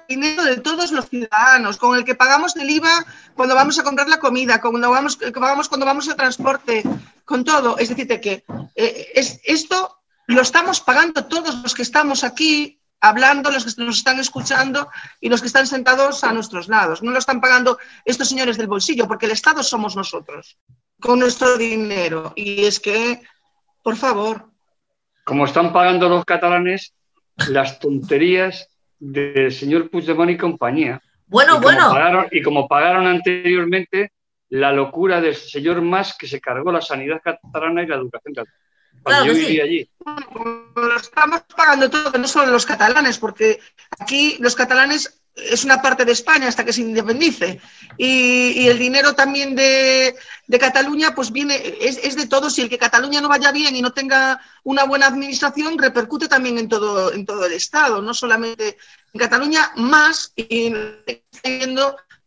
dinero 0.07 0.43
de 0.43 0.57
todos 0.57 0.91
los 0.91 1.09
ciudadanos, 1.09 1.77
con 1.77 1.97
el 1.97 2.05
que 2.05 2.15
pagamos 2.15 2.55
el 2.55 2.69
IVA 2.69 3.05
cuando 3.35 3.55
vamos 3.55 3.79
a 3.79 3.83
comprar 3.83 4.07
la 4.07 4.19
comida, 4.19 4.61
cuando 4.61 4.89
vamos, 4.91 5.17
que 5.17 5.31
pagamos 5.31 5.67
cuando 5.67 5.85
vamos 5.85 6.07
al 6.09 6.15
transporte, 6.15 6.83
con 7.25 7.43
todo. 7.43 7.77
Es 7.77 7.89
decir, 7.89 8.07
de 8.07 8.21
que 8.21 8.43
eh, 8.75 9.11
es, 9.15 9.39
esto 9.43 10.01
lo 10.27 10.41
estamos 10.41 10.81
pagando 10.81 11.25
todos 11.25 11.55
los 11.63 11.73
que 11.73 11.81
estamos 11.81 12.23
aquí 12.23 12.79
hablando, 13.01 13.49
los 13.49 13.65
que 13.65 13.83
nos 13.83 13.97
están 13.97 14.19
escuchando 14.19 14.89
y 15.19 15.27
los 15.29 15.41
que 15.41 15.47
están 15.47 15.65
sentados 15.65 16.23
a 16.23 16.31
nuestros 16.31 16.67
lados. 16.67 17.01
No 17.01 17.11
lo 17.11 17.19
están 17.19 17.41
pagando 17.41 17.79
estos 18.05 18.29
señores 18.29 18.57
del 18.57 18.67
bolsillo, 18.67 19.07
porque 19.07 19.25
el 19.25 19.31
Estado 19.31 19.63
somos 19.63 19.95
nosotros, 19.95 20.57
con 20.99 21.19
nuestro 21.19 21.57
dinero. 21.57 22.33
Y 22.35 22.65
es 22.65 22.79
que, 22.79 23.21
por 23.83 23.97
favor, 23.97 24.50
como 25.23 25.45
están 25.45 25.71
pagando 25.73 26.09
los 26.09 26.25
catalanes 26.25 26.93
las 27.49 27.79
tonterías 27.79 28.67
del 28.99 29.51
señor 29.51 29.89
Puigdemont 29.89 30.31
y 30.31 30.37
compañía. 30.37 31.01
Bueno, 31.27 31.57
y, 31.57 31.61
bueno, 31.61 31.89
pagaron, 31.89 32.27
y 32.31 32.41
como 32.41 32.67
pagaron 32.67 33.07
anteriormente 33.07 34.11
la 34.49 34.71
locura 34.71 35.21
del 35.21 35.35
señor 35.35 35.81
Mas 35.81 36.15
que 36.17 36.27
se 36.27 36.41
cargó 36.41 36.71
la 36.71 36.81
sanidad 36.81 37.21
catalana 37.23 37.83
y 37.83 37.87
la 37.87 37.95
educación 37.95 38.33
catalana. 38.33 38.57
Claro 39.03 39.25
yo 39.25 39.33
que 39.33 39.45
sí. 39.45 39.59
allí. 39.59 39.89
lo 40.75 40.95
estamos 40.95 41.41
pagando 41.55 41.89
todo, 41.89 42.11
no 42.19 42.27
solo 42.27 42.51
los 42.51 42.65
catalanes, 42.65 43.17
porque 43.17 43.59
aquí 43.99 44.37
los 44.39 44.55
catalanes 44.55 45.20
es 45.35 45.63
una 45.63 45.81
parte 45.81 46.05
de 46.05 46.11
España 46.11 46.47
hasta 46.47 46.65
que 46.65 46.73
se 46.73 46.81
independice. 46.81 47.59
Y, 47.97 48.67
el 48.67 48.77
dinero 48.77 49.13
también 49.13 49.55
de, 49.55 50.15
Cataluña, 50.59 51.15
pues 51.15 51.31
viene, 51.31 51.61
es, 51.79 52.15
de 52.15 52.27
todos. 52.27 52.57
Y 52.57 52.63
el 52.63 52.69
que 52.69 52.77
Cataluña 52.77 53.21
no 53.21 53.29
vaya 53.29 53.51
bien 53.51 53.75
y 53.75 53.81
no 53.81 53.91
tenga 53.91 54.41
una 54.63 54.83
buena 54.83 55.07
administración, 55.07 55.77
repercute 55.77 56.27
también 56.27 56.57
en 56.57 56.67
todo, 56.67 57.13
en 57.13 57.25
todo 57.25 57.45
el 57.45 57.53
Estado, 57.53 58.01
no 58.01 58.13
solamente 58.13 58.77
en 59.13 59.19
Cataluña, 59.19 59.71
más, 59.75 60.33
y 60.35 60.73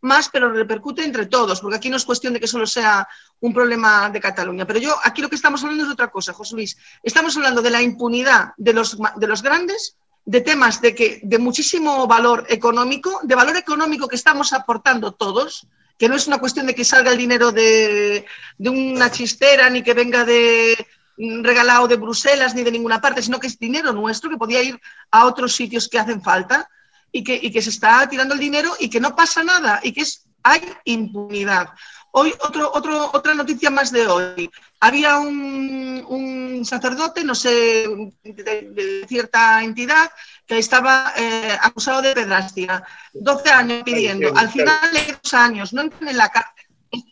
más, 0.01 0.29
pero 0.29 0.51
repercute 0.51 1.03
entre 1.03 1.25
todos, 1.25 1.61
porque 1.61 1.77
aquí 1.77 1.89
no 1.89 1.97
es 1.97 2.05
cuestión 2.05 2.33
de 2.33 2.39
que 2.39 2.47
solo 2.47 2.67
sea 2.67 3.07
un 3.39 3.53
problema 3.53 4.09
de 4.09 4.19
Cataluña. 4.19 4.65
Pero 4.65 4.79
yo, 4.79 4.95
aquí 5.03 5.21
lo 5.21 5.29
que 5.29 5.35
estamos 5.35 5.63
hablando 5.63 5.83
es 5.83 5.89
de 5.89 5.93
otra 5.93 6.11
cosa, 6.11 6.33
José 6.33 6.55
Luis. 6.55 6.77
Estamos 7.03 7.35
hablando 7.37 7.61
de 7.61 7.71
la 7.71 7.81
impunidad 7.81 8.53
de 8.57 8.73
los, 8.73 8.97
de 9.15 9.27
los 9.27 9.41
grandes, 9.41 9.97
de 10.25 10.41
temas 10.41 10.81
de, 10.81 10.95
que, 10.95 11.19
de 11.23 11.37
muchísimo 11.37 12.07
valor 12.07 12.45
económico, 12.49 13.19
de 13.23 13.35
valor 13.35 13.55
económico 13.57 14.07
que 14.07 14.15
estamos 14.15 14.53
aportando 14.53 15.13
todos, 15.13 15.67
que 15.97 16.09
no 16.09 16.15
es 16.15 16.27
una 16.27 16.39
cuestión 16.39 16.65
de 16.65 16.75
que 16.75 16.83
salga 16.83 17.11
el 17.11 17.17
dinero 17.17 17.51
de, 17.51 18.25
de 18.57 18.69
una 18.69 19.11
chistera 19.11 19.69
ni 19.69 19.83
que 19.83 19.93
venga 19.93 20.25
de 20.25 20.75
regalado 21.17 21.87
de 21.87 21.95
Bruselas 21.95 22.55
ni 22.55 22.63
de 22.63 22.71
ninguna 22.71 22.99
parte, 22.99 23.21
sino 23.21 23.39
que 23.39 23.47
es 23.47 23.57
dinero 23.57 23.93
nuestro 23.93 24.29
que 24.29 24.37
podía 24.37 24.61
ir 24.61 24.79
a 25.11 25.25
otros 25.25 25.55
sitios 25.55 25.87
que 25.87 25.99
hacen 25.99 26.21
falta 26.21 26.69
y 27.11 27.23
que, 27.23 27.39
y 27.41 27.51
que 27.51 27.61
se 27.61 27.69
está 27.69 28.07
tirando 28.09 28.33
el 28.33 28.39
dinero 28.39 28.75
y 28.79 28.89
que 28.89 28.99
no 28.99 29.15
pasa 29.15 29.43
nada 29.43 29.79
y 29.83 29.93
que 29.93 30.01
es, 30.01 30.25
hay 30.43 30.61
impunidad. 30.83 31.69
Hoy, 32.11 32.33
otro, 32.41 32.71
otro, 32.73 33.11
otra 33.13 33.33
noticia 33.33 33.69
más 33.69 33.91
de 33.91 34.07
hoy. 34.07 34.49
Había 34.85 35.17
un, 35.17 36.05
un 36.07 36.63
sacerdote, 36.63 37.23
no 37.23 37.33
sé, 37.33 37.87
de, 38.23 38.69
de, 38.77 39.05
cierta 39.07 39.63
entidad, 39.63 40.11
que 40.45 40.59
estaba 40.59 41.11
eh, 41.17 41.57
acusado 41.59 42.03
de 42.03 42.13
pedrastia. 42.13 42.83
12 43.13 43.49
años 43.49 43.83
pidiendo. 43.83 44.31
Al 44.37 44.49
final 44.49 44.91
de 44.93 45.17
dos 45.23 45.33
años, 45.33 45.73
no 45.73 45.81
entra 45.81 46.11
en 46.11 46.17
la 46.17 46.29
cárcel 46.29 46.65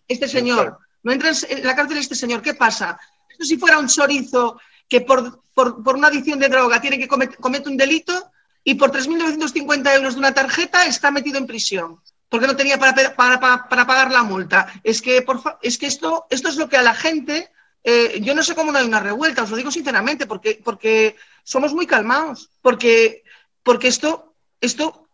este 0.07 0.27
señor. 0.27 0.77
No 1.01 1.11
entra 1.11 1.31
en 1.31 1.65
la 1.65 1.75
cárcel 1.75 1.97
este 1.97 2.13
señor. 2.13 2.43
¿Qué 2.43 2.53
pasa? 2.53 2.99
Esto 3.27 3.43
si 3.43 3.57
fuera 3.57 3.79
un 3.79 3.87
chorizo 3.87 4.59
que 4.87 5.01
por, 5.01 5.41
por, 5.55 5.81
por 5.83 5.95
una 5.95 6.09
adicción 6.09 6.37
de 6.37 6.49
droga 6.49 6.79
tiene 6.79 6.99
que 6.99 7.07
cometer 7.07 7.37
comete 7.37 7.69
un 7.69 7.77
delito 7.77 8.31
y 8.63 8.75
por 8.75 8.91
3.950 8.91 9.95
euros 9.95 10.13
de 10.13 10.19
una 10.19 10.33
tarjeta 10.33 10.85
está 10.85 11.09
metido 11.09 11.39
en 11.39 11.47
prisión 11.47 11.99
porque 12.33 12.47
no 12.47 12.55
tenía 12.55 12.79
para, 12.79 12.95
para, 13.15 13.39
para, 13.39 13.69
para 13.69 13.85
pagar 13.85 14.11
la 14.11 14.23
multa. 14.23 14.65
Es 14.83 15.03
que, 15.03 15.21
por, 15.21 15.39
es 15.61 15.77
que 15.77 15.85
esto, 15.85 16.25
esto 16.31 16.49
es 16.49 16.55
lo 16.55 16.67
que 16.67 16.77
a 16.77 16.81
la 16.81 16.95
gente, 16.95 17.51
eh, 17.83 18.21
yo 18.21 18.33
no 18.33 18.43
sé 18.43 18.55
cómo 18.55 18.71
no 18.71 18.79
hay 18.79 18.85
una 18.85 19.01
revuelta, 19.01 19.43
os 19.43 19.49
lo 19.49 19.57
digo 19.57 19.71
sinceramente, 19.71 20.25
porque, 20.25 20.61
porque 20.63 21.17
somos 21.43 21.73
muy 21.73 21.85
calmados, 21.85 22.49
porque, 22.61 23.23
porque 23.61 23.89
esto, 23.89 24.35
esto, 24.61 25.09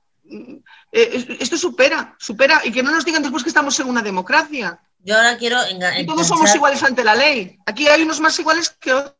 eh, 0.91 1.37
esto 1.39 1.57
supera, 1.57 2.15
supera, 2.19 2.61
y 2.63 2.71
que 2.71 2.83
no 2.83 2.91
nos 2.91 3.05
digan 3.05 3.23
después 3.23 3.43
que 3.43 3.49
estamos 3.49 3.79
en 3.79 3.87
una 3.87 4.03
democracia. 4.03 4.79
Yo 4.99 5.15
ahora 5.15 5.37
quiero 5.37 5.63
enganchar. 5.63 6.01
Y 6.01 6.05
todos 6.05 6.27
somos 6.27 6.53
iguales 6.53 6.83
ante 6.83 7.03
la 7.03 7.15
ley. 7.15 7.57
Aquí 7.65 7.87
hay 7.87 8.03
unos 8.03 8.19
más 8.19 8.37
iguales 8.37 8.69
que 8.69 8.93
otros, 8.93 9.15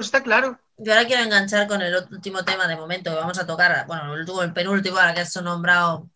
está 0.00 0.22
claro. 0.22 0.58
Yo 0.76 0.92
ahora 0.92 1.06
quiero 1.06 1.22
enganchar 1.22 1.66
con 1.66 1.80
el 1.80 1.94
último 2.10 2.44
tema 2.44 2.66
de 2.66 2.76
momento 2.76 3.10
que 3.10 3.16
vamos 3.16 3.38
a 3.38 3.46
tocar, 3.46 3.86
bueno, 3.86 4.12
el 4.12 4.20
último, 4.20 4.42
el 4.42 4.52
penúltimo, 4.52 4.98
ahora 4.98 5.14
que 5.14 5.20
has 5.20 5.36
nombrado 5.36 6.10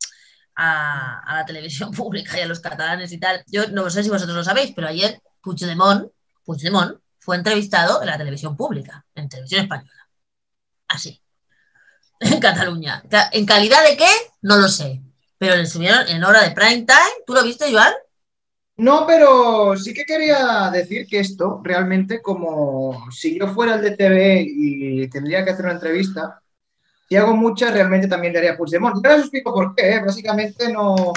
a, 0.54 1.20
a, 1.20 1.36
la 1.36 1.46
televisión 1.46 1.92
pública 1.96 2.36
y 2.36 2.42
a 2.42 2.46
los 2.46 2.60
catalanes 2.60 3.10
y 3.12 3.18
tal. 3.18 3.42
Yo 3.46 3.68
no 3.68 3.88
sé 3.88 4.02
si 4.02 4.10
vosotros 4.10 4.36
lo 4.36 4.44
sabéis, 4.44 4.72
pero 4.74 4.88
ayer 4.88 5.22
Puigdemont, 5.40 6.10
Puigdemont 6.48 6.98
fue 7.18 7.36
entrevistado 7.36 8.00
en 8.00 8.06
la 8.06 8.16
televisión 8.16 8.56
pública, 8.56 9.04
en 9.14 9.28
televisión 9.28 9.64
española. 9.64 10.08
Así. 10.88 11.20
En 12.20 12.40
Cataluña. 12.40 13.04
¿En 13.32 13.44
calidad 13.44 13.84
de 13.86 13.96
qué? 13.96 14.08
No 14.42 14.56
lo 14.56 14.66
sé. 14.66 15.02
Pero 15.36 15.54
le 15.54 15.66
subieron 15.66 16.08
en 16.08 16.24
hora 16.24 16.42
de 16.42 16.50
prime 16.52 16.84
time. 16.84 17.22
¿Tú 17.26 17.34
lo 17.34 17.44
viste, 17.44 17.70
Joan? 17.70 17.92
No, 18.78 19.06
pero 19.06 19.76
sí 19.76 19.92
que 19.92 20.04
quería 20.04 20.70
decir 20.72 21.06
que 21.06 21.20
esto 21.20 21.60
realmente, 21.62 22.22
como 22.22 23.08
si 23.12 23.38
yo 23.38 23.48
fuera 23.48 23.74
el 23.74 23.82
de 23.82 23.96
TV 23.96 24.44
y 24.48 25.08
tendría 25.10 25.44
que 25.44 25.50
hacer 25.50 25.66
una 25.66 25.74
entrevista, 25.74 26.42
si 27.08 27.16
hago 27.16 27.36
muchas, 27.36 27.72
realmente 27.72 28.08
también 28.08 28.32
le 28.32 28.38
haría 28.38 28.56
Puigdemont. 28.56 29.04
Yo 29.04 29.14
os 29.14 29.20
explico 29.20 29.52
por 29.52 29.74
qué. 29.74 29.96
¿eh? 29.96 30.00
Básicamente 30.00 30.72
no... 30.72 31.12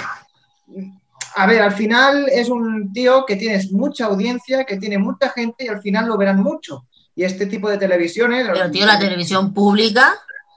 A 1.34 1.46
ver, 1.46 1.62
al 1.62 1.72
final 1.72 2.28
es 2.30 2.48
un 2.48 2.92
tío 2.92 3.24
que 3.26 3.36
tienes 3.36 3.72
mucha 3.72 4.06
audiencia, 4.06 4.64
que 4.64 4.76
tiene 4.76 4.98
mucha 4.98 5.30
gente 5.30 5.64
y 5.64 5.68
al 5.68 5.80
final 5.80 6.06
lo 6.06 6.16
verán 6.16 6.42
mucho. 6.42 6.86
y 7.14 7.24
este 7.24 7.44
tipo 7.46 7.68
de 7.68 7.76
televisiones. 7.76 8.48
Pero, 8.50 8.70
tío, 8.70 8.86
la 8.86 8.98
televisión 8.98 9.52
pública. 9.52 10.14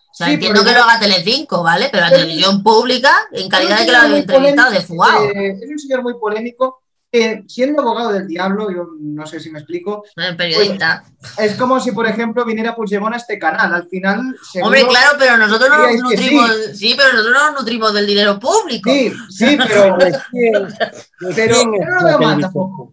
O 0.09 0.13
sea, 0.17 0.27
Sí, 0.27 0.33
entiendo 0.35 0.63
que 0.63 0.71
lo 0.71 0.83
haga 0.83 0.99
Telecinco, 0.99 1.61
¿vale? 1.61 1.89
Pero 1.91 2.05
la 2.05 2.09
televisión 2.09 2.63
pública, 2.63 3.13
en 3.33 3.49
calidad 3.49 3.79
de 3.79 3.85
que 3.85 3.91
lo 3.91 4.07
muy 4.07 4.19
entrevistado, 4.19 4.71
de 4.71 4.81
fugado. 4.81 5.25
eh, 5.25 5.59
es 5.61 5.69
un 5.69 5.79
señor 5.79 6.03
muy 6.03 6.13
polémico 6.17 6.81
que, 7.15 7.43
siendo 7.47 7.81
abogado 7.81 8.11
del 8.11 8.27
diablo, 8.27 8.69
yo 8.69 8.87
no 8.99 9.25
sé 9.25 9.39
si 9.39 9.49
me 9.49 9.59
explico, 9.59 10.03
periodista. 10.37 11.05
es 11.37 11.55
como 11.55 11.79
si, 11.79 11.93
por 11.93 12.05
ejemplo, 12.07 12.43
viniera 12.43 12.75
Puigdemont 12.75 13.13
a 13.13 13.17
este 13.17 13.39
canal. 13.39 13.73
Al 13.73 13.87
final, 13.87 14.35
Hombre, 14.61 14.85
claro, 14.85 15.15
pero 15.17 15.37
nosotros 15.37 15.69
no 15.69 15.77
nos 15.77 16.01
nutrimos. 16.01 16.51
Sí. 16.73 16.93
pero 16.97 17.13
nosotros 17.13 17.33
no 17.33 17.51
nos 17.51 17.61
nutrimos 17.61 17.93
del 17.93 18.05
dinero 18.07 18.37
público. 18.37 18.89
Sí, 18.91 19.13
sí, 19.29 19.57
pero, 19.57 19.95
¿De 19.97 20.19
quién- 20.29 20.67
de 20.67 21.33
pero 21.33 21.55
yo 21.55 21.65
no 21.65 21.99
lo 22.01 22.05
veo 22.05 22.19
mal 22.19 22.41
tampoco. 22.41 22.91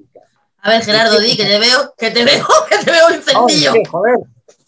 A 0.61 0.71
ver, 0.71 0.85
Gerardo, 0.85 1.19
di 1.19 1.37
que 1.37 1.45
te 1.45 1.59
veo, 1.59 1.93
que 1.99 2.11
te 2.13 2.25
veo, 2.25 2.47
que 2.71 2.79
te 2.79 2.91
veo 2.93 3.85
joder. 3.91 4.19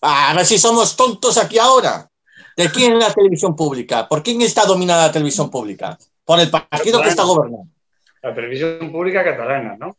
Ah, 0.03 0.31
A 0.31 0.35
ver 0.35 0.45
si 0.45 0.59
somos 0.59 0.97
tontos 0.97 1.39
aquí 1.39 1.59
ahora. 1.59 2.11
¿De 2.57 2.71
quién 2.71 2.95
es 2.95 2.99
la 2.99 3.13
televisión 3.13 3.55
pública? 3.55 4.09
¿Por 4.09 4.23
quién 4.23 4.41
está 4.43 4.65
dominada 4.65 5.07
la 5.07 5.13
televisión 5.13 5.51
pública? 5.51 5.97
Por 6.25 6.41
el 6.41 6.51
partido 6.51 7.01
que 7.03 7.09
está 7.09 7.23
gobernando. 7.23 7.69
La 8.25 8.35
televisión 8.35 8.91
pública 8.91 9.23
catalana, 9.23 9.77
¿no? 9.79 9.99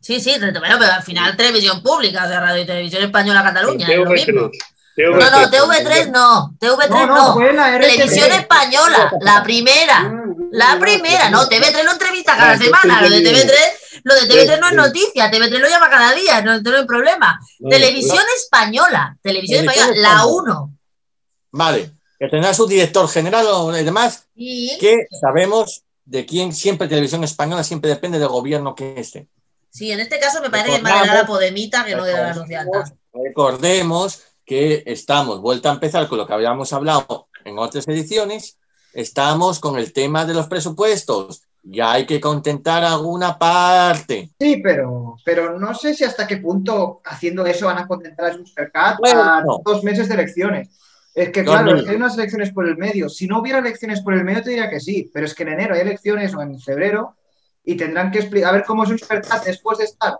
Sí, 0.00 0.18
sí, 0.18 0.34
bueno, 0.40 0.76
pero 0.80 0.92
al 0.92 1.02
final 1.04 1.36
televisión 1.36 1.80
pública, 1.84 2.26
de 2.26 2.40
Radio 2.40 2.62
y 2.62 2.66
Televisión 2.66 3.04
Española 3.04 3.44
Cataluña, 3.44 3.86
es 3.88 3.96
lo 3.96 4.10
mismo. 4.10 4.50
TV3. 4.96 5.12
No, 5.12 5.30
no, 5.30 5.50
TV3 5.50 6.10
no, 6.10 6.56
TV3 6.58 7.06
No. 7.06 7.78
Televisión 7.78 8.32
Española, 8.32 9.12
la 9.20 9.42
primera. 9.44 10.12
La 10.50 10.80
primera, 10.80 11.30
no, 11.30 11.48
TV3 11.48 11.84
lo 11.84 11.92
entrevista 11.92 12.36
cada 12.36 12.58
semana. 12.58 13.02
Lo 13.02 13.08
de 13.08 13.22
TV3, 13.22 13.52
lo 14.02 14.14
de 14.16 14.22
TV3 14.22 14.58
no 14.58 14.68
es 14.70 14.74
noticia, 14.74 15.30
TV3 15.30 15.58
lo 15.60 15.68
llama 15.68 15.88
cada 15.88 16.12
día, 16.12 16.42
no, 16.42 16.60
no 16.60 16.76
hay 16.76 16.86
problema. 16.86 17.38
Televisión 17.70 18.24
Española, 18.36 19.16
Televisión 19.22 19.68
Española, 19.68 19.92
la 19.94 20.08
Española. 20.14 20.26
1. 20.26 20.78
Vale, 21.52 21.90
que 22.18 22.26
tendrá 22.26 22.52
su 22.52 22.66
director 22.66 23.08
general 23.08 23.46
o 23.48 23.70
demás, 23.70 24.26
Y 24.34 24.76
que 24.78 25.06
sabemos 25.20 25.84
de 26.04 26.26
quién 26.26 26.52
siempre 26.52 26.88
televisión 26.88 27.24
española 27.24 27.62
siempre 27.62 27.90
depende 27.90 28.18
del 28.18 28.28
gobierno 28.28 28.74
que 28.74 28.98
esté. 28.98 29.28
sí, 29.70 29.92
en 29.92 30.00
este 30.00 30.18
caso 30.18 30.40
me 30.42 30.50
parece 30.50 30.76
que 30.76 30.82
más 30.82 31.02
le 31.02 31.06
da 31.08 31.14
la 31.14 31.26
Podemita 31.26 31.84
que 31.84 31.94
no 31.94 32.04
da 32.04 32.22
la 32.22 32.34
socialta. 32.34 32.92
Recordemos 33.12 34.22
que 34.44 34.82
estamos, 34.86 35.40
vuelta 35.40 35.70
a 35.70 35.74
empezar 35.74 36.08
con 36.08 36.18
lo 36.18 36.26
que 36.26 36.32
habíamos 36.32 36.72
hablado 36.72 37.28
en 37.44 37.58
otras 37.58 37.86
ediciones, 37.88 38.58
estamos 38.92 39.60
con 39.60 39.78
el 39.78 39.92
tema 39.92 40.24
de 40.24 40.34
los 40.34 40.48
presupuestos. 40.48 41.42
Ya 41.62 41.92
hay 41.92 42.06
que 42.06 42.20
contentar 42.20 42.82
alguna 42.84 43.38
parte. 43.38 44.30
Sí, 44.40 44.60
pero, 44.62 45.16
pero 45.24 45.58
no 45.58 45.74
sé 45.74 45.94
si 45.94 46.04
hasta 46.04 46.26
qué 46.26 46.38
punto 46.38 47.02
haciendo 47.04 47.44
eso 47.44 47.66
van 47.66 47.78
a 47.78 47.86
contentar 47.86 48.30
a 48.30 48.32
Supercat 48.32 48.98
Bueno. 48.98 49.20
a 49.20 49.44
dos 49.62 49.84
meses 49.84 50.08
de 50.08 50.14
elecciones. 50.14 50.70
Es 51.14 51.30
que, 51.30 51.42
claro, 51.44 51.72
meses. 51.72 51.88
hay 51.88 51.96
unas 51.96 52.16
elecciones 52.16 52.52
por 52.52 52.68
el 52.68 52.76
medio. 52.76 53.08
Si 53.08 53.26
no 53.26 53.40
hubiera 53.40 53.58
elecciones 53.58 54.00
por 54.00 54.14
el 54.14 54.24
medio, 54.24 54.42
te 54.42 54.50
diría 54.50 54.70
que 54.70 54.78
sí, 54.80 55.10
pero 55.12 55.26
es 55.26 55.34
que 55.34 55.42
en 55.42 55.50
enero 55.50 55.74
hay 55.74 55.80
elecciones 55.80 56.34
o 56.34 56.40
en 56.42 56.58
febrero 56.60 57.16
y 57.64 57.76
tendrán 57.76 58.10
que 58.10 58.18
explicar, 58.20 58.50
a 58.50 58.52
ver 58.58 58.64
cómo 58.64 58.84
es 58.84 58.90
Supercat 58.90 59.44
después 59.44 59.78
de 59.78 59.84
estar 59.84 60.14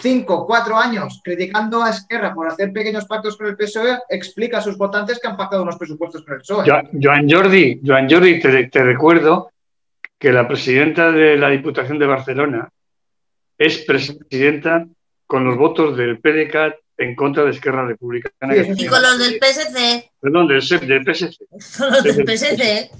cinco, 0.00 0.46
cuatro 0.46 0.76
años 0.76 1.20
criticando 1.24 1.82
a 1.82 1.90
Esquerra 1.90 2.34
por 2.34 2.46
hacer 2.46 2.72
pequeños 2.72 3.06
pactos 3.06 3.36
con 3.36 3.46
el 3.46 3.56
PSOE, 3.56 3.98
explica 4.10 4.58
a 4.58 4.60
sus 4.60 4.76
votantes 4.76 5.18
que 5.18 5.28
han 5.28 5.36
pactado 5.36 5.62
unos 5.62 5.76
presupuestos 5.78 6.22
con 6.24 6.34
el 6.34 6.40
PSOE. 6.40 6.68
Jo- 6.70 6.88
Joan 7.02 7.28
Jordi, 7.30 7.80
Joan 7.84 8.08
Jordi, 8.10 8.38
te, 8.38 8.68
te 8.68 8.82
recuerdo 8.84 9.50
que 10.18 10.30
la 10.32 10.46
presidenta 10.46 11.10
de 11.10 11.36
la 11.36 11.48
Diputación 11.48 11.98
de 11.98 12.06
Barcelona 12.06 12.68
es 13.58 13.78
presidenta 13.78 14.86
con 15.26 15.44
los 15.44 15.56
votos 15.56 15.96
del 15.96 16.20
PDCAT 16.20 16.74
en 17.02 17.14
contra 17.16 17.44
de 17.44 17.50
Esquerra 17.50 17.86
Republicana. 17.86 18.54
Sí. 18.54 18.72
Y 18.76 18.86
con 18.86 19.02
los 19.02 19.18
del 19.18 19.38
PSC, 19.40 20.10
Perdón, 20.20 20.48
del, 20.48 20.60
del 20.60 21.04
PSC. 21.04 21.38
con 21.78 21.90
los 21.90 22.02
del 22.02 22.14
PSC, 22.26 22.90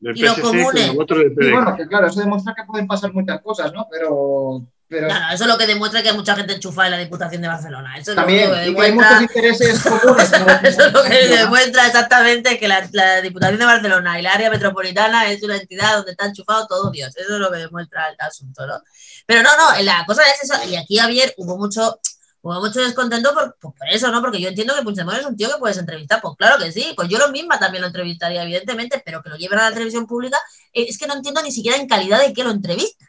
Del 0.00 0.16
Y 0.16 0.22
los 0.22 0.34
PSC 0.36 0.40
comunes. 0.42 0.92
Y 0.92 1.50
bueno, 1.50 1.76
que 1.76 1.86
claro, 1.86 2.06
eso 2.06 2.20
demuestra 2.20 2.54
que 2.54 2.64
pueden 2.64 2.86
pasar 2.86 3.12
muchas 3.12 3.40
cosas, 3.42 3.72
¿no? 3.72 3.86
Pero, 3.90 4.62
pero 4.88 5.08
Claro, 5.08 5.34
eso 5.34 5.44
es 5.44 5.50
lo 5.50 5.58
que 5.58 5.66
demuestra 5.66 6.02
que 6.02 6.10
hay 6.10 6.16
mucha 6.16 6.34
gente 6.36 6.54
enchufada 6.54 6.86
en 6.86 6.92
la 6.92 6.98
Diputación 6.98 7.42
de 7.42 7.48
Barcelona. 7.48 7.98
Eso 7.98 8.12
es 8.12 8.16
también, 8.16 8.48
lo 8.48 8.54
que 8.56 8.68
y 8.68 8.74
que 8.74 8.80
hay 8.80 8.90
demuestra. 8.90 9.20
muchos 9.20 9.36
intereses 9.36 9.82
comunes. 10.02 10.32
Eso 10.62 10.86
es 10.86 10.92
lo 10.92 11.02
que 11.02 11.28
demuestra 11.28 11.86
exactamente 11.86 12.58
que 12.58 12.68
la, 12.68 12.88
la 12.92 13.20
Diputación 13.20 13.58
de 13.58 13.64
Barcelona 13.66 14.18
y 14.18 14.22
la 14.22 14.32
área 14.32 14.50
metropolitana 14.50 15.30
es 15.30 15.42
una 15.42 15.56
entidad 15.56 15.96
donde 15.96 16.12
está 16.12 16.26
enchufado 16.26 16.66
todo 16.68 16.90
Dios. 16.90 17.14
Eso 17.16 17.34
es 17.34 17.40
lo 17.40 17.50
que 17.50 17.58
demuestra 17.58 18.08
el 18.08 18.16
asunto, 18.20 18.66
¿no? 18.66 18.80
Pero 19.26 19.42
no, 19.42 19.50
no, 19.56 19.82
la 19.82 20.04
cosa 20.06 20.22
es 20.22 20.44
eso. 20.50 20.54
Y 20.70 20.76
aquí, 20.76 20.96
Javier, 20.96 21.34
hubo 21.36 21.58
mucho, 21.58 21.98
hubo 22.42 22.60
mucho 22.60 22.80
descontento 22.80 23.32
por, 23.34 23.56
por 23.60 23.74
eso, 23.90 24.10
¿no? 24.10 24.20
Porque 24.20 24.40
yo 24.40 24.48
entiendo 24.48 24.74
que 24.76 24.82
Puigdemont 24.82 25.18
es 25.18 25.26
un 25.26 25.36
tío 25.36 25.48
que 25.48 25.58
puedes 25.58 25.78
entrevistar. 25.78 26.20
Pues 26.22 26.34
claro 26.36 26.62
que 26.62 26.70
sí. 26.72 26.92
Pues 26.96 27.08
yo 27.08 27.18
lo 27.18 27.28
misma 27.30 27.58
también 27.58 27.82
lo 27.82 27.88
entrevistaría, 27.88 28.42
evidentemente, 28.42 29.02
pero 29.04 29.22
que 29.22 29.30
lo 29.30 29.36
lleven 29.36 29.58
a 29.58 29.64
la 29.70 29.72
televisión 29.74 30.06
pública, 30.06 30.38
eh, 30.72 30.86
es 30.88 30.98
que 30.98 31.06
no 31.06 31.14
entiendo 31.14 31.42
ni 31.42 31.50
siquiera 31.52 31.76
en 31.76 31.86
calidad 31.88 32.20
de 32.26 32.32
qué 32.32 32.44
lo 32.44 32.50
entrevista. 32.50 33.04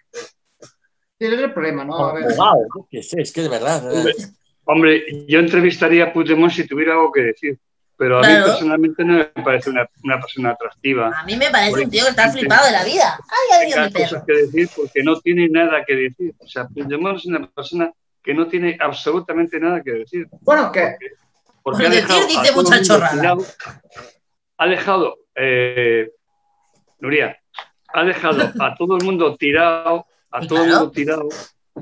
Ese 1.20 1.34
es 1.36 1.40
el 1.42 1.54
problema, 1.54 1.84
¿no? 1.84 1.98
A 1.98 2.14
ver. 2.14 2.26
Es 2.92 3.32
que 3.32 3.42
de 3.42 3.50
verdad. 3.50 3.84
Hombre, 3.92 4.14
Hombre, 4.66 5.26
yo 5.28 5.40
entrevistaría 5.40 6.06
a 6.06 6.14
Puigdemont 6.14 6.52
si 6.54 6.66
tuviera 6.68 6.94
algo 6.94 7.12
que 7.12 7.22
decir, 7.22 7.60
pero 7.98 8.20
a 8.20 8.22
Claro. 8.22 8.46
mí 8.46 8.52
personalmente 8.52 9.04
no 9.04 9.14
me 9.18 9.26
parece 9.44 9.70
una, 9.70 9.90
una 10.04 10.20
persona 10.22 10.52
atractiva. 10.52 11.12
A 11.20 11.24
mí 11.26 11.36
me 11.36 11.50
parece 11.50 11.84
un 11.84 11.90
tío 11.90 12.04
que 12.04 12.12
está 12.12 12.32
flipado 12.32 12.68
de 12.68 12.72
la 12.72 12.84
vida. 12.86 13.20
¡Ay, 13.30 13.56
ha 13.56 13.60
venido 13.60 13.76
tenga 13.76 13.88
mi 13.88 13.94
perro! 13.94 14.10
cosas 14.10 14.24
que 14.26 14.34
decir 14.34 14.70
porque 14.76 15.04
no 15.04 15.20
tiene 15.20 15.50
nada 15.50 15.84
que 15.86 15.96
decir. 15.96 16.36
O 16.38 16.48
sea, 16.48 16.68
Puigdemont 16.68 17.18
es 17.18 17.26
una 17.26 17.50
persona 17.50 17.92
que 18.30 18.36
no 18.36 18.48
tiene 18.48 18.78
absolutamente 18.80 19.60
nada 19.60 19.82
que 19.82 19.92
decir. 19.92 20.28
Bueno, 20.42 20.72
que 20.72 20.98
Porque 21.64 21.84
Por 21.84 21.86
ha 21.88 21.90
decir, 21.90 22.28
dice 22.28 22.54
mucha 22.54 22.80
chorrada. 22.80 23.36
Ha 24.56 24.68
dejado, 24.68 25.18
eh, 25.34 26.12
Nuria, 27.00 27.36
ha 27.88 28.04
dejado 28.04 28.54
a 28.60 28.76
todo 28.76 28.98
el 28.98 29.04
mundo 29.04 29.36
tirado, 29.36 30.06
a 30.30 30.46
todo 30.46 30.64
el 30.64 30.70
mundo 30.70 30.92
tirado. 30.92 31.28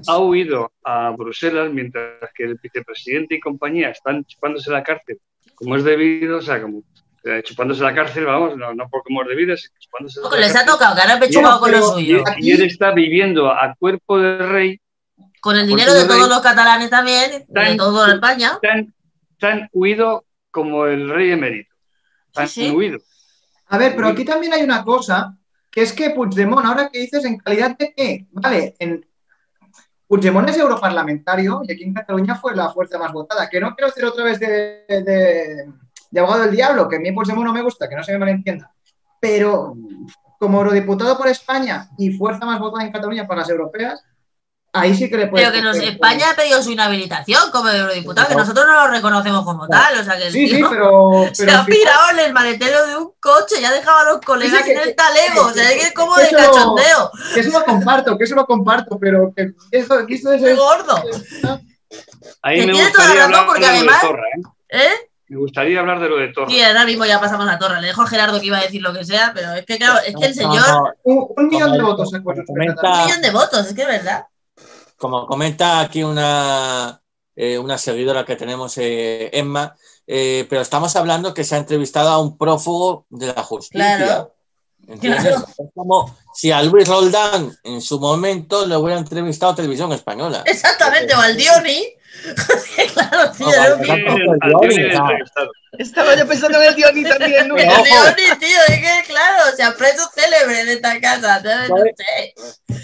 Ha 0.08 0.20
huido 0.20 0.72
a 0.86 1.10
Bruselas 1.18 1.70
mientras 1.70 2.32
que 2.34 2.45
el 2.45 2.56
vicepresidente 2.64 3.36
y 3.36 3.41
compañía 3.41 3.89
están 3.89 4.24
chupándose 4.24 4.72
la 4.72 4.84
cárcel, 4.84 5.20
como 5.54 5.76
es 5.76 5.84
debido, 5.84 6.38
o 6.38 6.41
sea, 6.41 6.62
como 6.62 6.82
eh, 7.26 7.43
chupándose 7.43 7.84
la 7.84 7.93
cárcel, 7.93 8.24
vamos, 8.24 8.56
no, 8.56 8.74
no 8.74 8.88
por 8.88 9.04
como 9.04 9.22
es 9.24 9.28
debido, 9.28 9.58
sino 9.58 9.74
chupándose 9.80 10.22
la 10.22 10.30
que 10.30 10.38
les 10.38 10.52
ha 10.52 10.54
cárcel. 10.60 10.74
tocado, 10.74 10.95
que 10.95 11.02
ahora 11.02 11.14
han 11.16 11.20
pechugado 11.20 11.60
con 11.60 11.72
lo 11.74 11.82
suyo. 11.82 12.24
y 12.38 12.52
él 12.52 12.62
está 12.62 12.93
viviendo 12.93 13.52
a 13.52 13.76
cuerpo 13.78 14.18
de 14.18 14.38
rey 14.38 14.80
Con 15.42 15.56
el 15.56 15.68
dinero 15.68 15.94
de 15.94 16.06
todos 16.06 16.22
rey. 16.22 16.30
los 16.30 16.42
catalanes 16.42 16.90
también, 16.90 17.32
de 17.32 17.54
Tan- 17.54 17.78
toda 17.78 18.14
España. 18.14 18.58
tan, 18.62 18.94
tan 19.40 19.70
huido 19.72 20.26
como 20.52 20.86
el 20.86 21.10
rey 21.10 21.32
emérito. 21.32 21.74
Tan 22.34 22.48
Sí, 22.48 22.68
sí. 22.70 22.76
huido. 22.76 23.00
A 23.68 23.78
ver, 23.78 23.96
pero 23.96 24.08
aquí 24.08 24.24
también 24.26 24.54
hay 24.54 24.64
una 24.64 24.84
cosa, 24.84 25.36
que 25.72 25.82
es 25.82 25.94
que 25.94 26.10
Puigdemont, 26.12 26.66
ahora 26.66 26.90
que 26.90 27.00
dices, 27.00 27.24
¿en 27.26 27.38
calidad 27.38 27.78
de 27.78 27.94
qué? 27.96 28.26
Vale, 28.32 28.76
en... 28.80 29.06
Puigdemont 30.08 30.48
es 30.50 30.58
europarlamentario 30.58 31.62
y 31.68 31.72
aquí 31.74 31.84
en 31.84 31.94
Cataluña 31.94 32.36
fue 32.36 32.56
la 32.56 32.70
fuerza 32.70 32.98
más 32.98 33.12
votada. 33.12 33.50
Que 33.50 33.60
no 33.60 33.76
quiero 33.76 33.90
decir 33.90 34.06
otra 34.06 34.24
vez 34.24 34.40
de, 34.40 34.86
de, 34.88 35.66
de 36.12 36.20
abogado 36.20 36.44
del 36.44 36.56
diablo, 36.56 36.88
que 36.88 36.96
a 36.96 37.00
mí 37.00 37.12
Puigdemont 37.12 37.46
no 37.46 37.54
me 37.54 37.62
gusta, 37.62 37.90
que 37.90 37.96
no 37.96 38.04
se 38.04 38.14
me 38.14 38.20
malentienda. 38.20 38.72
Pero 39.20 39.76
como 40.40 40.60
eurodiputado 40.60 41.18
por 41.18 41.28
España 41.28 41.90
y 41.98 42.12
fuerza 42.14 42.46
más 42.46 42.60
votada 42.60 42.86
en 42.86 42.92
Cataluña 42.94 43.28
para 43.28 43.42
las 43.42 43.50
europeas, 43.50 44.02
ahí 44.80 44.96
sí 44.96 45.10
que 45.10 45.18
le 45.18 45.28
puede... 45.28 45.44
Pero 45.46 45.56
que 45.56 45.62
nos, 45.62 45.78
España 45.78 46.32
ha 46.32 46.36
pedido 46.36 46.62
su 46.62 46.72
inhabilitación 46.72 47.52
como 47.52 47.70
eurodiputado, 47.70 48.28
que 48.28 48.36
nosotros 48.36 48.66
no 48.68 48.74
lo 48.74 48.88
reconocemos 48.88 49.44
como 49.46 49.68
tal. 49.68 50.00
O 50.00 50.04
sea 50.04 50.18
que 50.18 50.28
el 50.28 50.32
Sí, 50.34 50.48
sí, 50.48 50.56
tío 50.58 50.70
pero... 50.70 51.30
se 51.34 51.46
pero 51.46 51.58
ha 51.60 51.66
pirado 51.66 52.12
en 52.14 52.20
el 52.20 52.34
maletero 52.34 52.88
de 52.88 52.98
un 52.98 53.12
coche 53.20 53.56
y 53.62 53.66
ha 53.66 53.72
dejado 53.72 53.98
a 54.00 54.04
los 54.14 54.22
colegas 54.22 54.60
Sí, 54.60 54.64
sí, 54.64 54.70
que- 54.74 54.82
en 54.82 54.88
el 54.90 54.96
talego. 54.96 55.42
O 55.46 55.54
sea, 55.54 55.72
es 55.72 55.76
que 55.82 55.88
es 55.88 55.94
como 55.94 56.16
de 56.16 56.24
eso- 56.28 56.38
cachondeo. 56.38 57.12
Que 57.34 57.40
eso 57.40 57.52
lo 57.60 57.66
comparto, 57.66 58.18
que 58.18 58.24
eso 58.24 58.36
lo 58.36 58.46
comparto, 58.46 58.98
pero 59.00 59.34
que 59.36 59.52
eso, 59.72 60.06
que 60.06 60.16
esto 60.16 60.32
es... 60.32 60.42
Qué 60.44 60.54
gordo. 60.56 61.02
Ahí 62.42 62.60
Que 62.62 62.68
me 62.68 62.74
tiene 62.74 62.92
toda 62.92 63.06
gustaría 63.08 63.16
la 63.16 63.28
razón, 63.28 63.34
hablar 63.34 63.46
porque 63.46 63.62
de 63.62 63.68
lo 63.68 63.72
de 63.74 63.78
además- 63.80 64.02
Torra, 64.02 64.24
¿eh? 64.36 64.42
¿Eh? 64.70 64.92
Me 65.30 65.38
gustaría 65.40 65.80
hablar 65.82 66.00
de 66.00 66.08
lo 66.08 66.16
de 66.18 66.30
Torra. 66.30 66.50
Sí, 66.50 66.62
ahora 66.62 66.86
mismo 66.86 67.04
ya 67.06 67.20
pasamos 67.20 67.50
a 67.50 67.60
Torre. 67.60 67.82
Le 67.82 67.88
dejo 67.88 68.02
a 68.02 68.08
Gerardo 68.08 68.40
que 68.40 68.46
iba 68.46 68.60
a 68.60 68.62
decir 68.64 68.82
lo 68.82 68.94
que 68.94 69.04
sea, 69.04 69.34
pero 69.36 69.52
es 69.56 69.66
que, 69.66 69.78
claro, 69.78 70.00
es 70.00 70.16
que 70.16 70.26
el 70.26 70.36
No, 70.38 70.54
señor. 70.54 70.68
no, 70.70 70.84
Un, 71.04 71.28
un 71.36 71.48
millón 71.50 71.74
de 71.74 71.82
votos 71.82 72.14
Un 72.14 72.60
millón 72.60 73.22
de 73.22 73.32
votos, 73.32 73.68
es 73.68 73.74
que 73.74 73.82
es 73.82 73.88
verdad. 73.90 74.26
Como 74.98 75.26
comenta 75.26 75.80
aquí 75.80 76.04
una, 76.04 77.02
eh, 77.36 77.58
una 77.58 77.78
seguidora 77.78 78.26
que 78.26 78.36
tenemos, 78.36 78.78
eh, 78.78 79.30
Emma, 79.32 79.76
eh, 80.06 80.45
pero 80.50 80.62
estamos 80.62 80.95
hablando 80.95 81.34
que 81.34 81.43
se 81.43 81.56
ha 81.56 81.60
entrevistado 81.60 82.10
a 82.10 82.20
un 82.20 82.38
prófugo 82.38 83.06
de 83.10 83.28
la 83.28 83.43
justicia. 83.43 83.98
Claro. 83.98 84.34
Claro. 85.02 85.45
Es 85.45 85.68
como 85.76 86.16
si 86.34 86.52
a 86.52 86.64
Luis 86.64 86.88
Roldán 86.88 87.58
en 87.64 87.82
su 87.82 88.00
momento 88.00 88.66
le 88.66 88.78
hubiera 88.78 88.98
entrevistado 88.98 89.52
a 89.52 89.56
Televisión 89.56 89.91
Española. 89.91 90.43
Exactamente, 90.45 91.14
o 91.14 91.20
al 91.20 91.36
Dioni. 91.36 91.84
claro, 92.93 93.32
tío, 93.32 93.47
No, 93.47 94.59
vale, 94.59 94.76
entrevistaron. 94.76 95.49
Estaba 95.78 96.15
yo 96.15 96.28
pensando 96.28 96.59
en 96.61 96.68
el 96.70 96.76
Dioni 96.76 97.03
también. 97.09 97.45
El 97.45 97.51
Ojo. 97.51 97.84
Dioni, 97.84 98.39
tío, 98.39 98.59
es 98.68 98.80
que 98.80 99.03
claro, 99.07 99.55
se 99.55 99.63
ha 99.63 99.76
preso 99.76 100.09
célebre 100.15 100.65
de 100.65 100.74
esta 100.74 100.99
casa. 100.99 101.41
No 101.70 101.76
sé. 101.78 102.34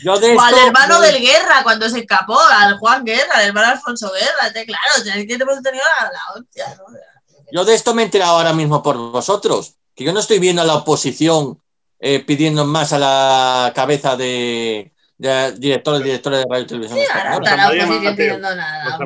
Yo 0.03 0.19
de 0.19 0.35
O 0.35 0.41
al 0.41 0.53
esto- 0.53 0.67
hermano 0.67 1.01
del 1.01 1.19
Guerra 1.19 1.63
cuando 1.63 1.89
se 1.89 1.99
escapó, 1.99 2.39
al 2.39 2.77
Juan 2.77 3.03
Guerra, 3.03 3.33
al 3.35 3.47
hermano 3.47 3.67
Alfonso 3.73 4.11
Guerra. 4.11 4.47
este, 4.47 4.65
Claro, 4.65 4.83
o 4.99 5.03
sea, 5.03 5.15
es 5.15 5.25
que 5.25 5.33
hemos 5.33 5.61
tenido 5.61 5.83
la, 5.99 6.05
la 6.11 6.19
hostia, 6.39 6.75
¿no? 6.77 6.83
Yo 7.51 7.65
de 7.65 7.75
esto 7.75 7.93
me 7.93 8.01
he 8.01 8.05
enterado 8.05 8.37
ahora 8.37 8.53
mismo 8.53 8.81
por 8.81 8.97
vosotros, 8.97 9.75
que 9.95 10.03
yo 10.03 10.13
no 10.13 10.19
estoy 10.19 10.39
viendo 10.39 10.61
a 10.61 10.65
la 10.65 10.75
oposición 10.75 11.59
eh, 11.99 12.19
pidiendo 12.19 12.65
más 12.65 12.93
a 12.93 12.99
la 12.99 13.71
cabeza 13.75 14.15
de, 14.15 14.91
de 15.17 15.53
directores 15.53 16.03
directores 16.03 16.39
de 16.39 16.45
Radio 16.49 16.63
y 16.63 16.67
Televisión 16.67 16.99
Sí, 16.99 17.05
ahora 17.13 17.35
está 17.35 17.55
la 17.55 17.67
oposición 17.69 18.15
pidiendo 18.15 18.55
nada. 18.55 18.97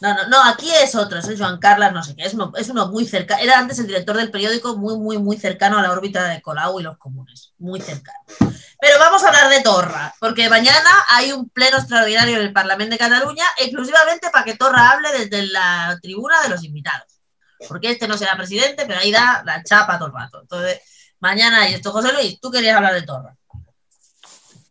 No, 0.00 0.12
no, 0.12 0.28
no, 0.28 0.44
aquí 0.44 0.68
es 0.82 0.94
otro, 0.96 1.18
es 1.18 1.28
el 1.28 1.38
Joan 1.38 1.58
Carlas, 1.58 1.92
no 1.92 2.02
sé 2.02 2.14
qué, 2.14 2.24
es 2.24 2.34
uno, 2.34 2.52
es 2.56 2.68
uno 2.68 2.88
muy 2.88 3.06
cercano. 3.06 3.42
Era 3.42 3.58
antes 3.58 3.78
el 3.78 3.86
director 3.86 4.16
del 4.16 4.30
periódico, 4.30 4.76
muy, 4.76 4.98
muy, 4.98 5.18
muy 5.18 5.38
cercano 5.38 5.78
a 5.78 5.82
la 5.82 5.92
órbita 5.92 6.28
de 6.28 6.42
Colau 6.42 6.78
y 6.78 6.82
los 6.82 6.98
comunes. 6.98 7.54
Muy 7.58 7.80
cercano. 7.80 8.18
Pero 8.38 8.98
vamos 8.98 9.24
a 9.24 9.28
hablar 9.28 9.48
de 9.48 9.62
Torra, 9.62 10.14
porque 10.20 10.50
mañana 10.50 10.90
hay 11.08 11.32
un 11.32 11.48
pleno 11.48 11.78
extraordinario 11.78 12.36
en 12.36 12.42
el 12.42 12.52
Parlamento 12.52 12.92
de 12.92 12.98
Cataluña, 12.98 13.44
exclusivamente 13.56 14.28
para 14.30 14.44
que 14.44 14.56
Torra 14.56 14.90
hable 14.90 15.10
desde 15.12 15.46
la 15.46 15.98
tribuna 16.02 16.42
de 16.42 16.50
los 16.50 16.64
invitados. 16.64 17.20
Porque 17.66 17.92
este 17.92 18.06
no 18.06 18.18
será 18.18 18.36
presidente, 18.36 18.84
pero 18.86 19.00
ahí 19.00 19.10
da 19.10 19.42
la 19.46 19.62
chapa 19.62 19.96
todo 19.96 20.08
el 20.08 20.14
rato. 20.14 20.42
Entonces, 20.42 20.80
mañana 21.20 21.62
hay 21.62 21.74
esto. 21.74 21.92
José 21.92 22.12
Luis, 22.12 22.38
tú 22.40 22.50
querías 22.50 22.76
hablar 22.76 22.92
de 22.92 23.02
Torra. 23.02 23.34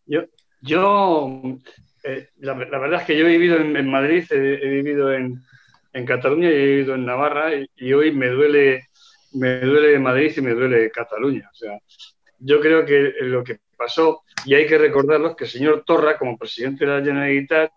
Yo, 0.05 1.29
eh, 2.03 2.27
la, 2.39 2.53
la 2.55 2.79
verdad 2.79 3.01
es 3.01 3.07
que 3.07 3.17
yo 3.17 3.25
he 3.25 3.31
vivido 3.31 3.57
en, 3.57 3.75
en 3.75 3.89
Madrid, 3.89 4.25
he, 4.29 4.35
he 4.35 4.69
vivido 4.69 5.13
en, 5.13 5.41
en 5.93 6.05
Cataluña 6.05 6.49
y 6.49 6.53
he 6.53 6.65
vivido 6.65 6.95
en 6.95 7.05
Navarra 7.05 7.53
y, 7.55 7.69
y 7.75 7.93
hoy 7.93 8.11
me 8.11 8.27
duele, 8.29 8.87
me 9.33 9.59
duele 9.61 9.99
Madrid 9.99 10.33
y 10.35 10.41
me 10.41 10.53
duele 10.53 10.91
Cataluña. 10.91 11.49
O 11.51 11.55
sea, 11.55 11.77
yo 12.39 12.59
creo 12.59 12.85
que 12.85 13.13
lo 13.21 13.43
que 13.43 13.59
pasó, 13.77 14.23
y 14.45 14.53
hay 14.53 14.67
que 14.67 14.77
recordarlo, 14.77 15.35
que 15.35 15.45
el 15.45 15.49
señor 15.49 15.83
Torra, 15.85 16.17
como 16.17 16.37
presidente 16.37 16.85
de 16.85 16.91
la 16.91 17.05
Generalitat, 17.05 17.71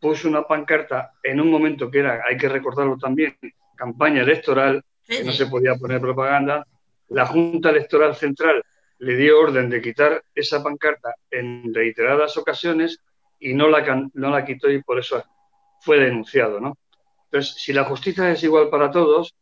puso 0.00 0.28
una 0.28 0.42
pancarta 0.42 1.12
en 1.22 1.40
un 1.40 1.50
momento 1.50 1.90
que 1.90 2.00
era, 2.00 2.22
hay 2.26 2.36
que 2.36 2.48
recordarlo 2.48 2.96
también, 2.98 3.36
campaña 3.74 4.22
electoral, 4.22 4.82
que 5.06 5.24
no 5.24 5.32
se 5.32 5.46
podía 5.46 5.74
poner 5.74 6.00
propaganda. 6.00 6.66
La 7.08 7.26
Junta 7.26 7.70
Electoral 7.70 8.14
Central 8.14 8.62
le 8.98 9.16
dio 9.16 9.40
orden 9.40 9.68
de 9.70 9.80
quitar 9.82 10.22
esa 10.34 10.62
pancarta 10.62 11.14
en 11.30 11.72
reiteradas 11.74 12.36
ocasiones 12.36 13.00
y 13.38 13.54
no 13.54 13.68
la, 13.68 14.08
no 14.14 14.30
la 14.30 14.44
quitó 14.44 14.70
y 14.70 14.82
por 14.82 14.98
eso 14.98 15.22
fue 15.80 15.98
denunciado, 15.98 16.60
¿no? 16.60 16.76
Entonces, 17.24 17.54
si 17.56 17.72
la 17.72 17.84
justicia 17.84 18.30
es 18.30 18.42
igual 18.42 18.70
para 18.70 18.90
todos, 18.90 19.34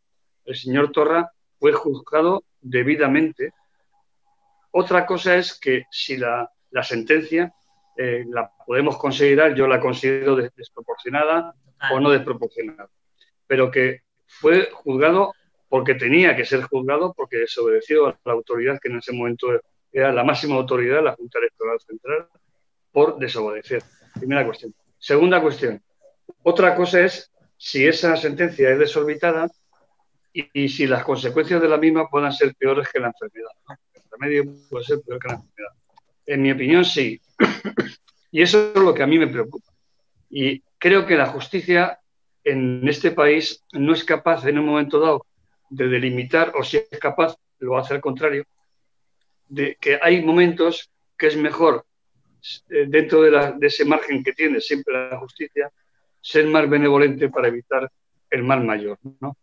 el 0.45 0.57
señor 0.57 0.91
Torra 0.91 1.31
fue 1.59 1.73
juzgado 1.73 2.43
debidamente. 2.61 3.53
Otra 4.73 5.07
cosa 5.07 5.37
es 5.37 5.59
que 5.59 5.85
si 5.91 6.17
la, 6.17 6.51
la 6.71 6.83
sentencia 6.83 7.53
eh, 7.97 8.25
la 8.29 8.51
podemos 8.67 8.99
considerar, 8.99 9.55
yo 9.55 9.69
la 9.69 9.79
considero 9.81 10.35
des- 10.35 10.53
desproporcionada 10.57 11.55
o 11.93 12.01
no 12.01 12.11
desproporcionada, 12.11 12.89
pero 13.47 13.71
que 13.71 14.03
fue 14.27 14.69
juzgado 14.73 15.33
porque 15.75 15.97
tenía 15.97 16.37
que 16.37 16.45
ser 16.45 16.63
juzgado 16.63 17.13
porque 17.15 17.39
desobedeció 17.39 18.07
a 18.07 18.17
la 18.25 18.33
autoridad 18.33 18.79
que 18.81 18.91
en 18.91 18.99
ese 18.99 19.13
momento 19.13 19.49
era 19.91 20.13
la 20.13 20.23
máxima 20.23 20.55
autoridad, 20.55 21.03
la 21.03 21.17
Junta 21.17 21.41
Electoral 21.41 21.81
Central, 21.81 22.29
por 22.93 23.19
desobedecer. 23.19 23.83
Primera 24.15 24.47
cuestión. 24.47 24.73
Segunda 24.97 25.43
cuestión. 25.43 25.83
Otra 26.45 26.77
cosa 26.77 27.01
es 27.01 27.29
si 27.57 27.85
esa 27.85 28.17
sentencia 28.17 28.71
es 28.71 28.79
desorbitada 28.79 29.49
y, 30.33 30.47
y 30.53 30.69
si 30.69 30.87
las 30.87 31.03
consecuencias 31.03 31.61
de 31.61 31.69
la 31.69 31.77
misma 31.77 32.09
puedan 32.09 32.33
ser 32.33 32.55
peores 32.55 32.87
que 32.89 33.01
la 33.01 33.09
enfermedad. 33.09 33.51
El 33.95 34.03
remedio 34.13 34.45
puede 34.71 34.85
ser 34.85 35.01
peor 35.05 35.19
que 35.19 35.27
la 35.27 35.35
enfermedad. 35.35 35.73
En 36.25 36.41
mi 36.41 36.53
opinión, 36.53 36.85
sí. 36.85 37.21
y 38.31 38.43
eso 38.43 38.71
es 38.73 38.81
lo 38.81 38.95
que 38.95 39.03
a 39.03 39.09
mí 39.09 39.19
me 39.19 39.27
preocupa. 39.27 39.73
Y 40.31 40.63
creo 40.79 41.05
que 41.05 41.17
la 41.17 41.27
justicia 41.27 41.99
en 42.45 42.87
este 42.87 43.11
país 43.11 43.65
no 43.73 43.93
es 43.93 44.05
capaz 44.05 44.47
en 44.47 44.61
un 44.61 44.67
momento 44.67 45.01
dado 45.01 45.27
de 45.71 45.89
delimitar, 45.89 46.53
o 46.59 46.63
si 46.63 46.77
es 46.79 46.99
capaz, 47.01 47.37
lo 47.59 47.77
hace 47.79 47.95
al 47.95 48.01
contrario, 48.01 48.45
de 49.49 49.77
que 49.81 49.99
hay 50.03 50.23
momentos 50.23 50.91
que 51.17 51.29
es 51.29 51.37
mejor, 51.37 51.85
eh, 52.71 52.87
dentro 52.89 53.23
de, 53.23 53.31
la- 53.31 53.53
de 53.53 53.67
ese 53.67 53.85
margen 53.85 54.23
que 54.23 54.33
tiene 54.33 54.61
siempre 54.61 55.11
la 55.11 55.19
justicia, 55.19 55.71
ser 56.21 56.47
más 56.47 56.69
benevolente 56.69 57.29
para 57.29 57.49
evitar 57.49 57.91
el 58.31 58.43
mal 58.43 58.65
mayor. 58.65 58.99
¿no? 59.21 59.37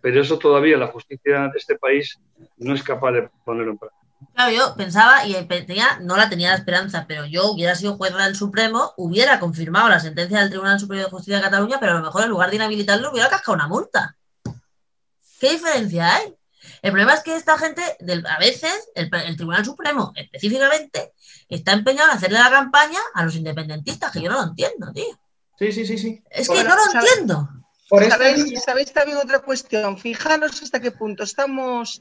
Pero 0.00 0.20
eso 0.20 0.38
todavía 0.38 0.76
la 0.76 0.88
justicia 0.88 1.48
de 1.52 1.58
este 1.58 1.76
país 1.78 2.18
no 2.58 2.74
es 2.74 2.82
capaz 2.82 3.12
de 3.12 3.28
ponerlo 3.44 3.72
en 3.72 3.78
práctica. 3.78 4.04
Claro, 4.34 4.52
yo 4.52 4.74
pensaba 4.76 5.26
y 5.26 5.34
tenía, 5.46 5.98
no 6.00 6.16
la 6.16 6.28
tenía 6.28 6.50
la 6.50 6.56
esperanza, 6.56 7.04
pero 7.06 7.26
yo 7.26 7.50
hubiera 7.50 7.74
sido 7.74 7.96
juez 7.96 8.14
del 8.14 8.34
Supremo, 8.34 8.92
hubiera 8.96 9.38
confirmado 9.38 9.88
la 9.88 10.00
sentencia 10.00 10.40
del 10.40 10.50
Tribunal 10.50 10.80
Superior 10.80 11.06
de 11.06 11.10
Justicia 11.10 11.36
de 11.36 11.42
Cataluña, 11.42 11.78
pero 11.78 11.92
a 11.92 11.96
lo 11.96 12.04
mejor 12.04 12.22
en 12.24 12.30
lugar 12.30 12.50
de 12.50 12.56
inhabilitarlo 12.56 13.10
hubiera 13.12 13.28
cascado 13.28 13.54
una 13.54 13.68
multa. 13.68 14.16
¿Qué 15.44 15.50
diferencia 15.52 16.16
hay? 16.16 16.34
El 16.80 16.92
problema 16.92 17.12
es 17.12 17.20
que 17.22 17.36
esta 17.36 17.58
gente, 17.58 17.82
del- 18.00 18.26
a 18.26 18.38
veces, 18.38 18.88
el, 18.94 19.10
el 19.14 19.36
Tribunal 19.36 19.62
Supremo 19.62 20.10
específicamente, 20.16 21.12
está 21.50 21.72
empeñado 21.72 22.10
en 22.10 22.16
hacerle 22.16 22.38
la 22.38 22.48
campaña 22.48 22.98
a 23.12 23.24
los 23.26 23.36
independentistas, 23.36 24.10
que 24.10 24.22
yo 24.22 24.30
no 24.30 24.36
lo 24.40 24.48
entiendo, 24.48 24.90
tío. 24.94 25.04
Sí, 25.58 25.70
sí, 25.70 25.84
sí, 25.86 25.98
sí. 25.98 26.22
Es 26.30 26.48
que 26.48 26.64
no 26.64 26.74
lo 26.74 26.82
entiendo. 26.90 27.46
Por 27.90 28.08
¿Sabéis, 28.08 28.38
línea- 28.42 28.60
sabéis 28.62 28.90
también 28.94 29.18
otra 29.18 29.40
cuestión? 29.40 29.98
Fijaros 29.98 30.62
hasta 30.62 30.80
qué 30.80 30.90
punto 30.92 31.24
estamos, 31.24 32.00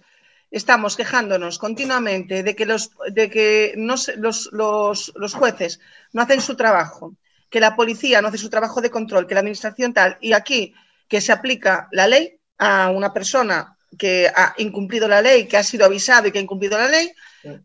estamos 0.50 0.96
quejándonos 0.96 1.60
continuamente 1.60 2.44
de 2.44 2.56
que 2.56 2.66
los, 2.66 2.92
de 3.12 3.30
que 3.30 3.74
no 3.76 3.96
los, 4.20 4.50
los- 4.54 5.12
los 5.16 5.34
jueces 5.34 5.82
no 6.14 6.22
hacen 6.22 6.40
su 6.40 6.56
trabajo, 6.56 7.18
que 7.50 7.60
la 7.60 7.76
policía 7.76 8.22
no 8.22 8.30
hace 8.30 8.38
su 8.38 8.50
trabajo 8.50 8.80
de 8.80 8.90
control, 8.90 9.28
que 9.28 9.34
la 9.34 9.42
administración 9.42 9.94
tal, 9.94 10.18
y 10.22 10.32
aquí 10.32 10.74
que 11.10 11.20
se 11.20 11.34
aplica 11.34 11.90
la 11.92 12.08
ley 12.08 12.40
a 12.64 12.90
una 12.90 13.12
persona 13.14 13.76
que 13.98 14.32
ha 14.34 14.54
incumplido 14.58 15.08
la 15.08 15.22
ley, 15.22 15.48
que 15.48 15.58
ha 15.58 15.64
sido 15.64 15.86
avisado 15.86 16.28
y 16.28 16.32
que 16.32 16.40
ha 16.40 16.42
incumplido 16.42 16.78
la 16.78 16.88
ley, 16.88 17.14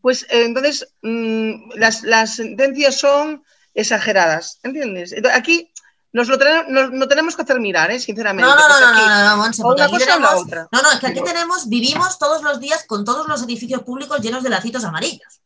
pues 0.03 0.24
eh, 0.24 0.44
entonces 0.44 0.88
mm, 1.03 1.70
las, 1.76 2.03
las 2.03 2.34
sentencias 2.36 2.96
son 2.96 3.42
exageradas, 3.74 4.59
¿entiendes? 4.62 5.12
Entonces, 5.12 5.38
aquí 5.38 5.72
nos 6.12 6.26
lo 6.28 6.36
tenemos, 6.36 6.64
nos, 6.68 6.90
lo 6.90 7.07
tenemos 7.07 7.36
que 7.36 7.42
hacer 7.42 7.61
mirar, 7.61 7.90
¿eh? 7.90 8.01
sinceramente. 8.01 8.51
No, 8.51 8.57
no, 8.57 8.68
no, 8.68 8.80
no, 8.80 9.36
no, 9.36 9.46
no, 9.46 9.53
porque 9.62 9.82
aquí 9.82 9.99
tenemos- 9.99 10.42
otra. 10.42 10.68
No, 10.72 10.82
no, 10.82 10.90
es 10.90 10.99
que 10.99 11.07
aquí 11.07 11.22
tenemos, 11.22 11.68
vivimos 11.68 12.18
todos 12.18 12.42
los 12.42 12.59
días 12.59 12.84
con 12.86 13.05
todos 13.05 13.28
los 13.28 13.42
edificios 13.42 13.82
públicos 13.82 14.20
llenos 14.20 14.42
de 14.42 14.51
lacitos 14.51 14.84
amarillos. 14.84 15.40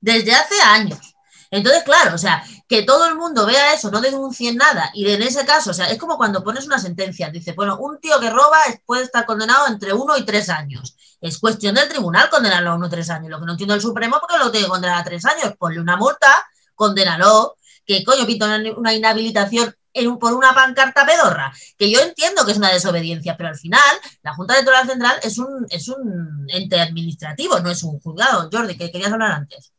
Desde 0.00 0.34
hace 0.34 0.60
años. 0.62 1.15
Entonces, 1.50 1.82
claro, 1.84 2.14
o 2.14 2.18
sea, 2.18 2.42
que 2.68 2.82
todo 2.82 3.06
el 3.06 3.14
mundo 3.14 3.46
vea 3.46 3.72
eso, 3.72 3.90
no 3.90 4.00
denuncien 4.00 4.56
nada, 4.56 4.90
y 4.94 5.08
en 5.10 5.22
ese 5.22 5.44
caso, 5.46 5.70
o 5.70 5.74
sea, 5.74 5.90
es 5.90 5.98
como 5.98 6.16
cuando 6.16 6.42
pones 6.42 6.66
una 6.66 6.78
sentencia, 6.78 7.30
dice, 7.30 7.52
bueno, 7.52 7.78
un 7.78 8.00
tío 8.00 8.18
que 8.20 8.30
roba 8.30 8.58
puede 8.84 9.04
estar 9.04 9.24
condenado 9.26 9.68
entre 9.68 9.92
uno 9.92 10.16
y 10.16 10.24
tres 10.24 10.48
años. 10.48 10.96
Es 11.20 11.38
cuestión 11.38 11.74
del 11.74 11.88
tribunal 11.88 12.28
condenarlo 12.30 12.70
a 12.70 12.74
uno 12.74 12.86
o 12.86 12.90
tres 12.90 13.08
años. 13.10 13.30
Lo 13.30 13.40
que 13.40 13.46
no 13.46 13.52
entiendo 13.52 13.74
el 13.74 13.80
Supremo, 13.80 14.18
porque 14.20 14.38
lo 14.38 14.50
tiene 14.50 14.66
que 14.66 14.70
condenar 14.70 15.00
a 15.00 15.04
tres 15.04 15.24
años, 15.24 15.54
ponle 15.58 15.80
una 15.80 15.96
multa, 15.96 16.44
condenalo, 16.74 17.56
que 17.86 18.04
coño, 18.04 18.26
pinta 18.26 18.46
una, 18.76 18.92
inhabilitación 18.92 19.74
por 20.20 20.34
una 20.34 20.54
pancarta 20.54 21.06
pedorra 21.06 21.50
que 21.78 21.90
yo 21.90 22.00
entiendo 22.00 22.44
que 22.44 22.52
es 22.52 22.58
una 22.58 22.70
desobediencia, 22.70 23.36
pero 23.36 23.48
al 23.48 23.56
final 23.56 23.80
la 24.22 24.34
Junta 24.34 24.54
Electoral 24.54 24.86
Central 24.86 25.18
es 25.22 25.38
un, 25.38 25.66
es 25.70 25.88
un 25.88 26.46
ente 26.48 26.78
administrativo, 26.80 27.60
no 27.60 27.70
es 27.70 27.82
un 27.82 27.98
juzgado. 28.00 28.50
Jordi, 28.52 28.76
que 28.76 28.90
querías 28.90 29.12
hablar 29.12 29.32
antes. 29.32 29.72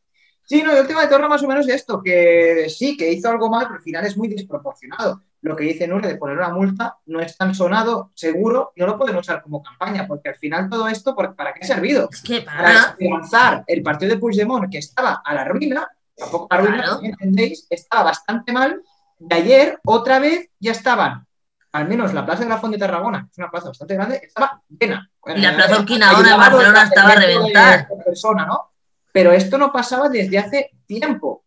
Sí, 0.47 0.63
no, 0.63 0.71
el 0.71 0.87
tema 0.87 1.01
de 1.01 1.07
Torra 1.09 1.27
más 1.27 1.43
o 1.43 1.47
menos 1.47 1.67
es 1.67 1.75
esto, 1.75 2.01
que 2.01 2.67
sí, 2.69 2.95
que 2.95 3.11
hizo 3.11 3.29
algo 3.29 3.49
mal, 3.49 3.65
pero 3.65 3.75
al 3.75 3.81
final 3.83 4.05
es 4.05 4.15
muy 4.15 4.29
desproporcionado. 4.29 5.21
Lo 5.41 5.57
que 5.57 5.65
dice 5.65 5.87
Nuria 5.87 6.07
de 6.07 6.15
poner 6.15 6.37
una 6.37 6.49
multa 6.49 6.95
no 7.07 7.19
es 7.19 7.35
tan 7.35 7.53
sonado, 7.53 8.11
seguro, 8.15 8.71
y 8.73 8.79
no 8.79 8.87
lo 8.87 8.97
pueden 8.97 9.17
usar 9.17 9.41
como 9.41 9.61
campaña, 9.61 10.07
porque 10.07 10.29
al 10.29 10.35
final 10.35 10.69
todo 10.69 10.87
esto, 10.87 11.13
¿por- 11.13 11.35
¿para 11.35 11.53
qué 11.53 11.59
ha 11.63 11.67
servido? 11.67 12.07
Es 12.11 12.21
que 12.21 12.41
para 12.43 12.95
Para 13.29 13.63
el 13.67 13.83
partido 13.83 14.13
de 14.13 14.19
Puigdemont, 14.19 14.71
que 14.71 14.77
estaba 14.77 15.21
a 15.23 15.33
la 15.33 15.43
ruina, 15.43 15.85
tampoco 16.15 16.47
a 16.49 16.55
la 16.55 16.61
ruina, 16.61 16.83
Claro. 16.83 16.99
entendéis, 17.03 17.67
estaba 17.69 18.03
bastante 18.03 18.53
mal, 18.53 18.81
y 19.19 19.33
ayer, 19.33 19.79
otra 19.85 20.19
vez, 20.19 20.49
ya 20.59 20.71
estaban, 20.71 21.27
al 21.73 21.87
menos 21.89 22.13
la 22.13 22.25
Plaza 22.25 22.43
de 22.45 22.49
la 22.49 22.57
de 22.57 22.77
Tarragona, 22.77 23.27
es 23.29 23.37
una 23.37 23.51
plaza 23.51 23.67
bastante 23.67 23.95
grande, 23.95 24.21
estaba 24.23 24.61
llena. 24.79 25.11
Y 25.35 25.41
la 25.41 25.55
Plaza 25.55 25.79
Urquinaona 25.79 26.17
Ayudaba 26.19 26.37
Barcelona 26.49 26.81
el 26.83 26.87
estaba 26.87 27.09
a 27.11 27.15
de- 27.19 27.25
reventar. 27.27 27.87
de 27.89 28.03
persona, 28.05 28.45
¿no? 28.45 28.71
Pero 29.11 29.31
esto 29.31 29.57
no 29.57 29.71
pasaba 29.71 30.09
desde 30.09 30.37
hace 30.37 30.71
tiempo. 30.85 31.43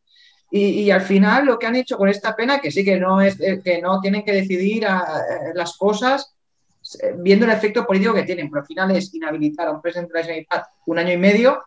Y, 0.50 0.64
y 0.82 0.90
al 0.90 1.02
final 1.02 1.46
lo 1.46 1.58
que 1.58 1.66
han 1.66 1.76
hecho 1.76 1.96
con 1.96 2.08
esta 2.08 2.34
pena, 2.34 2.60
que 2.60 2.70
sí 2.72 2.84
que 2.84 2.98
no 2.98 3.20
es 3.20 3.38
eh, 3.40 3.60
que 3.62 3.80
no 3.80 4.00
tienen 4.00 4.24
que 4.24 4.32
decidir 4.32 4.84
a- 4.86 5.00
eh, 5.00 5.52
las 5.54 5.76
cosas 5.76 6.34
eh, 7.02 7.14
viendo 7.18 7.44
el 7.46 7.52
efecto 7.52 7.86
político 7.86 8.14
que 8.14 8.24
tienen, 8.24 8.50
pero 8.50 8.62
al 8.62 8.66
final 8.66 8.90
es 8.96 9.14
inhabilitar 9.14 9.68
a 9.68 9.70
un 9.72 9.80
presidente 9.80 10.12
de 10.12 10.18
la 10.18 10.24
Generalitat 10.24 10.64
un 10.86 10.98
año 10.98 11.12
y 11.12 11.18
medio 11.18 11.62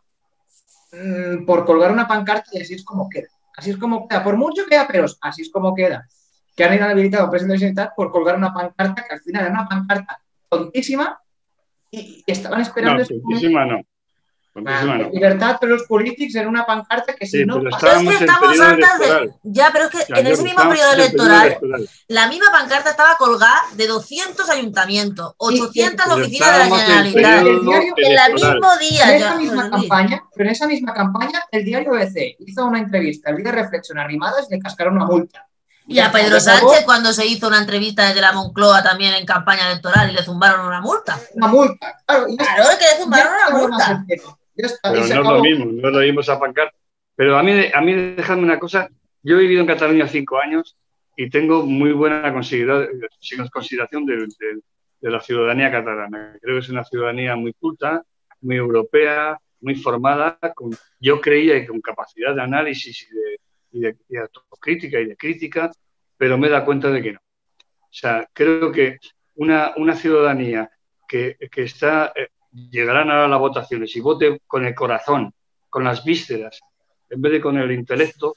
mm, 0.91 1.45
por 1.45 1.65
colgar 1.65 1.91
una 1.91 2.07
pancarta 2.07 2.49
y 2.51 2.61
así 2.61 2.73
es 2.73 2.83
como 2.83 3.09
queda. 3.09 3.27
Así 3.55 3.69
es 3.71 3.77
como 3.77 4.07
queda. 4.07 4.23
Por 4.23 4.35
mucho 4.37 4.65
que 4.65 4.75
haya 4.75 4.87
peros, 4.87 5.17
así 5.21 5.43
es 5.43 5.49
como 5.51 5.73
queda. 5.75 6.07
Que 6.55 6.63
han 6.63 6.73
inhabilitado 6.75 7.23
al 7.25 7.29
presidente 7.29 7.63
de 7.69 7.73
la 7.75 7.93
por 7.95 8.11
colgar 8.11 8.35
una 8.35 8.53
pancarta 8.53 9.03
que 9.07 9.13
al 9.13 9.21
final 9.21 9.43
era 9.45 9.51
una 9.53 9.67
pancarta 9.67 10.19
tontísima 10.49 11.19
y, 11.89 12.23
y 12.25 12.31
estaban 12.31 12.61
esperando. 12.61 13.01
No, 13.01 13.07
tontísima 13.07 13.65
no. 13.65 13.81
No. 14.55 15.09
Libertad 15.11 15.57
para 15.59 15.71
los 15.71 15.83
políticos 15.83 16.35
en 16.35 16.47
una 16.47 16.63
pancarta 16.63 17.15
que 17.15 17.25
si 17.25 17.39
Sí, 17.39 17.45
no 17.45 17.57
pero 17.57 17.71
pasa- 17.71 17.87
Pero 17.87 17.99
es 18.11 18.17
que 18.17 18.23
estamos 18.25 18.59
hartas 18.59 18.99
de. 18.99 19.33
Ya, 19.43 19.69
pero 19.73 19.85
es 19.85 19.89
que 19.91 20.13
Ya, 20.13 20.19
en 20.19 20.27
ese 20.27 20.43
mismo 20.43 20.69
periodo 20.69 20.93
electoral, 20.93 21.47
electoral. 21.47 21.89
la 22.07 22.27
misma 22.27 22.45
pancarta 22.51 22.89
estaba 22.91 23.15
colgada 23.17 23.55
de 23.73 23.87
200 23.87 24.47
ayuntamientos, 24.51 25.33
800 25.37 26.05
Pero 26.05 26.21
oficinas 26.21 26.51
de 26.51 26.69
la 26.69 26.75
Generalitat. 26.77 27.39
En 27.41 27.47
el 27.47 28.33
mismo 28.33 28.77
día. 28.79 29.13
En 29.15 29.19
ya, 29.19 29.27
esa 29.29 29.35
misma 29.37 29.69
campaña, 29.71 30.23
pero 30.35 30.47
en 30.47 30.51
esa 30.51 30.67
misma 30.67 30.93
campaña, 30.93 31.43
el 31.51 31.65
diario 31.65 31.91
BC 31.91 32.35
hizo 32.39 32.65
una 32.65 32.77
entrevista 32.79 33.31
al 33.31 33.37
líder 33.37 33.55
Reflexión 33.55 33.97
Arrimadas 33.97 34.45
y 34.49 34.53
le 34.53 34.59
cascaron 34.61 34.97
una 34.97 35.05
multa. 35.07 35.47
Y 35.87 35.99
a 35.99 36.11
Pedro 36.11 36.39
Sánchez 36.39 36.83
cuando 36.85 37.11
se 37.11 37.25
hizo 37.25 37.47
una 37.47 37.57
entrevista 37.57 38.07
desde 38.07 38.21
la 38.21 38.31
Moncloa 38.31 38.81
también 38.83 39.15
en 39.15 39.25
campaña 39.25 39.67
electoral 39.69 40.09
y 40.11 40.13
le 40.13 40.23
zumbaron 40.23 40.65
una 40.65 40.79
multa. 40.79 41.19
Una 41.33 41.47
multa. 41.47 41.97
Claro, 42.05 42.25
y 42.29 42.37
Claro, 42.37 42.63
es 42.69 42.75
que 42.77 42.85
le 42.85 43.01
zumbaron 43.03 43.33
una 43.33 43.57
multa. 43.59 44.05
Ya 44.55 44.67
está, 44.67 44.91
Pero 44.91 45.01
no 45.01 45.21
es 45.21 45.27
lo 45.27 45.41
mismo, 45.41 45.65
no 45.65 45.87
es 45.87 45.93
lo 45.95 45.99
mismo 46.01 46.19
esa 46.21 46.39
pancarta. 46.39 46.75
Pero 47.15 47.37
a 47.37 47.43
mí, 47.43 47.51
a 47.73 47.81
mí 47.81 47.93
dejadme 48.15 48.43
una 48.43 48.59
cosa, 48.59 48.89
yo 49.21 49.37
he 49.37 49.41
vivido 49.41 49.61
en 49.61 49.67
Cataluña 49.67 50.07
cinco 50.07 50.37
años 50.39 50.75
y 51.15 51.29
tengo 51.29 51.65
muy 51.65 51.91
buena 51.91 52.33
considera- 52.33 52.87
consideración 53.51 54.05
de, 54.05 54.17
de- 54.17 54.61
de 55.01 55.11
la 55.11 55.19
ciudadanía 55.19 55.69
catalana. 55.71 56.37
Creo 56.41 56.55
que 56.55 56.59
es 56.59 56.69
una 56.69 56.83
ciudadanía 56.83 57.35
muy 57.35 57.53
culta, 57.53 58.03
muy 58.41 58.55
europea, 58.55 59.37
muy 59.61 59.75
formada, 59.75 60.37
con, 60.55 60.71
yo 60.99 61.19
creía 61.21 61.59
que 61.61 61.67
con 61.67 61.81
capacidad 61.81 62.33
de 62.35 62.41
análisis 62.41 63.07
y 63.09 63.15
de, 63.15 63.39
y 63.71 63.79
de- 63.81 63.97
y 64.09 64.13
de 64.15 64.19
autocrítica 64.21 64.99
y 64.99 65.05
de 65.07 65.15
crítica, 65.17 65.71
pero 66.17 66.37
me 66.37 66.49
da 66.49 66.63
cuenta 66.63 66.89
de 66.89 67.01
que 67.01 67.13
no. 67.13 67.19
O 67.19 67.87
sea, 67.95 68.27
creo 68.33 68.71
que 68.71 68.97
una, 69.35 69.73
una 69.77 69.95
ciudadanía 69.95 70.69
que, 71.07 71.37
que 71.51 71.63
está, 71.63 72.11
eh, 72.15 72.29
llegarán 72.53 73.09
a 73.09 73.27
las 73.27 73.39
votaciones 73.39 73.95
y 73.95 73.99
vote 73.99 74.41
con 74.47 74.65
el 74.65 74.75
corazón, 74.75 75.33
con 75.69 75.83
las 75.83 76.03
vísceras, 76.03 76.59
en 77.09 77.21
vez 77.21 77.33
de 77.33 77.41
con 77.41 77.57
el 77.57 77.71
intelecto, 77.71 78.35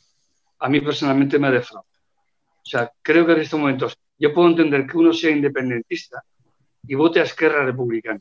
a 0.59 0.69
mí 0.69 0.81
personalmente 0.81 1.39
me 1.39 1.51
defrauda. 1.51 1.87
O 1.87 2.69
sea, 2.69 2.91
creo 3.03 3.27
que 3.27 3.33
en 3.33 3.41
estos 3.41 3.61
momentos 3.61 3.99
yo 4.19 4.33
puedo 4.33 4.49
entender 4.49 4.87
que 4.87 4.97
uno 4.97 5.13
sea 5.13 5.31
independentista 5.31 6.23
y 6.87 6.95
vote 6.95 7.21
a 7.21 7.25
Esquerra 7.25 7.65
Republicana 7.65 8.21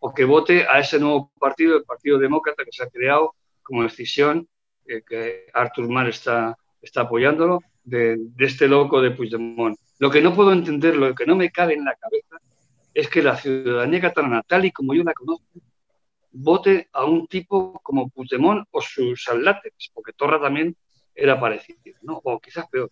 o 0.00 0.14
que 0.14 0.24
vote 0.24 0.66
a 0.66 0.78
ese 0.80 0.98
nuevo 0.98 1.30
partido, 1.38 1.76
el 1.76 1.84
Partido 1.84 2.18
Demócrata, 2.18 2.64
que 2.64 2.72
se 2.72 2.82
ha 2.82 2.88
creado 2.88 3.34
como 3.62 3.82
decisión, 3.82 4.48
eh, 4.86 5.02
que 5.06 5.46
Artur 5.52 5.88
Mar 5.88 6.08
está, 6.08 6.56
está 6.80 7.02
apoyándolo, 7.02 7.60
de, 7.84 8.16
de 8.18 8.44
este 8.46 8.66
loco 8.66 9.00
de 9.00 9.10
Puigdemont. 9.10 9.78
Lo 9.98 10.10
que 10.10 10.22
no 10.22 10.34
puedo 10.34 10.52
entender, 10.52 10.96
lo 10.96 11.14
que 11.14 11.26
no 11.26 11.36
me 11.36 11.50
cabe 11.50 11.74
en 11.74 11.84
la 11.84 11.94
cabeza, 11.94 12.38
es 12.94 13.08
que 13.08 13.22
la 13.22 13.36
ciudadanía 13.36 14.00
catalana, 14.00 14.42
tal 14.46 14.64
y 14.64 14.72
como 14.72 14.94
yo 14.94 15.02
la 15.04 15.12
conozco, 15.12 15.46
vote 16.32 16.88
a 16.92 17.04
un 17.04 17.26
tipo 17.26 17.80
como 17.82 18.08
Puigdemont 18.08 18.66
o 18.70 18.80
sus 18.80 19.28
atláteres, 19.28 19.90
porque 19.92 20.12
Torra 20.12 20.40
también 20.40 20.76
era 21.14 21.38
parecido, 21.38 21.80
¿no? 22.02 22.20
o 22.22 22.40
quizás 22.40 22.66
peor. 22.68 22.90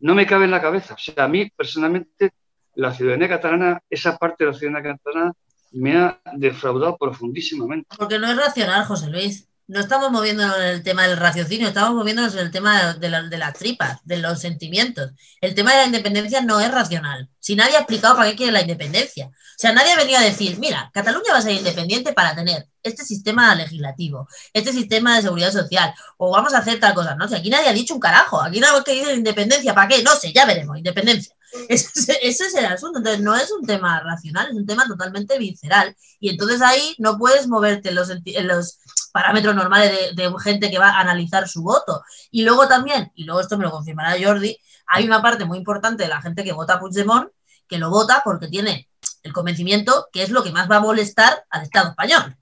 No 0.00 0.14
me 0.14 0.26
cabe 0.26 0.44
en 0.44 0.50
la 0.50 0.60
cabeza. 0.60 0.94
O 0.94 0.98
sea, 0.98 1.24
a 1.24 1.28
mí 1.28 1.50
personalmente 1.50 2.32
la 2.74 2.92
ciudadanía 2.92 3.28
catalana, 3.28 3.82
esa 3.88 4.16
parte 4.16 4.44
de 4.44 4.50
la 4.50 4.56
ciudadanía 4.56 4.96
catalana, 4.96 5.32
me 5.72 5.96
ha 5.96 6.20
defraudado 6.34 6.96
profundísimamente. 6.96 7.96
Porque 7.96 8.18
no 8.18 8.28
es 8.28 8.36
racional, 8.36 8.84
José 8.84 9.10
Luis. 9.10 9.48
No 9.66 9.80
estamos 9.80 10.10
moviéndonos 10.10 10.56
en 10.58 10.62
el 10.64 10.82
tema 10.82 11.06
del 11.08 11.16
raciocinio, 11.16 11.68
estamos 11.68 11.94
moviéndonos 11.94 12.34
en 12.34 12.40
el 12.40 12.50
tema 12.50 12.92
de, 12.94 13.08
la- 13.08 13.22
las 13.22 13.54
tripas, 13.54 13.98
de 14.04 14.18
los 14.18 14.38
sentimientos. 14.38 15.12
El 15.40 15.54
tema 15.54 15.70
de 15.72 15.78
la 15.78 15.84
independencia 15.86 16.42
no 16.42 16.60
es 16.60 16.70
racional. 16.70 17.30
Si 17.40 17.56
nadie 17.56 17.76
ha 17.76 17.80
explicado 17.80 18.14
para 18.14 18.28
qué 18.28 18.36
quiere 18.36 18.52
la 18.52 18.60
independencia. 18.60 19.28
O 19.28 19.32
sea, 19.56 19.72
nadie 19.72 19.92
ha 19.92 19.96
venido 19.96 20.18
a 20.18 20.22
decir, 20.22 20.58
mira, 20.58 20.90
Cataluña 20.92 21.32
va 21.32 21.38
a 21.38 21.42
ser 21.42 21.52
independiente 21.52 22.12
para 22.12 22.34
tener 22.34 22.68
este 22.82 23.04
sistema 23.06 23.54
legislativo, 23.54 24.28
este 24.52 24.70
sistema 24.70 25.16
de 25.16 25.22
seguridad 25.22 25.50
social, 25.52 25.94
o 26.18 26.30
vamos 26.30 26.52
a 26.52 26.58
hacer 26.58 26.78
tal 26.78 26.92
cosa. 26.92 27.14
No 27.14 27.26
sé, 27.26 27.36
aquí 27.36 27.48
nadie 27.48 27.68
ha 27.68 27.72
dicho 27.72 27.94
un 27.94 28.00
carajo. 28.00 28.42
Aquí 28.42 28.60
nada 28.60 28.74
más 28.74 28.84
que 28.84 29.14
independencia, 29.14 29.74
¿para 29.74 29.88
qué? 29.88 30.02
No 30.02 30.14
sé, 30.14 30.30
ya 30.34 30.44
veremos, 30.44 30.76
independencia. 30.76 31.34
Ese, 31.70 31.88
es- 32.20 32.54
el 32.54 32.66
asunto. 32.66 32.98
Entonces, 32.98 33.22
no 33.22 33.34
es 33.34 33.50
un 33.50 33.64
tema 33.66 33.98
racional, 34.00 34.48
es 34.48 34.54
un 34.56 34.66
tema 34.66 34.86
totalmente 34.86 35.38
visceral. 35.38 35.96
Y 36.20 36.28
entonces 36.30 36.60
ahí 36.60 36.94
no 36.98 37.16
puedes 37.16 37.46
moverte 37.48 37.88
en 37.90 37.94
los, 37.94 38.10
en 38.10 38.46
los 38.48 38.78
parámetros 39.14 39.54
normales 39.54 39.92
de, 40.16 40.22
de 40.22 40.32
gente 40.42 40.72
que 40.72 40.78
va 40.80 40.90
a 40.90 41.00
analizar 41.00 41.46
su 41.46 41.62
voto. 41.62 42.02
Y 42.32 42.42
luego 42.42 42.66
también, 42.66 43.12
y 43.14 43.22
luego 43.22 43.40
esto 43.40 43.56
me 43.56 43.62
lo 43.62 43.70
confirmará 43.70 44.16
Jordi, 44.20 44.58
hay 44.88 45.06
una 45.06 45.22
parte 45.22 45.44
muy 45.44 45.56
importante 45.56 46.02
de 46.02 46.08
la 46.08 46.20
gente 46.20 46.42
que 46.42 46.52
vota 46.52 46.74
a 46.74 46.80
Puigdemont 46.80 47.30
que 47.68 47.78
lo 47.78 47.90
vota 47.90 48.22
porque 48.24 48.48
tiene 48.48 48.88
el 49.22 49.32
convencimiento 49.32 50.08
que 50.12 50.24
es 50.24 50.30
lo 50.30 50.42
que 50.42 50.50
más 50.50 50.68
va 50.68 50.78
a 50.78 50.80
molestar 50.80 51.32
al 51.48 51.62
Estado 51.62 51.90
español. 51.90 52.34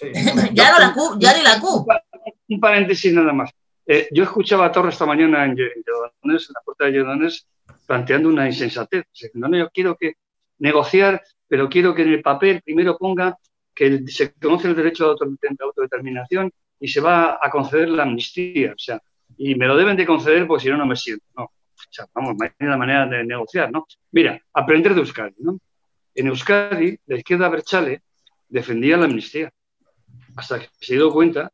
ya 0.54 0.72
no 0.72 0.78
la 0.78 0.94
Q, 0.94 1.18
ya 1.18 1.36
ni 1.36 1.42
la 1.42 1.60
Q. 1.60 1.86
Un 2.48 2.60
paréntesis 2.60 3.12
nada 3.12 3.34
más. 3.34 3.50
Eh, 3.86 4.08
yo 4.10 4.24
escuchaba 4.24 4.64
a 4.64 4.72
Torre 4.72 4.88
esta 4.88 5.04
mañana 5.04 5.44
en 5.44 5.54
Lledones, 5.54 6.48
en 6.48 6.54
la 6.54 6.60
puerta 6.64 6.86
de 6.86 6.92
Lledones, 6.92 7.46
planteando 7.86 8.30
una 8.30 8.46
insensatez. 8.46 9.04
No, 9.34 9.48
no, 9.48 9.58
yo 9.58 9.68
quiero 9.68 9.96
que 9.96 10.14
negociar, 10.58 11.22
pero 11.46 11.68
quiero 11.68 11.94
que 11.94 12.02
en 12.02 12.14
el 12.14 12.22
papel 12.22 12.62
primero 12.62 12.96
ponga 12.96 13.38
que 13.74 13.86
el- 13.86 14.08
se 14.08 14.32
conoce 14.34 14.68
el 14.68 14.76
derecho 14.76 15.04
de 15.04 15.10
auto- 15.10 15.26
de 15.26 15.56
autodeterminación 15.64 16.50
y 16.80 16.88
se 16.88 17.00
va 17.00 17.38
a 17.40 17.50
conceder 17.50 17.88
la 17.88 18.04
amnistía. 18.04 18.72
O 18.72 18.78
sea, 18.78 19.00
y 19.36 19.54
me 19.54 19.66
lo 19.66 19.76
deben 19.76 19.96
de 19.96 20.06
conceder 20.06 20.46
porque 20.46 20.64
si 20.64 20.70
no, 20.70 20.76
no 20.76 20.86
me 20.86 20.96
siento. 20.96 21.24
No. 21.36 21.44
O 21.44 21.52
sea, 21.90 22.06
vamos, 22.14 22.36
hay 22.40 22.66
una 22.66 22.76
manera 22.76 23.06
de 23.06 23.24
negociar, 23.24 23.70
¿no? 23.70 23.86
Mira, 24.12 24.40
aprender 24.52 24.94
de 24.94 25.00
Euskadi, 25.00 25.34
¿no? 25.38 25.58
En 26.14 26.26
Euskadi, 26.28 26.98
la 27.06 27.16
izquierda 27.16 27.48
Berchale 27.48 28.02
defendía 28.48 28.96
la 28.96 29.04
amnistía 29.06 29.50
hasta 30.36 30.60
que 30.60 30.68
se 30.80 30.94
dio 30.94 31.10
cuenta, 31.10 31.50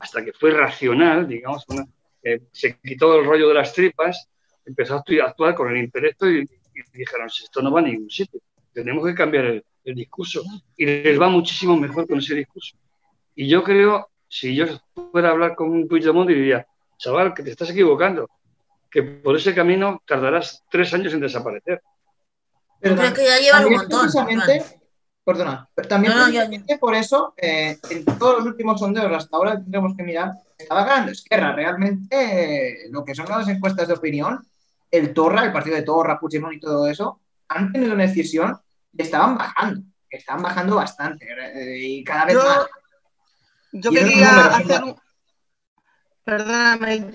hasta 0.00 0.24
que 0.24 0.32
fue 0.32 0.50
racional, 0.50 1.26
digamos, 1.28 1.64
una- 1.68 1.86
eh, 2.22 2.40
se 2.52 2.78
quitó 2.78 3.18
el 3.18 3.24
rollo 3.26 3.48
de 3.48 3.54
las 3.54 3.72
tripas, 3.72 4.28
empezó 4.64 4.94
a 4.96 5.02
actuar 5.26 5.54
con 5.54 5.70
el 5.70 5.78
intelecto 5.78 6.28
y, 6.30 6.40
y 6.40 6.98
dijeron, 6.98 7.26
esto 7.26 7.62
no 7.62 7.72
va 7.72 7.80
a 7.80 7.84
ningún 7.84 8.10
sitio, 8.10 8.40
tenemos 8.72 9.06
que 9.06 9.14
cambiar 9.14 9.44
el, 9.46 9.64
el 9.84 9.94
discurso. 9.94 10.42
Y 10.76 10.86
les 10.86 11.20
va 11.20 11.28
muchísimo 11.28 11.76
mejor 11.76 12.06
con 12.06 12.18
ese 12.18 12.34
discurso. 12.34 12.76
Y 13.34 13.48
yo 13.48 13.62
creo, 13.62 14.10
si 14.28 14.54
yo 14.54 14.66
fuera 15.12 15.28
a 15.28 15.32
hablar 15.32 15.54
con 15.54 15.70
un 15.70 15.88
Puigdemont, 15.88 16.28
diría, 16.28 16.66
chaval, 16.98 17.34
que 17.34 17.42
te 17.42 17.50
estás 17.50 17.70
equivocando, 17.70 18.28
que 18.90 19.02
por 19.02 19.36
ese 19.36 19.54
camino 19.54 20.02
tardarás 20.06 20.62
tres 20.70 20.92
años 20.94 21.12
en 21.14 21.20
desaparecer. 21.20 21.80
Pero 22.80 23.00
es 23.02 23.12
que 23.12 23.24
ya 23.24 23.38
llevan 23.38 23.66
un 23.66 23.70
también 23.70 23.80
montón. 23.80 24.00
precisamente, 24.00 24.80
perdona, 25.24 25.68
pero 25.74 25.88
también 25.88 26.12
No, 26.12 26.18
no, 26.18 26.24
precisamente 26.24 26.78
por 26.78 26.94
eso, 26.94 27.34
eh, 27.36 27.78
en 27.90 28.04
todos 28.04 28.38
los 28.38 28.46
últimos 28.46 28.80
sondeos 28.80 29.12
hasta 29.12 29.36
ahora 29.36 29.56
tendremos 29.56 29.96
que 29.96 30.02
mirar, 30.02 30.32
estaba 30.58 30.84
ganando 30.84 31.12
Esquerra. 31.12 31.54
Realmente, 31.54 32.84
eh, 32.84 32.88
lo 32.90 33.04
que 33.04 33.14
son 33.14 33.26
las 33.28 33.48
encuestas 33.48 33.88
de 33.88 33.94
opinión, 33.94 34.40
el 34.90 35.12
Torra, 35.14 35.44
el 35.44 35.52
partido 35.52 35.76
de 35.76 35.82
Torra, 35.82 36.18
Puigdemont 36.18 36.54
y 36.54 36.60
todo 36.60 36.86
eso, 36.88 37.20
han 37.48 37.72
tenido 37.72 37.94
una 37.94 38.06
decisión 38.06 38.58
estaban 38.96 39.36
bajando, 39.38 39.82
estaban 40.10 40.42
bajando 40.42 40.76
bastante 40.76 41.26
eh, 41.54 41.78
y 41.78 42.04
cada 42.04 42.24
vez 42.26 42.34
Yo- 42.34 42.44
más. 42.44 42.66
Yo 43.72 43.90
Y 43.92 43.94
quería 43.94 44.46
hacer 44.46 44.82
un... 44.84 44.96
Perdóname, 46.24 47.14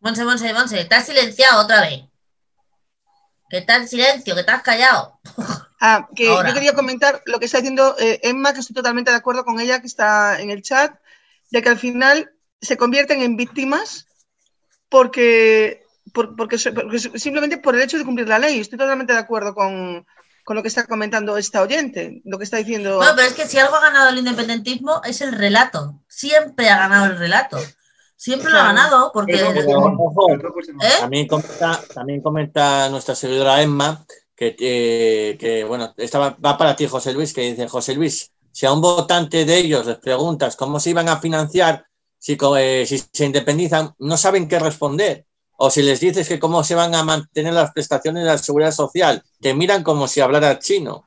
Monse, 0.00 0.24
Monse, 0.24 0.52
Monse, 0.52 0.80
estás 0.80 1.06
silenciado 1.06 1.62
otra 1.62 1.80
vez. 1.82 2.02
Que 3.50 3.58
estás 3.58 3.78
en 3.78 3.88
silencio, 3.88 4.34
que 4.34 4.40
estás 4.40 4.62
callado. 4.62 5.18
Ah, 5.80 6.08
que 6.12 6.28
Ahora. 6.28 6.48
yo 6.48 6.54
quería 6.56 6.72
comentar 6.74 7.22
lo 7.26 7.38
que 7.38 7.44
está 7.44 7.58
diciendo 7.58 7.94
eh, 8.00 8.18
Emma, 8.24 8.52
que 8.52 8.58
estoy 8.58 8.74
totalmente 8.74 9.12
de 9.12 9.16
acuerdo 9.16 9.44
con 9.44 9.60
ella, 9.60 9.80
que 9.80 9.86
está 9.86 10.40
en 10.40 10.50
el 10.50 10.60
chat, 10.60 10.92
de 11.52 11.62
que 11.62 11.68
al 11.68 11.78
final 11.78 12.32
se 12.60 12.76
convierten 12.76 13.22
en 13.22 13.36
víctimas 13.36 14.08
porque, 14.88 15.84
por- 16.12 16.34
porque, 16.34 16.56
porque 16.74 16.98
simplemente 16.98 17.58
por 17.58 17.76
el 17.76 17.82
hecho 17.82 17.96
de 17.96 18.04
cumplir 18.04 18.26
la 18.26 18.40
ley. 18.40 18.58
Estoy 18.58 18.76
totalmente 18.76 19.12
de 19.12 19.20
acuerdo 19.20 19.54
con, 19.54 20.04
con 20.48 20.56
lo 20.56 20.62
que 20.62 20.68
está 20.68 20.86
comentando 20.86 21.36
esta 21.36 21.60
oyente, 21.60 22.22
lo 22.24 22.38
que 22.38 22.44
está 22.44 22.56
diciendo. 22.56 22.96
Bueno, 22.96 23.12
pero 23.14 23.28
es 23.28 23.34
que 23.34 23.46
si 23.46 23.58
algo 23.58 23.76
ha 23.76 23.82
ganado 23.82 24.08
el 24.08 24.16
independentismo 24.16 25.02
es 25.04 25.20
el 25.20 25.32
relato. 25.32 26.00
Siempre 26.08 26.70
ha 26.70 26.78
ganado 26.78 27.04
el 27.04 27.18
relato. 27.18 27.58
Siempre 28.16 28.50
lo 28.50 28.58
ha 28.58 28.64
ganado 28.64 29.10
porque... 29.12 29.34
Pero, 29.34 29.52
Pero, 29.52 29.78
ojo, 29.78 30.26
Pero 30.26 30.54
Puigdemont. 30.54 30.82
¿Eh? 30.84 31.00
También 31.00 31.28
comenta, 31.28 31.82
también 31.92 32.22
comenta 32.22 32.88
nuestra 32.88 33.14
seguidora 33.14 33.60
Emma 33.60 34.02
que, 34.34 34.56
eh, 34.58 35.36
que, 35.38 35.64
bueno, 35.64 35.92
esta 35.98 36.18
va, 36.18 36.34
va 36.42 36.56
para 36.56 36.74
ti, 36.74 36.86
José 36.86 37.12
Luis, 37.12 37.34
que 37.34 37.42
dice, 37.42 37.68
José 37.68 37.94
Luis, 37.94 38.32
si 38.50 38.64
a 38.64 38.72
un 38.72 38.80
votante 38.80 39.44
de 39.44 39.54
ellos 39.54 39.84
les 39.84 39.98
preguntas 39.98 40.56
cómo 40.56 40.80
se 40.80 40.88
iban 40.88 41.10
a 41.10 41.20
financiar 41.20 41.84
si, 42.16 42.38
eh, 42.56 42.86
si 42.86 42.98
se 43.12 43.26
independizan, 43.26 43.94
no 43.98 44.16
saben 44.16 44.48
qué 44.48 44.58
responder. 44.58 45.26
O 45.60 45.70
si 45.70 45.82
les 45.82 45.98
dices 46.00 46.28
que 46.28 46.38
cómo 46.38 46.62
se 46.64 46.74
van 46.76 46.94
a 46.94 47.02
mantener 47.02 47.52
las 47.52 47.72
prestaciones 47.72 48.22
de 48.22 48.28
la 48.30 48.38
seguridad 48.38 48.70
social, 48.72 49.22
te 49.40 49.54
miran 49.54 49.82
como 49.82 50.06
si 50.06 50.20
hablara 50.20 50.58
chino. 50.58 51.04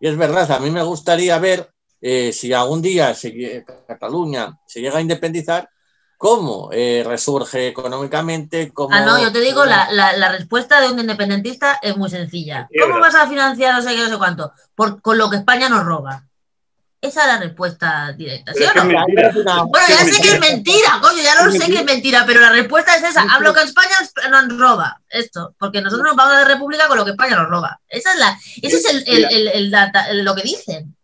Y 0.00 0.08
es 0.08 0.16
verdad, 0.16 0.50
a 0.52 0.58
mí 0.58 0.70
me 0.70 0.82
gustaría 0.82 1.38
ver 1.38 1.70
eh, 2.00 2.32
si 2.32 2.52
algún 2.52 2.80
día 2.80 3.14
se- 3.14 3.64
Cataluña 3.86 4.58
se 4.66 4.80
llega 4.80 4.98
a 4.98 5.02
independizar, 5.02 5.68
¿cómo 6.16 6.70
eh, 6.72 7.02
resurge 7.06 7.68
económicamente? 7.68 8.72
¿Cómo- 8.72 8.94
Ah, 8.94 9.02
no, 9.02 9.22
yo 9.22 9.30
te 9.32 9.40
digo, 9.40 9.64
la, 9.66 9.92
la- 9.92 10.16
la 10.16 10.32
respuesta 10.32 10.80
de 10.80 10.90
un 10.90 10.98
independentista 10.98 11.78
es 11.82 11.96
muy 11.96 12.08
sencilla. 12.08 12.68
¿Cómo 12.82 12.98
vas 13.00 13.14
a 13.14 13.28
financiar 13.28 13.74
no 13.74 13.82
sé 13.82 13.94
qué, 13.94 14.02
no 14.02 14.08
sé 14.08 14.16
cuánto? 14.18 14.52
Por, 14.74 15.02
con 15.02 15.18
lo 15.18 15.28
que 15.28 15.36
España 15.36 15.68
nos 15.68 15.84
roba. 15.84 16.24
Esa 17.02 17.22
es 17.22 17.26
la 17.28 17.38
respuesta 17.40 18.12
directa, 18.12 18.52
¿sí 18.52 18.62
o 18.62 18.66
no? 18.74 18.82
Bueno, 19.68 19.86
ya 19.88 20.04
sé 20.04 20.20
que 20.20 20.28
es 20.34 20.40
mentira, 20.40 20.98
coño, 21.00 21.22
ya 21.22 21.34
lo 21.42 21.50
sé 21.50 21.66
que 21.72 21.78
es 21.78 21.84
mentira, 21.86 22.24
pero 22.26 22.40
la 22.42 22.50
respuesta 22.52 22.94
es 22.94 23.02
esa. 23.04 23.22
Hablo 23.34 23.54
que 23.54 23.62
España 23.62 23.94
nos 24.30 24.58
roba 24.58 25.00
esto, 25.08 25.54
porque 25.58 25.80
nosotros 25.80 26.06
nos 26.08 26.16
vamos 26.16 26.34
la 26.34 26.44
república 26.44 26.88
con 26.88 26.98
lo 26.98 27.04
que 27.06 27.12
España 27.12 27.36
nos 27.36 27.48
roba. 27.48 27.80
Esa 27.88 28.12
es 28.12 28.18
la, 28.18 28.38
ese 28.60 28.76
es 28.76 28.84
el, 28.84 29.04
el- 29.06 29.24
el- 29.32 29.48
el 29.48 29.70
data- 29.70 30.12
lo 30.12 30.34
que 30.34 30.42
dicen. 30.42 30.94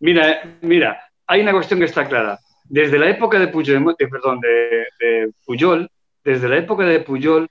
Mira, 0.00 0.42
mira, 0.60 1.00
hay 1.26 1.40
una 1.40 1.52
cuestión 1.52 1.80
que 1.80 1.86
está 1.86 2.06
clara. 2.06 2.38
Desde 2.64 2.98
la 2.98 3.08
época 3.08 3.38
de 3.38 3.48
Puyol, 3.48 3.94
de- 3.98 4.08
perdón, 4.08 4.40
de, 4.40 4.86
de 5.00 5.30
Puyol, 5.46 5.90
desde 6.22 6.48
la 6.50 6.58
época 6.58 6.84
de 6.84 7.00
Puyol, 7.00 7.48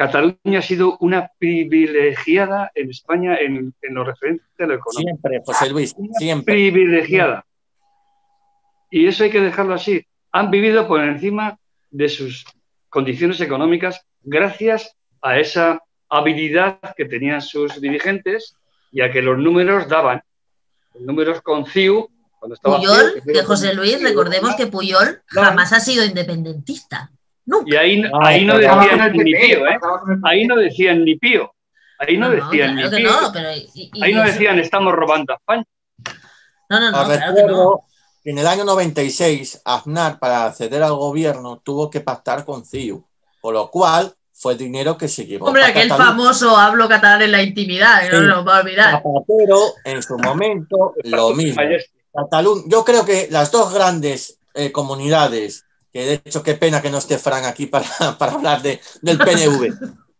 Cataluña 0.00 0.60
ha 0.60 0.62
sido 0.62 0.96
una 1.00 1.30
privilegiada 1.38 2.72
en 2.74 2.88
España 2.88 3.36
en, 3.36 3.74
en 3.82 3.94
lo 3.94 4.02
referente 4.02 4.44
a 4.58 4.64
lo 4.64 4.76
económico. 4.76 5.10
Siempre, 5.10 5.42
José 5.44 5.68
Luis, 5.68 5.94
siempre. 6.16 6.54
Privilegiada. 6.54 7.44
Y 8.90 9.06
eso 9.06 9.24
hay 9.24 9.30
que 9.30 9.42
dejarlo 9.42 9.74
así. 9.74 10.06
Han 10.32 10.50
vivido 10.50 10.88
por 10.88 11.04
encima 11.04 11.58
de 11.90 12.08
sus 12.08 12.46
condiciones 12.88 13.42
económicas 13.42 14.00
gracias 14.22 14.96
a 15.20 15.38
esa 15.38 15.82
habilidad 16.08 16.78
que 16.96 17.04
tenían 17.04 17.42
sus 17.42 17.78
dirigentes 17.78 18.54
y 18.90 19.02
a 19.02 19.12
que 19.12 19.20
los 19.20 19.36
números 19.36 19.86
daban. 19.86 20.22
Los 20.94 21.02
números 21.02 21.42
con 21.42 21.66
CIU, 21.66 22.08
cuando 22.38 22.54
estaba 22.54 22.78
Puyol, 22.78 23.20
CIU, 23.22 23.32
que 23.34 23.42
José 23.42 23.74
Luis, 23.74 24.02
recordemos 24.02 24.54
que 24.54 24.66
Puyol 24.66 25.20
jamás 25.26 25.74
ha 25.74 25.80
sido 25.80 26.06
independentista. 26.06 27.12
Nunca. 27.46 27.64
Y 27.70 27.76
ahí, 27.76 28.02
Ah, 28.12 28.18
ahí 28.28 28.44
no 28.44 28.58
decían 28.58 29.12
ni 29.12 29.24
pío, 29.34 29.66
¿eh? 29.66 29.78
Ahí 30.24 30.46
no 30.46 30.56
decían 30.56 31.04
ni 31.04 31.16
pío. 31.16 31.52
Ahí 31.98 32.16
no, 32.16 32.30
decían 32.30 32.76
claro 32.76 32.90
ni 32.90 32.96
pío. 32.96 33.10
no, 33.20 33.32
pero. 33.32 33.52
y- 33.52 33.90
y 33.92 34.02
Ahí 34.02 34.14
no 34.14 34.22
eso- 34.24 34.32
decían 34.32 34.58
estamos 34.58 34.92
robando 34.94 35.32
a 35.32 35.36
España. 35.36 35.64
No, 36.68 36.80
no, 36.80 36.90
no, 36.92 37.00
Os 37.00 37.06
claro 37.06 37.34
que 37.34 37.42
no. 37.42 37.48
recuerdo 37.48 37.82
que 38.22 38.30
en 38.30 38.38
el 38.38 38.46
año 38.46 38.64
96, 38.64 39.62
Aznar, 39.64 40.18
para 40.18 40.44
acceder 40.46 40.82
al 40.82 40.94
gobierno, 40.94 41.58
tuvo 41.64 41.90
que 41.90 42.00
pactar 42.00 42.44
con 42.44 42.64
CIU, 42.64 43.04
con 43.40 43.54
lo 43.54 43.70
cual 43.70 44.12
fue 44.32 44.54
dinero 44.54 44.96
que 44.96 45.08
se 45.08 45.26
llevó. 45.26 45.46
Hombre, 45.46 45.64
aquel 45.64 45.88
Cataluña. 45.88 46.10
famoso 46.16 46.56
hablo 46.56 46.88
catalán 46.88 47.22
en 47.22 47.32
la 47.32 47.42
intimidad, 47.42 48.02
que 48.08 48.10
no 48.16 48.20
lo 48.22 48.44
va 48.44 48.58
a 48.58 48.60
olvidar. 48.60 48.90
Zapatero, 48.92 49.58
en 49.84 50.02
su 50.02 50.16
momento, 50.18 50.94
lo 51.04 51.30
mismo. 51.34 51.60
Cataluña, 52.14 52.62
yo 52.68 52.84
creo 52.84 53.04
que 53.04 53.28
las 53.30 53.50
dos 53.52 53.72
grandes 53.74 54.38
eh, 54.54 54.72
comunidades, 54.72 55.64
que 55.92 56.04
de 56.04 56.14
hecho 56.24 56.42
qué 56.42 56.54
pena 56.54 56.80
que 56.82 56.90
no 56.90 56.98
esté 56.98 57.18
Fran 57.18 57.44
aquí 57.44 57.66
para, 57.66 57.86
para 58.18 58.32
hablar 58.32 58.62
de, 58.62 58.80
del 59.02 59.18
PNV, 59.18 59.72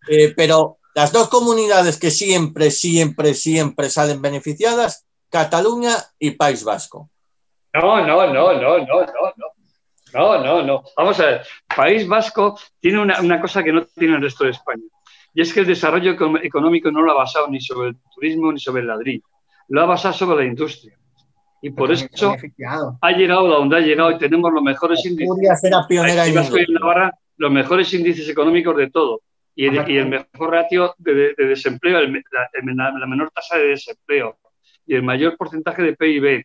eh, 0.08 0.32
pero 0.36 0.78
las 0.94 1.12
dos 1.12 1.28
comunidades 1.28 1.98
que 1.98 2.10
siempre, 2.10 2.70
siempre, 2.70 3.34
siempre 3.34 3.88
salen 3.90 4.20
beneficiadas, 4.20 5.06
Cataluña 5.30 5.94
y 6.18 6.32
País 6.32 6.64
Vasco. 6.64 7.08
No, 7.72 8.04
no, 8.04 8.26
no, 8.26 8.52
no, 8.52 8.52
no, 8.54 8.78
no, 8.78 9.06
no. 9.06 9.46
No, 10.12 10.42
no, 10.42 10.62
no. 10.64 10.82
Vamos 10.96 11.20
a 11.20 11.26
ver. 11.26 11.46
País 11.76 12.08
Vasco 12.08 12.58
tiene 12.80 13.00
una, 13.00 13.20
una 13.20 13.40
cosa 13.40 13.62
que 13.62 13.72
no 13.72 13.84
tiene 13.84 14.16
el 14.16 14.22
resto 14.22 14.42
de 14.42 14.50
España. 14.50 14.82
Y 15.32 15.40
es 15.40 15.54
que 15.54 15.60
el 15.60 15.66
desarrollo 15.66 16.10
eco- 16.10 16.42
económico 16.42 16.90
no 16.90 17.00
lo 17.02 17.12
ha 17.12 17.14
basado 17.14 17.46
ni 17.46 17.60
sobre 17.60 17.90
el 17.90 17.96
turismo 18.12 18.50
ni 18.50 18.58
sobre 18.58 18.80
el 18.82 18.88
ladrillo. 18.88 19.22
Lo 19.68 19.82
ha 19.82 19.86
basado 19.86 20.12
sobre 20.12 20.44
la 20.44 20.50
industria. 20.50 20.98
Y 21.62 21.70
por 21.70 21.88
Pero 21.88 22.00
eso 22.00 22.36
ha 23.02 23.10
llegado 23.12 23.46
a 23.54 23.58
donde 23.58 23.76
ha 23.76 23.80
llegado 23.80 24.10
y 24.12 24.18
tenemos 24.18 24.50
los 24.52 24.62
mejores 24.62 25.04
índices. 25.04 25.28
Asturias 25.30 25.64
era 25.64 25.86
pionera 25.86 26.22
País 26.22 26.28
en 26.30 26.34
Vasco 26.34 26.56
y 26.56 26.60
industria. 26.60 26.80
Navarra, 26.80 27.14
los 27.36 27.50
mejores 27.52 27.92
índices 27.94 28.28
económicos 28.28 28.76
de 28.76 28.90
todo. 28.90 29.20
Y 29.54 29.66
el, 29.66 29.90
y 29.90 29.96
el 29.98 30.08
mejor 30.08 30.50
ratio 30.52 30.94
de, 30.96 31.14
de- 31.14 31.34
de 31.36 31.44
desempleo, 31.46 31.98
el 31.98 32.12
la, 32.32 32.48
el- 32.54 32.76
la- 32.76 32.92
la 32.98 33.06
menor 33.06 33.30
tasa 33.34 33.58
de 33.58 33.68
desempleo 33.68 34.38
y 34.86 34.94
el 34.94 35.02
mayor 35.02 35.36
porcentaje 35.36 35.82
de 35.82 35.96
PIB. 35.96 36.44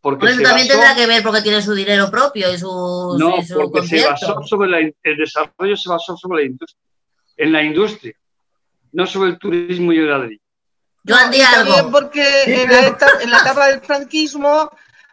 Porque 0.00 0.26
Bueno, 0.26 0.42
también 0.42 0.68
basó- 0.68 0.78
tendrá 0.80 0.94
que 0.94 1.06
ver 1.06 1.22
porque 1.22 1.42
tiene 1.42 1.60
su 1.60 1.74
dinero 1.74 2.10
propio 2.10 2.50
y 2.52 2.56
su, 2.56 3.16
no, 3.18 3.36
y 3.38 3.42
su 3.44 3.58
porque 3.58 3.82
se 3.82 4.06
basó 4.06 4.40
sobre 4.42 4.70
la, 4.70 4.78
el 4.78 5.16
desarrollo 5.18 5.76
se 5.76 5.88
basó 5.88 6.16
sobre 6.16 6.44
la 6.44 6.48
industria, 6.50 6.80
en 7.36 7.52
la 7.52 7.62
industria, 7.62 8.14
no 8.92 9.06
sobre 9.06 9.30
el 9.30 9.38
turismo 9.38 9.92
y 9.92 9.98
el 9.98 10.08
ladrillo. 10.08 10.40
Joan, 11.08 11.30
di 11.30 11.38
y 11.38 11.42
también 11.42 11.76
algo. 11.78 11.90
porque 11.90 12.42
en 12.46 12.70
la, 12.70 12.80
eta- 12.88 13.18
en 13.20 13.30
la 13.30 13.38
etapa 13.38 13.66
del 13.68 13.80
franquismo, 13.80 14.70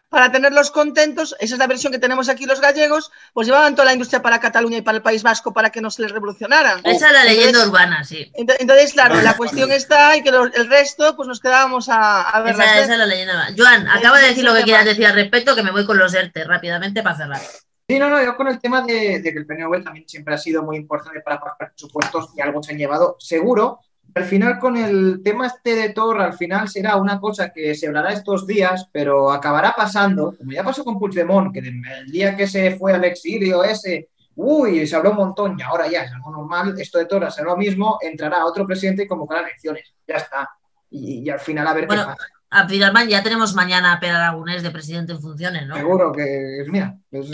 para 0.10 0.32
tenerlos 0.32 0.70
contentos, 0.70 1.36
esa 1.40 1.56
es 1.56 1.60
la 1.60 1.66
versión 1.66 1.92
que 1.92 1.98
tenemos 1.98 2.30
aquí 2.30 2.46
los 2.46 2.62
gallegos, 2.62 3.12
pues 3.34 3.48
llevaban 3.48 3.74
toda 3.74 3.86
la 3.86 3.94
industria 3.94 4.22
para 4.22 4.40
Cataluña 4.40 4.78
y 4.78 4.82
para 4.84 4.98
el 4.98 5.02
País 5.02 5.24
Vasco 5.24 5.54
para 5.54 5.72
que 5.72 5.82
no 5.82 5.90
se 5.90 6.04
les 6.04 6.12
revolucionara. 6.12 6.80
Esa 6.84 7.08
es 7.08 7.14
la 7.14 7.24
leyenda 7.24 7.48
Entonces- 7.50 7.68
urbana, 7.70 8.04
sí. 8.04 8.32
ento- 8.38 8.56
Entonces, 8.60 8.94
claro, 8.94 9.20
la 9.22 9.36
cuestión 9.38 9.72
está 9.72 10.16
y 10.16 10.22
que 10.22 10.32
lo- 10.32 10.46
el 10.46 10.70
resto, 10.70 11.16
pues 11.16 11.28
nos 11.28 11.40
quedábamos 11.40 11.90
a, 11.90 12.22
a 12.30 12.42
ver 12.42 12.54
Esa, 12.54 12.80
esa 12.82 12.94
es 12.94 13.00
la 13.00 13.06
leyenda 13.08 13.34
urbana. 13.34 13.56
Joan, 13.58 13.88
acaba 13.88 14.20
de 14.20 14.28
decir 14.28 14.44
lo 14.44 14.54
que 14.54 14.62
quieras 14.64 14.86
decir 14.86 15.08
al 15.08 15.16
respecto, 15.16 15.56
que 15.56 15.64
me 15.64 15.72
voy 15.72 15.86
con 15.86 15.98
los 15.98 16.14
ERTE 16.14 16.44
rápidamente 16.44 17.02
para 17.02 17.18
cerrar. 17.18 17.42
Sí, 17.88 17.98
no, 18.00 18.08
no, 18.10 18.24
yo 18.24 18.38
con 18.38 18.48
el 18.48 18.60
tema 18.60 18.82
de, 18.84 19.20
de 19.20 19.34
que 19.34 19.40
el 19.40 19.46
PNV 19.48 19.84
también 19.84 20.08
siempre 20.08 20.36
ha 20.36 20.38
sido 20.38 20.62
muy 20.64 20.78
importante 20.78 21.20
para 21.22 21.40
pagar 21.40 21.72
presupuestos 21.74 22.30
y 22.38 22.42
algo 22.42 22.62
se 22.64 22.72
han 22.72 22.78
llevado 22.78 23.18
seguro. 23.20 23.80
Al 24.16 24.26
final, 24.26 24.60
con 24.60 24.78
el 24.78 25.22
tema 25.24 25.48
este 25.48 25.76
de 25.76 25.90
Torra, 25.90 26.26
al 26.26 26.34
final 26.34 26.70
será 26.70 26.98
una 26.98 27.20
cosa 27.20 27.52
que 27.52 27.74
se 27.74 27.88
hablará 27.88 28.14
estos 28.14 28.46
días, 28.46 28.88
pero 28.92 29.32
acabará 29.32 29.74
pasando, 29.76 30.36
como 30.38 30.52
ya 30.52 30.64
pasó 30.64 30.84
con 30.84 31.00
Puigdemont, 31.00 31.52
que 31.52 31.60
el 31.60 32.12
día 32.12 32.36
que 32.36 32.48
se 32.48 32.76
fue 32.76 32.94
al 32.94 33.04
exilio 33.06 33.64
ese, 33.64 34.10
uy, 34.36 34.86
se 34.86 34.96
habló 34.96 35.12
un 35.12 35.18
montón 35.18 35.60
y 35.60 35.64
ahora 35.64 35.88
ya 35.88 36.04
es 36.04 36.12
algo 36.12 36.32
normal, 36.32 36.76
esto 36.80 37.00
de 37.00 37.06
Torra 37.06 37.32
será 37.32 37.48
lo 37.48 37.58
mismo, 37.58 37.98
entrará 38.02 38.46
otro 38.46 38.68
presidente 38.68 39.04
y 39.04 39.08
convocará 39.08 39.42
elecciones, 39.42 39.94
ya 40.08 40.16
está. 40.16 40.50
Y, 40.92 41.24
y 41.26 41.30
al 41.30 41.40
final 41.40 41.66
a 41.68 41.74
ver 41.74 41.88
Bueno, 41.88 42.04
qué 42.04 42.12
pasa. 42.12 42.28
A 42.52 42.68
Fidelman 42.68 43.08
ya 43.08 43.24
tenemos 43.24 43.56
mañana 43.56 43.94
a 43.94 44.00
Per 44.00 44.12
Aragonés 44.12 44.62
de 44.62 44.70
presidente 44.70 45.14
en 45.14 45.20
funciones, 45.20 45.66
¿no? 45.66 45.76
Seguro 45.76 46.12
que, 46.12 46.64
mira, 46.68 46.96
pues, 47.10 47.32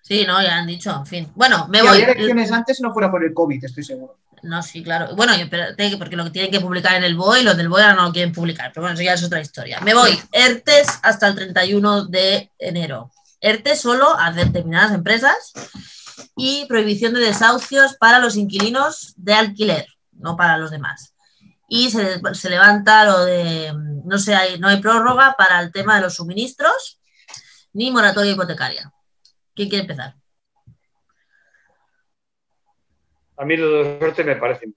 Sí, 0.00 0.24
no, 0.26 0.42
ya 0.42 0.56
han 0.56 0.66
dicho, 0.66 0.94
en 0.96 1.06
fin. 1.06 1.28
Bueno, 1.34 1.68
me 1.68 1.78
si 1.78 1.86
voy. 1.86 1.92
había 1.94 2.12
elecciones 2.12 2.50
antes 2.50 2.80
no 2.80 2.90
fuera 2.92 3.10
por 3.10 3.22
el 3.22 3.34
COVID, 3.34 3.62
estoy 3.64 3.84
seguro. 3.84 4.18
No, 4.42 4.62
sí, 4.62 4.82
claro. 4.82 5.14
Bueno, 5.14 5.32
porque 5.98 6.16
lo 6.16 6.24
que 6.24 6.30
tienen 6.30 6.50
que 6.50 6.60
publicar 6.60 6.96
en 6.96 7.04
el 7.04 7.14
BOE, 7.14 7.44
los 7.44 7.56
del 7.56 7.68
BOE 7.68 7.82
ahora 7.82 7.94
no 7.94 8.06
lo 8.06 8.12
quieren 8.12 8.32
publicar, 8.32 8.72
pero 8.72 8.82
bueno, 8.82 8.94
eso 8.94 9.04
ya 9.04 9.14
es 9.14 9.22
otra 9.22 9.40
historia. 9.40 9.80
Me 9.80 9.94
voy. 9.94 10.20
ERTES 10.32 10.98
hasta 11.02 11.28
el 11.28 11.36
31 11.36 12.06
de 12.06 12.50
enero. 12.58 13.12
ERTE 13.40 13.76
solo 13.76 14.18
a 14.18 14.32
determinadas 14.32 14.92
empresas 14.92 15.52
y 16.36 16.66
prohibición 16.66 17.14
de 17.14 17.20
desahucios 17.20 17.94
para 17.94 18.18
los 18.18 18.36
inquilinos 18.36 19.14
de 19.16 19.34
alquiler, 19.34 19.86
no 20.12 20.36
para 20.36 20.58
los 20.58 20.70
demás. 20.70 21.14
Y 21.68 21.90
se, 21.90 22.20
se 22.34 22.50
levanta 22.50 23.04
lo 23.04 23.24
de, 23.24 23.72
no 24.04 24.18
sé, 24.18 24.34
hay, 24.34 24.58
no 24.58 24.68
hay 24.68 24.80
prórroga 24.80 25.36
para 25.38 25.60
el 25.60 25.72
tema 25.72 25.96
de 25.96 26.02
los 26.02 26.16
suministros 26.16 27.00
ni 27.72 27.90
moratoria 27.90 28.32
hipotecaria. 28.32 28.92
¿Quién 29.54 29.68
quiere 29.68 29.82
empezar? 29.82 30.16
A 33.42 33.44
mí 33.44 33.56
los 33.56 33.70
de 33.84 33.98
suerte 33.98 34.22
me 34.24 34.36
parecen. 34.36 34.74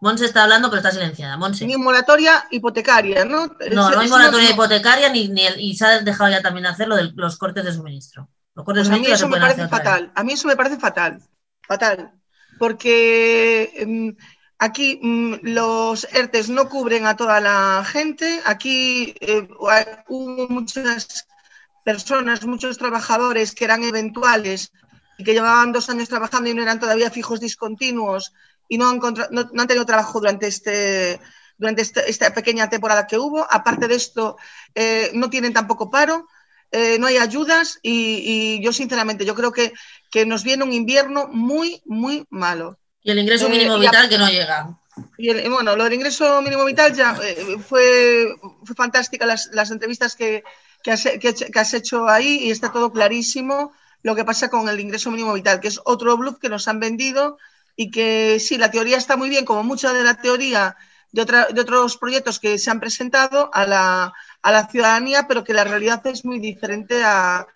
Monse 0.00 0.24
está 0.24 0.42
hablando, 0.42 0.68
pero 0.68 0.78
está 0.78 0.90
silenciada. 0.90 1.36
Monse. 1.36 1.64
Ni 1.64 1.76
moratoria 1.76 2.44
hipotecaria, 2.50 3.24
¿no? 3.24 3.46
No, 3.70 3.90
no 3.90 4.00
hay 4.00 4.08
moratoria 4.08 4.48
no- 4.48 4.54
hipotecaria 4.54 5.08
ni, 5.10 5.28
ni 5.28 5.46
el- 5.46 5.60
y 5.60 5.76
se 5.76 5.86
ha 5.86 6.00
dejado 6.00 6.28
ya 6.30 6.42
también 6.42 6.66
hacer 6.66 6.88
lo 6.88 6.96
de 6.96 7.12
los 7.14 7.38
cortes 7.38 7.64
de 7.64 7.72
suministro. 7.72 8.28
Los 8.54 8.64
cortes 8.64 8.88
Pues 8.88 8.90
de 8.90 8.96
a 8.96 9.08
mí 9.08 9.14
eso 9.14 9.28
me 9.28 9.38
parece 9.38 9.68
fatal. 9.68 10.10
A 10.16 10.24
mí 10.24 10.32
eso 10.32 10.48
me 10.48 10.56
parece 10.56 10.76
fatal. 10.78 11.22
Fatal. 11.68 12.10
Porque 12.58 13.70
em, 13.76 14.16
aquí 14.58 14.98
mm, 15.00 15.34
los 15.42 16.06
ERTES 16.12 16.48
no 16.50 16.68
cubren 16.68 17.06
a 17.06 17.16
toda 17.16 17.40
la 17.40 17.84
gente. 17.86 18.40
Aquí 18.44 19.14
eh, 19.20 19.48
hay- 19.70 19.84
hubo 20.08 20.48
muchas 20.48 21.28
personas, 21.84 22.44
muchos 22.44 22.76
trabajadores 22.78 23.54
que 23.54 23.64
eran 23.64 23.84
eventuales 23.84 24.72
y 25.22 25.24
que 25.24 25.34
llevaban 25.34 25.70
dos 25.72 25.88
años 25.88 26.08
trabajando 26.08 26.50
y 26.50 26.54
no 26.54 26.62
eran 26.62 26.80
todavía 26.80 27.10
fijos 27.18 27.38
discontinuos 27.40 28.32
y 28.68 28.76
no 28.78 28.90
han, 28.90 28.98
no- 29.30 29.48
no 29.54 29.60
han 29.62 29.68
tenido 29.68 29.86
trabajo 29.86 30.18
durante 30.18 30.46
este 30.48 31.20
durante 31.58 31.82
este- 31.82 32.10
esta 32.10 32.34
pequeña 32.34 32.68
temporada 32.68 33.06
que 33.06 33.18
hubo. 33.18 33.46
Aparte 33.48 33.86
de 33.86 33.94
esto, 33.94 34.36
eh, 34.74 35.10
no 35.14 35.30
tienen 35.30 35.52
tampoco 35.52 35.84
paro. 35.90 36.26
eh, 36.74 36.96
no 36.98 37.06
hay 37.06 37.18
ayudas 37.18 37.78
y, 37.82 37.96
y 38.58 38.64
yo 38.64 38.72
sinceramente 38.72 39.26
yo 39.26 39.34
creo 39.34 39.52
que, 39.52 39.72
que 40.10 40.24
nos 40.24 40.42
viene 40.42 40.64
un 40.64 40.72
invierno 40.72 41.28
muy, 41.30 41.82
muy 41.84 42.24
malo. 42.30 42.78
Y 43.06 43.10
el 43.12 43.18
ingreso 43.18 43.46
Eh, 43.46 43.50
mínimo 43.50 43.78
vital 43.78 44.08
que 44.08 44.18
no 44.18 44.28
llega. 44.30 44.58
Y 45.18 45.28
el- 45.28 45.50
bueno, 45.50 45.76
lo 45.76 45.84
del 45.84 45.92
ingreso 45.92 46.40
mínimo 46.42 46.64
vital 46.64 46.90
ya 46.94 47.14
fue, 47.14 48.34
fue 48.64 48.74
fantástica 48.74 49.26
las, 49.26 49.50
las 49.52 49.70
entrevistas 49.70 50.16
que, 50.16 50.42
que, 50.82 50.90
has, 50.92 51.02
que, 51.22 51.34
que 51.52 51.60
has 51.60 51.74
hecho 51.74 52.08
ahí 52.08 52.32
y 52.46 52.50
está 52.50 52.72
todo 52.72 52.90
clarísimo 52.90 53.72
lo 54.02 54.14
que 54.14 54.24
pasa 54.24 54.50
con 54.50 54.68
el 54.68 54.80
ingreso 54.80 55.10
mínimo 55.10 55.32
vital, 55.32 55.60
que 55.60 55.68
es 55.68 55.80
otro 55.84 56.16
bluff 56.16 56.38
que 56.38 56.48
nos 56.48 56.68
han 56.68 56.80
vendido 56.80 57.38
y 57.76 57.90
que 57.90 58.38
sí, 58.40 58.58
la 58.58 58.70
teoría 58.70 58.96
está 58.96 59.16
muy 59.16 59.28
bien, 59.30 59.44
como 59.44 59.62
mucha 59.64 59.92
de 59.92 60.04
la 60.04 60.14
teoría 60.14 60.76
de, 61.12 61.22
otra- 61.22 61.46
de 61.46 61.60
otros 61.60 61.96
proyectos 61.96 62.38
que 62.38 62.58
se 62.58 62.70
han 62.70 62.80
presentado, 62.80 63.50
a 63.52 63.66
la, 63.66 64.12
a 64.42 64.52
la 64.52 64.66
ciudadanía, 64.68 65.26
pero 65.28 65.44
que 65.44 65.54
la 65.54 65.64
realidad 65.64 66.06
es 66.06 66.24
muy 66.24 66.38
diferente 66.38 67.02
a, 67.04 67.46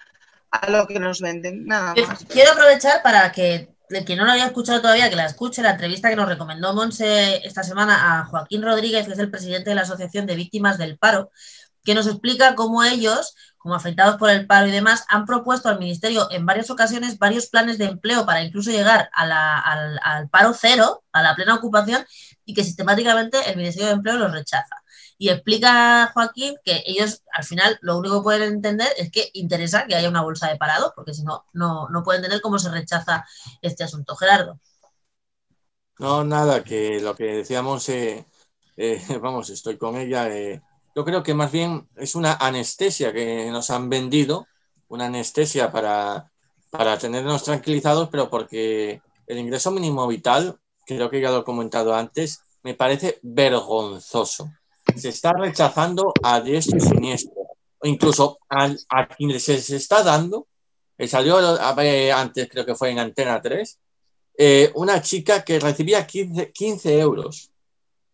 a 0.50 0.70
lo 0.70 0.86
que 0.86 0.98
nos 0.98 1.20
venden. 1.20 1.66
Nada 1.66 1.94
más. 1.94 2.24
Quiero 2.28 2.52
aprovechar 2.52 3.02
para 3.02 3.32
que 3.32 3.74
el 3.88 4.04
que 4.04 4.16
no 4.16 4.24
lo 4.24 4.32
había 4.32 4.46
escuchado 4.46 4.80
todavía, 4.80 5.08
que 5.08 5.16
la 5.16 5.26
escuche, 5.26 5.62
la 5.62 5.70
entrevista 5.72 6.10
que 6.10 6.16
nos 6.16 6.28
recomendó 6.28 6.74
Monse 6.74 7.46
esta 7.46 7.62
semana 7.62 8.18
a 8.20 8.24
Joaquín 8.24 8.62
Rodríguez, 8.62 9.06
que 9.06 9.12
es 9.12 9.18
el 9.18 9.30
presidente 9.30 9.70
de 9.70 9.76
la 9.76 9.82
Asociación 9.82 10.26
de 10.26 10.34
Víctimas 10.34 10.76
del 10.76 10.98
Paro, 10.98 11.30
que 11.84 11.94
nos 11.94 12.08
explica 12.08 12.56
cómo 12.56 12.82
ellos, 12.82 13.36
como 13.66 13.74
afectados 13.74 14.16
por 14.16 14.30
el 14.30 14.46
paro 14.46 14.68
y 14.68 14.70
demás, 14.70 15.04
han 15.08 15.26
propuesto 15.26 15.68
al 15.68 15.80
Ministerio 15.80 16.30
en 16.30 16.46
varias 16.46 16.70
ocasiones 16.70 17.18
varios 17.18 17.48
planes 17.48 17.78
de 17.78 17.86
empleo 17.86 18.24
para 18.24 18.44
incluso 18.44 18.70
llegar 18.70 19.10
al 19.12 20.28
paro 20.30 20.54
cero, 20.54 21.02
a 21.12 21.20
la 21.22 21.34
plena 21.34 21.56
ocupación, 21.56 22.06
y 22.44 22.54
que 22.54 22.62
sistemáticamente 22.62 23.38
el 23.50 23.56
Ministerio 23.56 23.88
de 23.88 23.94
Empleo 23.94 24.18
los 24.18 24.30
rechaza. 24.32 24.76
Y 25.18 25.30
explica 25.30 26.12
Joaquín 26.14 26.54
que 26.64 26.84
ellos 26.86 27.22
al 27.32 27.42
final 27.42 27.76
lo 27.82 27.98
único 27.98 28.20
que 28.20 28.22
pueden 28.24 28.52
entender 28.54 28.88
es 28.98 29.10
que 29.10 29.30
interesa 29.34 29.86
que 29.88 29.96
haya 29.96 30.08
una 30.08 30.22
bolsa 30.22 30.48
de 30.48 30.56
parados, 30.58 30.92
porque 30.94 31.12
si 31.14 31.24
no, 31.24 31.44
no, 31.52 31.88
no 31.88 32.04
pueden 32.04 32.20
entender 32.20 32.40
cómo 32.40 32.60
se 32.60 32.70
rechaza 32.70 33.26
este 33.62 33.82
asunto. 33.82 34.14
Gerardo. 34.14 34.60
No, 35.98 36.24
nada, 36.24 36.62
que 36.64 37.00
lo 37.00 37.14
que 37.16 37.24
decíamos, 37.24 37.88
eh, 37.88 38.26
eh, 38.76 38.98
vamos, 39.22 39.50
estoy 39.50 39.78
con 39.78 39.96
ella. 39.96 40.28
eh, 40.30 40.62
yo 40.96 41.04
creo 41.04 41.22
que 41.22 41.34
más 41.34 41.52
bien 41.52 41.86
es 41.96 42.14
una 42.14 42.32
anestesia 42.32 43.12
que 43.12 43.50
nos 43.50 43.68
han 43.68 43.90
vendido, 43.90 44.46
una 44.88 45.06
anestesia 45.06 45.70
para, 45.70 46.32
para 46.70 46.98
tenernos 46.98 47.44
tranquilizados, 47.44 48.08
pero 48.08 48.30
porque 48.30 49.02
el 49.26 49.38
ingreso 49.38 49.70
mínimo 49.70 50.06
vital, 50.06 50.58
creo 50.86 51.10
que 51.10 51.20
ya 51.20 51.30
lo 51.30 51.40
he 51.40 51.44
comentado 51.44 51.94
antes, 51.94 52.40
me 52.62 52.72
parece 52.72 53.18
vergonzoso. 53.22 54.50
Se 54.96 55.10
está 55.10 55.34
rechazando 55.34 56.14
a 56.22 56.40
diestro 56.40 56.78
y 56.78 56.80
siniestro, 56.80 57.42
incluso 57.82 58.38
a, 58.48 58.74
a 58.88 59.06
quienes 59.06 59.44
se 59.44 59.76
está 59.76 60.02
dando. 60.02 60.46
salió 61.06 61.36
antes, 62.16 62.48
creo 62.48 62.64
que 62.64 62.74
fue 62.74 62.90
en 62.92 63.00
Antena 63.00 63.42
3, 63.42 63.78
eh, 64.38 64.72
una 64.74 65.02
chica 65.02 65.44
que 65.44 65.60
recibía 65.60 66.06
15, 66.06 66.52
15 66.52 66.98
euros. 66.98 67.50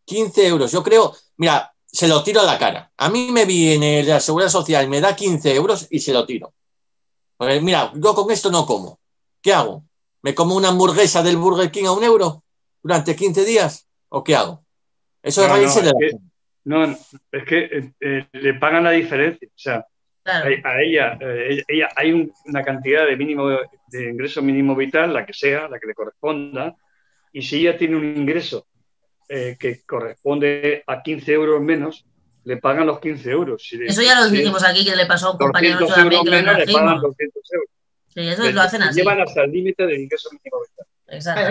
15 0.05 0.49
euros. 0.49 0.72
Yo 0.72 0.83
creo, 0.83 1.14
mira, 1.37 1.72
se 1.93 2.09
lo 2.09 2.22
tiro 2.22 2.40
a 2.40 2.45
la 2.45 2.59
cara. 2.59 2.90
A 2.97 3.11
mí 3.11 3.28
me 3.30 3.45
viene 3.45 4.03
la 4.03 4.18
Seguridad 4.18 4.49
Social, 4.49 4.88
me 4.88 5.01
da 5.01 5.14
15 5.14 5.55
euros 5.55 5.86
y 5.90 6.01
se 6.01 6.12
lo 6.12 6.24
tiro. 6.26 6.55
Porque, 7.36 7.61
mira, 7.61 7.93
yo 7.95 8.14
con 8.14 8.30
esto 8.30 8.51
no 8.51 8.64
como. 8.66 8.99
¿Qué 9.43 9.53
hago? 9.53 9.84
¿Me 10.22 10.34
como 10.34 10.55
una 10.57 10.68
hamburguesa 10.68 11.22
del 11.22 11.36
Burger 11.36 11.70
King 11.70 11.84
a 11.86 11.93
un 11.93 12.05
euro 12.05 12.45
durante 12.82 13.14
15 13.16 13.45
días? 13.45 13.86
¿O 14.09 14.22
qué 14.24 14.34
hago? 14.36 14.64
Eso 15.22 15.43
es 15.43 15.49
No, 15.49 15.55
no, 15.55 15.61
de 15.61 15.66
es 15.66 15.76
la 15.84 15.93
que- 15.93 16.09
gente. 16.09 16.24
No, 16.64 16.84
es 16.84 17.45
que 17.45 17.59
eh, 17.64 17.93
eh, 18.01 18.26
le 18.32 18.55
pagan 18.55 18.84
la 18.84 18.93
diferencia. 18.93 19.49
O 19.49 19.59
sea, 19.59 19.86
Claro. 20.24 20.49
a, 20.64 20.68
a 20.68 20.80
ella, 20.82 21.18
eh, 21.20 21.47
ella, 21.51 21.62
ella- 21.66 21.88
hay 21.97 22.12
un- 22.12 22.32
una 22.47 22.62
cantidad 22.62 23.05
de 23.05 23.16
mínimo 23.16 23.49
de 23.49 24.09
ingreso 24.11 24.40
mínimo 24.40 24.76
vital, 24.76 25.12
la 25.12 25.26
que 25.26 25.32
sea, 25.32 25.68
la 25.68 25.80
que 25.80 25.88
le 25.88 25.95
corresponda, 25.95 26.76
y 27.32 27.43
si 27.43 27.59
ella 27.61 27.76
tiene 27.76 27.97
un 27.97 28.05
ingreso 28.05 28.68
eh, 29.35 29.57
que 29.59 29.80
corresponde 29.87 30.85
a 30.87 31.03
15 31.03 31.33
euros 31.33 31.61
menos, 31.62 32.05
le 32.45 32.59
pagan 32.59 32.87
los 32.87 33.01
15 33.01 33.30
euros. 33.30 33.62
Si 33.66 33.76
le- 33.78 33.87
Eso 33.87 34.03
ya 34.03 34.20
lo 34.20 34.28
si 34.28 34.37
dijimos 34.37 34.62
aquí, 34.62 34.85
que 34.85 34.95
le 34.95 35.07
pasó 35.07 35.28
a 35.28 35.33
un 35.33 35.39
compañero 35.39 35.78
200 35.78 35.97
nuestro 35.97 36.03
también, 36.03 36.20
euros 36.20 36.24
que 36.24 36.45
menos, 36.53 36.59
le 36.66 36.72
pagan 36.72 36.87
trajimos. 36.89 37.03
200 37.03 37.43
euros. 37.53 37.68
Sí, 38.14 38.20
eso 38.20 38.51
lo 38.53 38.61
hacen 38.61 38.83
así. 38.83 39.01
Llevan 39.01 39.20
hasta 39.22 39.43
el 39.45 39.53
límite 39.53 39.87
del 39.87 40.01
ingreso 40.01 40.28
mínimo 40.33 40.59
vital. 40.61 40.87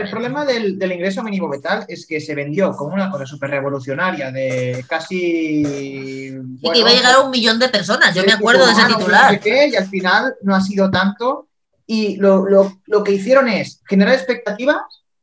El 0.04 0.10
problema 0.10 0.44
del, 0.46 0.78
del 0.80 0.92
ingreso 0.92 1.24
mínimo 1.24 1.50
vital 1.50 1.86
es 1.88 2.06
que 2.08 2.20
se 2.20 2.36
vendió 2.36 2.72
como 2.76 2.94
una 2.94 3.10
cosa 3.10 3.26
súper 3.26 3.50
revolucionaria 3.52 4.32
de 4.32 4.84
casi. 4.88 5.64
Y 5.66 6.72
que 6.72 6.80
iba 6.80 6.90
a 6.90 6.94
llegar 6.94 7.14
a 7.16 7.20
un 7.22 7.32
millón 7.32 7.58
de 7.60 7.70
personas, 7.70 8.14
yo 8.14 8.24
me 8.24 8.32
acuerdo 8.34 8.66
de 8.66 8.72
ese 8.74 8.86
titular. 8.86 9.40
y 9.46 9.76
al 9.76 9.88
final 9.88 10.36
no 10.42 10.56
ha 10.56 10.62
sido 10.62 10.90
tanto. 10.92 11.48
Y 11.88 12.16
lo, 12.18 12.46
lo- 12.48 12.80
lo 12.86 13.04
que 13.04 13.12
hicieron 13.14 13.50
es 13.50 13.82
generar 13.88 14.14
expectativas 14.16 14.78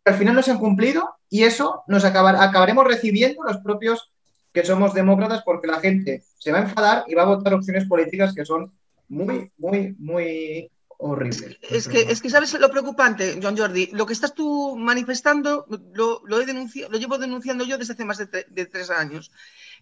que 0.04 0.12
al 0.12 0.18
final 0.18 0.34
no 0.34 0.42
se 0.42 0.50
han 0.50 0.58
cumplido 0.58 1.17
y 1.30 1.44
eso 1.44 1.82
nos 1.88 2.04
acabar- 2.04 2.36
acabaremos 2.36 2.84
recibiendo 2.86 3.42
los 3.42 3.58
propios 3.58 4.10
que 4.52 4.64
somos 4.64 4.94
demócratas 4.94 5.42
porque 5.44 5.66
la 5.66 5.80
gente 5.80 6.24
se 6.38 6.52
va 6.52 6.58
a 6.58 6.62
enfadar 6.62 7.04
y 7.06 7.14
va 7.14 7.22
a 7.22 7.26
votar 7.26 7.54
opciones 7.54 7.86
políticas 7.86 8.34
que 8.34 8.44
son 8.44 8.72
muy, 9.08 9.50
muy, 9.58 9.94
muy 9.98 10.70
horribles. 11.00 11.58
Es 11.70 11.86
que, 11.86 12.00
es 12.00 12.20
que, 12.20 12.30
¿sabes 12.30 12.52
lo 12.58 12.70
preocupante, 12.70 13.38
John 13.42 13.56
Jordi? 13.56 13.90
Lo 13.92 14.04
que 14.06 14.12
estás 14.14 14.34
tú 14.34 14.76
manifestando 14.76 15.66
lo, 15.92 16.40
he 16.40 16.46
denunciado, 16.46 16.90
lo 16.90 16.98
llevo 16.98 17.18
denunciando 17.18 17.64
yo 17.64 17.78
desde 17.78 17.92
hace 17.92 18.04
más 18.04 18.18
de, 18.18 18.28
tre- 18.30 18.46
de 18.48 18.66
tres 18.66 18.90
años. 18.90 19.30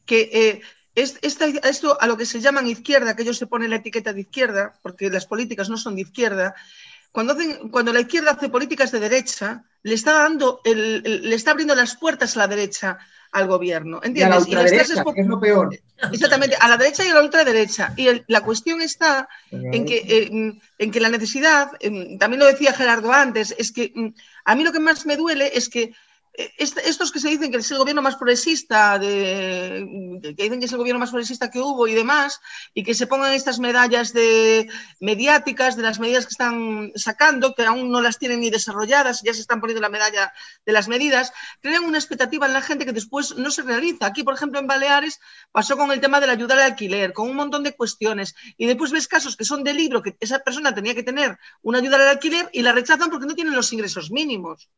Que 0.05 0.30
eh, 0.32 0.61
esto 0.94 2.01
a 2.01 2.07
lo 2.07 2.16
que 2.16 2.26
se 2.26 2.40
llaman 2.40 2.66
izquierda, 2.66 3.14
que 3.16 3.22
ellos 3.22 3.38
se 3.38 3.47
ponen 3.47 3.70
la 3.70 3.76
etiqueta 3.76 4.12
de 4.12 4.22
izquierda, 4.22 4.78
porque 4.82 5.11
las 5.11 5.26
políticas 5.26 5.68
no 5.70 5.76
son 5.76 5.94
de 5.94 6.03
izquierda, 6.03 6.55
cuando, 7.17 7.33
hacen, 7.33 7.71
cuando 7.71 7.95
la 7.95 8.01
izquierda 8.01 8.33
hace 8.33 8.51
políticas 8.51 8.93
de 8.93 9.01
derecha, 9.01 9.64
le 9.83 9.95
está 9.95 10.12
dando 10.12 10.61
el- 10.67 11.01
el- 11.07 11.31
le 11.31 11.35
está 11.35 11.53
abriendo 11.53 11.75
las 11.75 11.97
puertas 11.97 12.37
a 12.37 12.41
la 12.41 12.47
derecha 12.47 12.99
al 13.33 13.47
gobierno. 13.47 14.03
Y 14.05 14.21
a 14.21 14.29
la 14.29 14.37
¿Entiendes? 14.37 14.49
Y 14.49 14.55
las 14.55 14.71
clases 14.71 15.03
es 15.17 15.27
lo 15.27 15.41
peor. 15.41 15.71
Exactamente, 16.12 16.57
a 16.61 16.69
la 16.69 16.77
derecha 16.77 17.07
y 17.07 17.09
a 17.09 17.14
la 17.14 17.23
ultraderecha. 17.23 17.95
Y 17.97 18.09
el- 18.09 18.25
la 18.29 18.43
cuestión 18.43 18.83
está 18.83 19.31
en 19.51 19.87
que, 19.87 19.97
eh, 19.97 20.59
en 20.79 20.91
que 20.91 21.01
la 21.01 21.09
necesidad, 21.09 21.71
eh, 21.81 22.19
también 22.19 22.41
lo 22.41 22.45
decía 22.47 22.75
Gerardo 22.75 23.11
antes, 23.11 23.55
es 23.57 23.73
que 23.73 23.93
mm, 23.95 24.09
a 24.45 24.55
mí 24.55 24.62
lo 24.62 24.73
que 24.73 24.81
más 24.81 25.07
me 25.07 25.17
duele 25.17 25.53
es 25.55 25.71
que 25.71 25.95
estos 26.37 27.12
que 27.12 27.20
se 27.20 27.28
dicen 27.28 27.51
que 27.51 27.59
es 27.59 27.70
el 27.70 27.78
gobierno 27.78 28.03
más 28.03 28.16
progresista, 28.16 28.99
que 29.01 29.87
dicen 30.37 30.61
que 30.61 30.66
es 30.66 30.72
el 30.72 30.78
gobierno 30.78 31.01
más 31.01 31.11
progresista 31.11 31.51
que 31.51 31.61
hubo 31.61 31.87
y 31.87 31.95
demás, 31.95 32.41
y 32.74 32.84
que 32.84 32.95
se 32.95 33.07
pongan 33.07 33.32
estas 33.32 33.59
medallas 33.59 34.12
de 34.12 34.68
mediáticas 35.01 35.76
de 35.76 35.82
las 35.82 35.99
medidas 35.99 36.26
que 36.26 36.32
están 36.32 36.93
sacando, 36.95 37.55
que 37.55 37.64
aún 37.64 37.91
no 37.91 38.01
las 38.01 38.18
tienen 38.18 38.41
ni 38.41 38.51
desarrolladas, 38.51 39.22
ya 39.22 39.32
se 39.32 39.41
están 39.41 39.61
poniendo 39.61 39.80
la 39.80 39.89
medalla 39.89 40.32
de 40.64 40.72
las 40.72 40.89
medidas, 40.89 41.32
crean 41.61 41.84
una 41.84 41.99
expectativa 41.99 42.47
en 42.47 42.53
la 42.53 42.62
gente 42.62 42.84
que 42.84 42.93
después 42.93 43.37
no 43.37 43.51
se 43.51 43.62
realiza. 43.62 44.07
Aquí, 44.07 44.22
por 44.22 44.34
ejemplo, 44.34 44.61
en 44.61 44.66
Baleares 44.66 45.20
pasó 45.53 45.76
con 45.76 45.91
el 45.91 46.01
tema 46.01 46.20
de 46.20 46.26
la 46.26 46.34
ayuda 46.34 46.55
al 46.55 46.62
alquiler, 46.62 47.12
con 47.12 47.30
un 47.30 47.37
montón 47.37 47.62
de 47.62 47.74
cuestiones, 47.74 48.34
y 48.57 48.66
después 48.66 48.93
ves 48.93 49.09
casos 49.09 49.37
que 49.37 49.45
son 49.45 49.64
de 49.64 49.72
libro, 49.72 50.03
que 50.03 50.16
esa 50.20 50.39
persona 50.41 50.74
tenía 50.74 50.95
que 50.95 51.03
tener 51.03 51.39
una 51.62 51.78
ayuda 51.78 51.97
al 51.97 52.09
alquiler 52.09 52.51
y 52.53 52.62
la 52.62 52.72
rechazan 52.72 53.11
porque 53.11 53.26
no 53.26 53.34
tienen 53.34 53.55
los 53.55 53.72
ingresos 53.72 54.11
mínimos. 54.11 54.68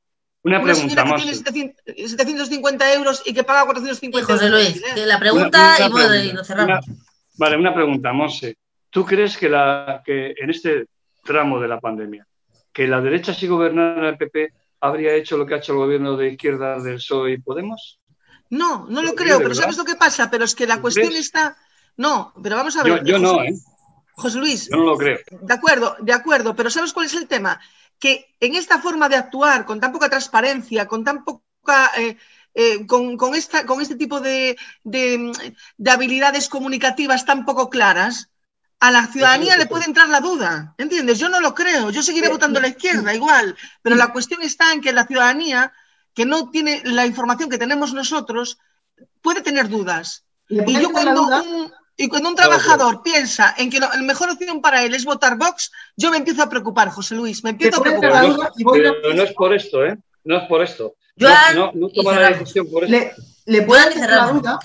Una 0.44 0.58
Una 0.58 0.64
pregunta 0.64 0.88
señora 0.88 1.04
que 1.04 1.10
más. 1.10 1.22
tiene 1.22 1.36
700 1.36 1.84
750 1.96 2.94
euros 2.94 3.22
y 3.26 3.34
que 3.34 3.44
paga 3.44 3.64
450 3.64 4.18
Y 4.18 4.22
José 4.34 4.46
euros 4.46 4.64
de 4.64 4.70
Luis, 4.70 4.82
que 4.94 5.06
la 5.06 5.18
pregunta 5.18 5.74
Una- 5.78 5.88
una 5.88 6.16
y, 6.16 6.32
lo 6.32 6.44
cerramos. 6.44 6.86
Vale, 7.36 7.56
una 7.56 7.74
pregunta, 7.74 8.12
Monse. 8.12 8.56
¿Tú 8.90 9.04
crees 9.04 9.36
que, 9.36 9.48
la, 9.48 10.02
que 10.04 10.34
en 10.36 10.50
este 10.50 10.86
tramo 11.24 11.60
de 11.60 11.68
la 11.68 11.78
pandemia, 11.80 12.26
que 12.72 12.86
la 12.86 13.00
derecha 13.00 13.34
si 13.34 13.46
gobernara 13.46 14.08
el 14.08 14.16
PP 14.16 14.52
habría 14.80 15.12
hecho 15.14 15.36
lo 15.36 15.44
que 15.44 15.54
ha 15.54 15.58
hecho 15.58 15.72
el 15.72 15.78
gobierno 15.78 16.16
de 16.16 16.28
izquierda 16.32 16.80
del 16.80 16.94
PSOE 16.96 17.32
y 17.32 17.38
Podemos? 17.38 17.98
No, 18.50 18.86
no 18.88 19.02
lo 19.02 19.08
¿Lo 19.08 19.14
creo, 19.14 19.38
pero? 19.38 19.54
¿sabes 19.54 19.76
lo 19.76 19.84
que 19.84 19.96
pasa? 19.96 20.30
Pero 20.30 20.44
es 20.44 20.54
que 20.54 20.66
la 20.66 20.76
¿Tú 20.76 20.82
cuestión 20.82 21.08
crees? 21.08 21.26
está... 21.26 21.56
No, 21.96 22.32
pero 22.42 22.56
vamos 22.56 22.76
a 22.76 22.82
ver. 22.84 23.04
yo 23.04 23.18
no, 23.18 23.34
José- 23.34 23.48
¿eh? 23.48 23.54
José 24.12 24.38
Luis, 24.38 24.68
Yo 24.70 24.76
no 24.78 24.84
lo 24.84 24.96
creo. 24.96 25.18
De 25.42 25.52
acuerdo, 25.54 25.96
de 26.00 26.12
acuerdo, 26.12 26.54
pero 26.56 26.70
¿sabes 26.70 26.92
cuál 26.92 27.06
es 27.06 27.14
el 27.14 27.28
tema? 27.28 27.60
Que 27.98 28.34
en 28.40 28.54
esta 28.54 28.78
forma 28.80 29.08
de 29.08 29.16
actuar, 29.16 29.64
con 29.66 29.80
tan 29.80 29.92
poca 29.92 30.08
transparencia, 30.08 30.86
con 30.86 31.04
tan 31.04 31.24
poca. 31.24 31.90
eh, 31.96 32.16
eh, 32.54 32.86
con, 32.86 33.16
con 33.16 33.36
esta, 33.36 33.66
con 33.66 33.80
este 33.80 33.94
tipo 33.94 34.20
de, 34.20 34.56
de, 34.82 35.32
de 35.76 35.90
habilidades 35.90 36.48
comunicativas 36.48 37.24
tan 37.24 37.44
poco 37.44 37.70
claras, 37.70 38.30
a 38.80 38.90
la 38.90 39.06
ciudadanía 39.06 39.56
le 39.56 39.66
puede 39.66 39.84
entrar 39.84 40.08
la 40.08 40.20
duda. 40.20 40.74
¿Entiendes? 40.78 41.18
Yo 41.18 41.28
no 41.28 41.40
lo 41.40 41.54
creo. 41.54 41.90
Yo 41.90 42.02
seguiré 42.02 42.28
votando 42.28 42.58
a 42.58 42.62
la 42.62 42.68
izquierda 42.68 43.14
igual. 43.14 43.56
Pero 43.82 43.94
la 43.94 44.12
cuestión 44.12 44.42
está 44.42 44.72
en 44.72 44.80
que 44.80 44.92
la 44.92 45.06
ciudadanía, 45.06 45.72
que 46.14 46.26
no 46.26 46.50
tiene 46.50 46.82
la 46.84 47.06
información 47.06 47.48
que 47.50 47.58
tenemos 47.58 47.92
nosotros, 47.92 48.58
puede 49.20 49.42
tener 49.42 49.68
dudas. 49.68 50.24
Y 50.48 50.80
yo 50.80 50.90
cuando 50.90 51.22
un, 51.22 51.72
y 51.98 52.08
cuando 52.08 52.30
un 52.30 52.34
trabajador 52.36 53.02
piensa 53.02 53.54
en 53.58 53.68
que 53.68 53.78
la 53.80 53.90
mejor 53.98 54.30
opción 54.30 54.62
para 54.62 54.82
él 54.84 54.94
es 54.94 55.04
votar 55.04 55.36
Vox, 55.36 55.70
yo 55.96 56.10
me 56.10 56.16
empiezo 56.16 56.42
a 56.42 56.48
preocupar, 56.48 56.88
José 56.90 57.14
Luis, 57.16 57.44
me 57.44 57.50
empiezo 57.50 57.80
a 57.80 57.82
preocupar. 57.82 58.26
duda 58.26 58.50
y 58.56 58.64
voy 58.64 58.78
a- 58.86 58.92
Pero 59.02 59.14
no 59.14 59.22
es 59.24 59.32
por 59.34 59.52
esto, 59.54 59.84
¿eh? 59.84 59.98
No 60.24 60.36
es 60.38 60.48
por 60.48 60.62
esto. 60.62 60.94
Joan, 61.20 61.34
no, 61.56 61.66
no, 61.66 61.72
no 61.74 61.88
y 61.92 61.94
toma 61.94 62.18
la 62.20 62.30
decisión 62.30 62.66
por 62.70 62.84
esto. 62.84 62.96
le, 62.96 63.12
le 63.46 63.62
Pueden 63.62 63.92
entrar 63.92 64.26
la 64.26 64.32
duda 64.32 64.58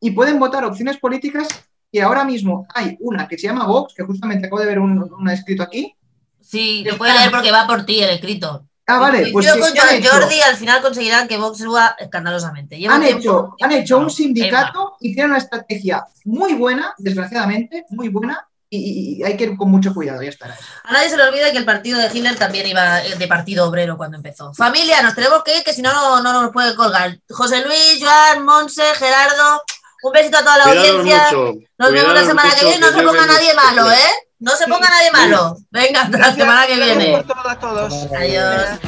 y 0.00 0.10
pueden 0.10 0.38
votar 0.38 0.64
opciones 0.64 0.98
políticas 0.98 1.46
que 1.92 2.02
ahora 2.02 2.24
mismo 2.24 2.66
hay 2.74 2.96
una 3.00 3.28
que 3.28 3.38
se 3.38 3.46
llama 3.46 3.66
Vox, 3.66 3.94
que 3.94 4.02
justamente 4.02 4.46
acabo 4.46 4.60
de 4.60 4.66
ver 4.66 4.78
un, 4.80 5.00
un 5.00 5.28
escrito 5.30 5.62
aquí. 5.62 5.94
Sí, 6.40 6.82
lo 6.84 6.98
puede 6.98 7.14
leer 7.14 7.30
porque 7.30 7.52
va 7.52 7.66
por 7.66 7.84
ti 7.86 8.02
el 8.02 8.10
escrito. 8.10 8.66
Ah, 8.86 8.98
vale, 8.98 9.30
pues 9.32 9.46
yo 9.46 9.52
con 9.58 9.70
hecho- 9.76 10.10
Jordi 10.10 10.40
al 10.40 10.56
final 10.56 10.82
conseguirán 10.82 11.28
que 11.28 11.36
Vox 11.36 11.58
suba 11.58 11.94
escandalosamente. 11.98 12.76
Llevo 12.78 12.92
han 12.94 13.02
tiempo- 13.02 13.20
hecho, 13.20 13.56
han 13.60 13.72
hecho 13.72 13.98
un 13.98 14.10
sindicato 14.10 14.96
y 15.00 15.14
tienen 15.14 15.30
una 15.30 15.38
estrategia 15.38 16.04
muy 16.24 16.54
buena, 16.54 16.92
desgraciadamente, 16.98 17.84
muy 17.90 18.08
buena, 18.08 18.46
y, 18.68 19.22
hay 19.22 19.36
que 19.36 19.44
ir 19.44 19.56
con 19.56 19.70
mucho 19.70 19.92
cuidado, 19.94 20.22
ya 20.22 20.30
estará. 20.30 20.56
A 20.84 20.92
nadie 20.92 21.10
se 21.10 21.16
le 21.16 21.24
olvida 21.24 21.52
que 21.52 21.58
el 21.58 21.64
partido 21.64 21.98
de 21.98 22.08
Hitler 22.12 22.36
también 22.36 22.66
iba 22.66 23.04
eh, 23.04 23.16
de 23.16 23.28
partido 23.28 23.68
obrero 23.68 23.96
cuando 23.98 24.16
empezó. 24.16 24.52
Familia, 24.54 25.02
nos 25.02 25.14
tenemos 25.14 25.44
que 25.44 25.58
ir, 25.58 25.62
que 25.62 25.74
si 25.74 25.82
no, 25.82 25.92
no, 25.92 26.22
no 26.22 26.42
nos 26.42 26.52
puede 26.52 26.74
colgar. 26.74 27.16
José 27.28 27.62
Luis, 27.64 27.98
Joan, 28.00 28.44
Monse, 28.44 28.82
Gerardo, 28.94 29.62
Un 30.04 30.12
besito 30.12 30.38
a 30.38 30.40
toda 30.42 30.58
la 30.58 30.64
Cuidados 30.64 30.90
audiencia. 30.98 31.24
mucho. 31.32 31.58
Nos 31.78 31.92
vemos 31.92 32.14
la 32.14 32.24
semana 32.24 32.50
que 32.58 32.64
viene. 32.66 32.78
No 32.80 32.92
se 32.92 33.02
ponga 33.02 33.26
nadie 33.26 33.54
malo, 33.54 33.90
¿eh? 33.92 34.10
No 34.42 34.56
se 34.56 34.66
ponga 34.66 34.88
nadie 34.90 35.12
malo. 35.12 35.56
Venga, 35.70 36.02
hasta 36.02 36.18
la 36.18 36.34
semana 36.34 36.66
que 36.66 36.74
viene. 36.74 37.12
por 37.12 37.22
todo 37.22 37.48
a 37.48 37.58
todos. 37.60 37.92
Adiós. 38.12 38.80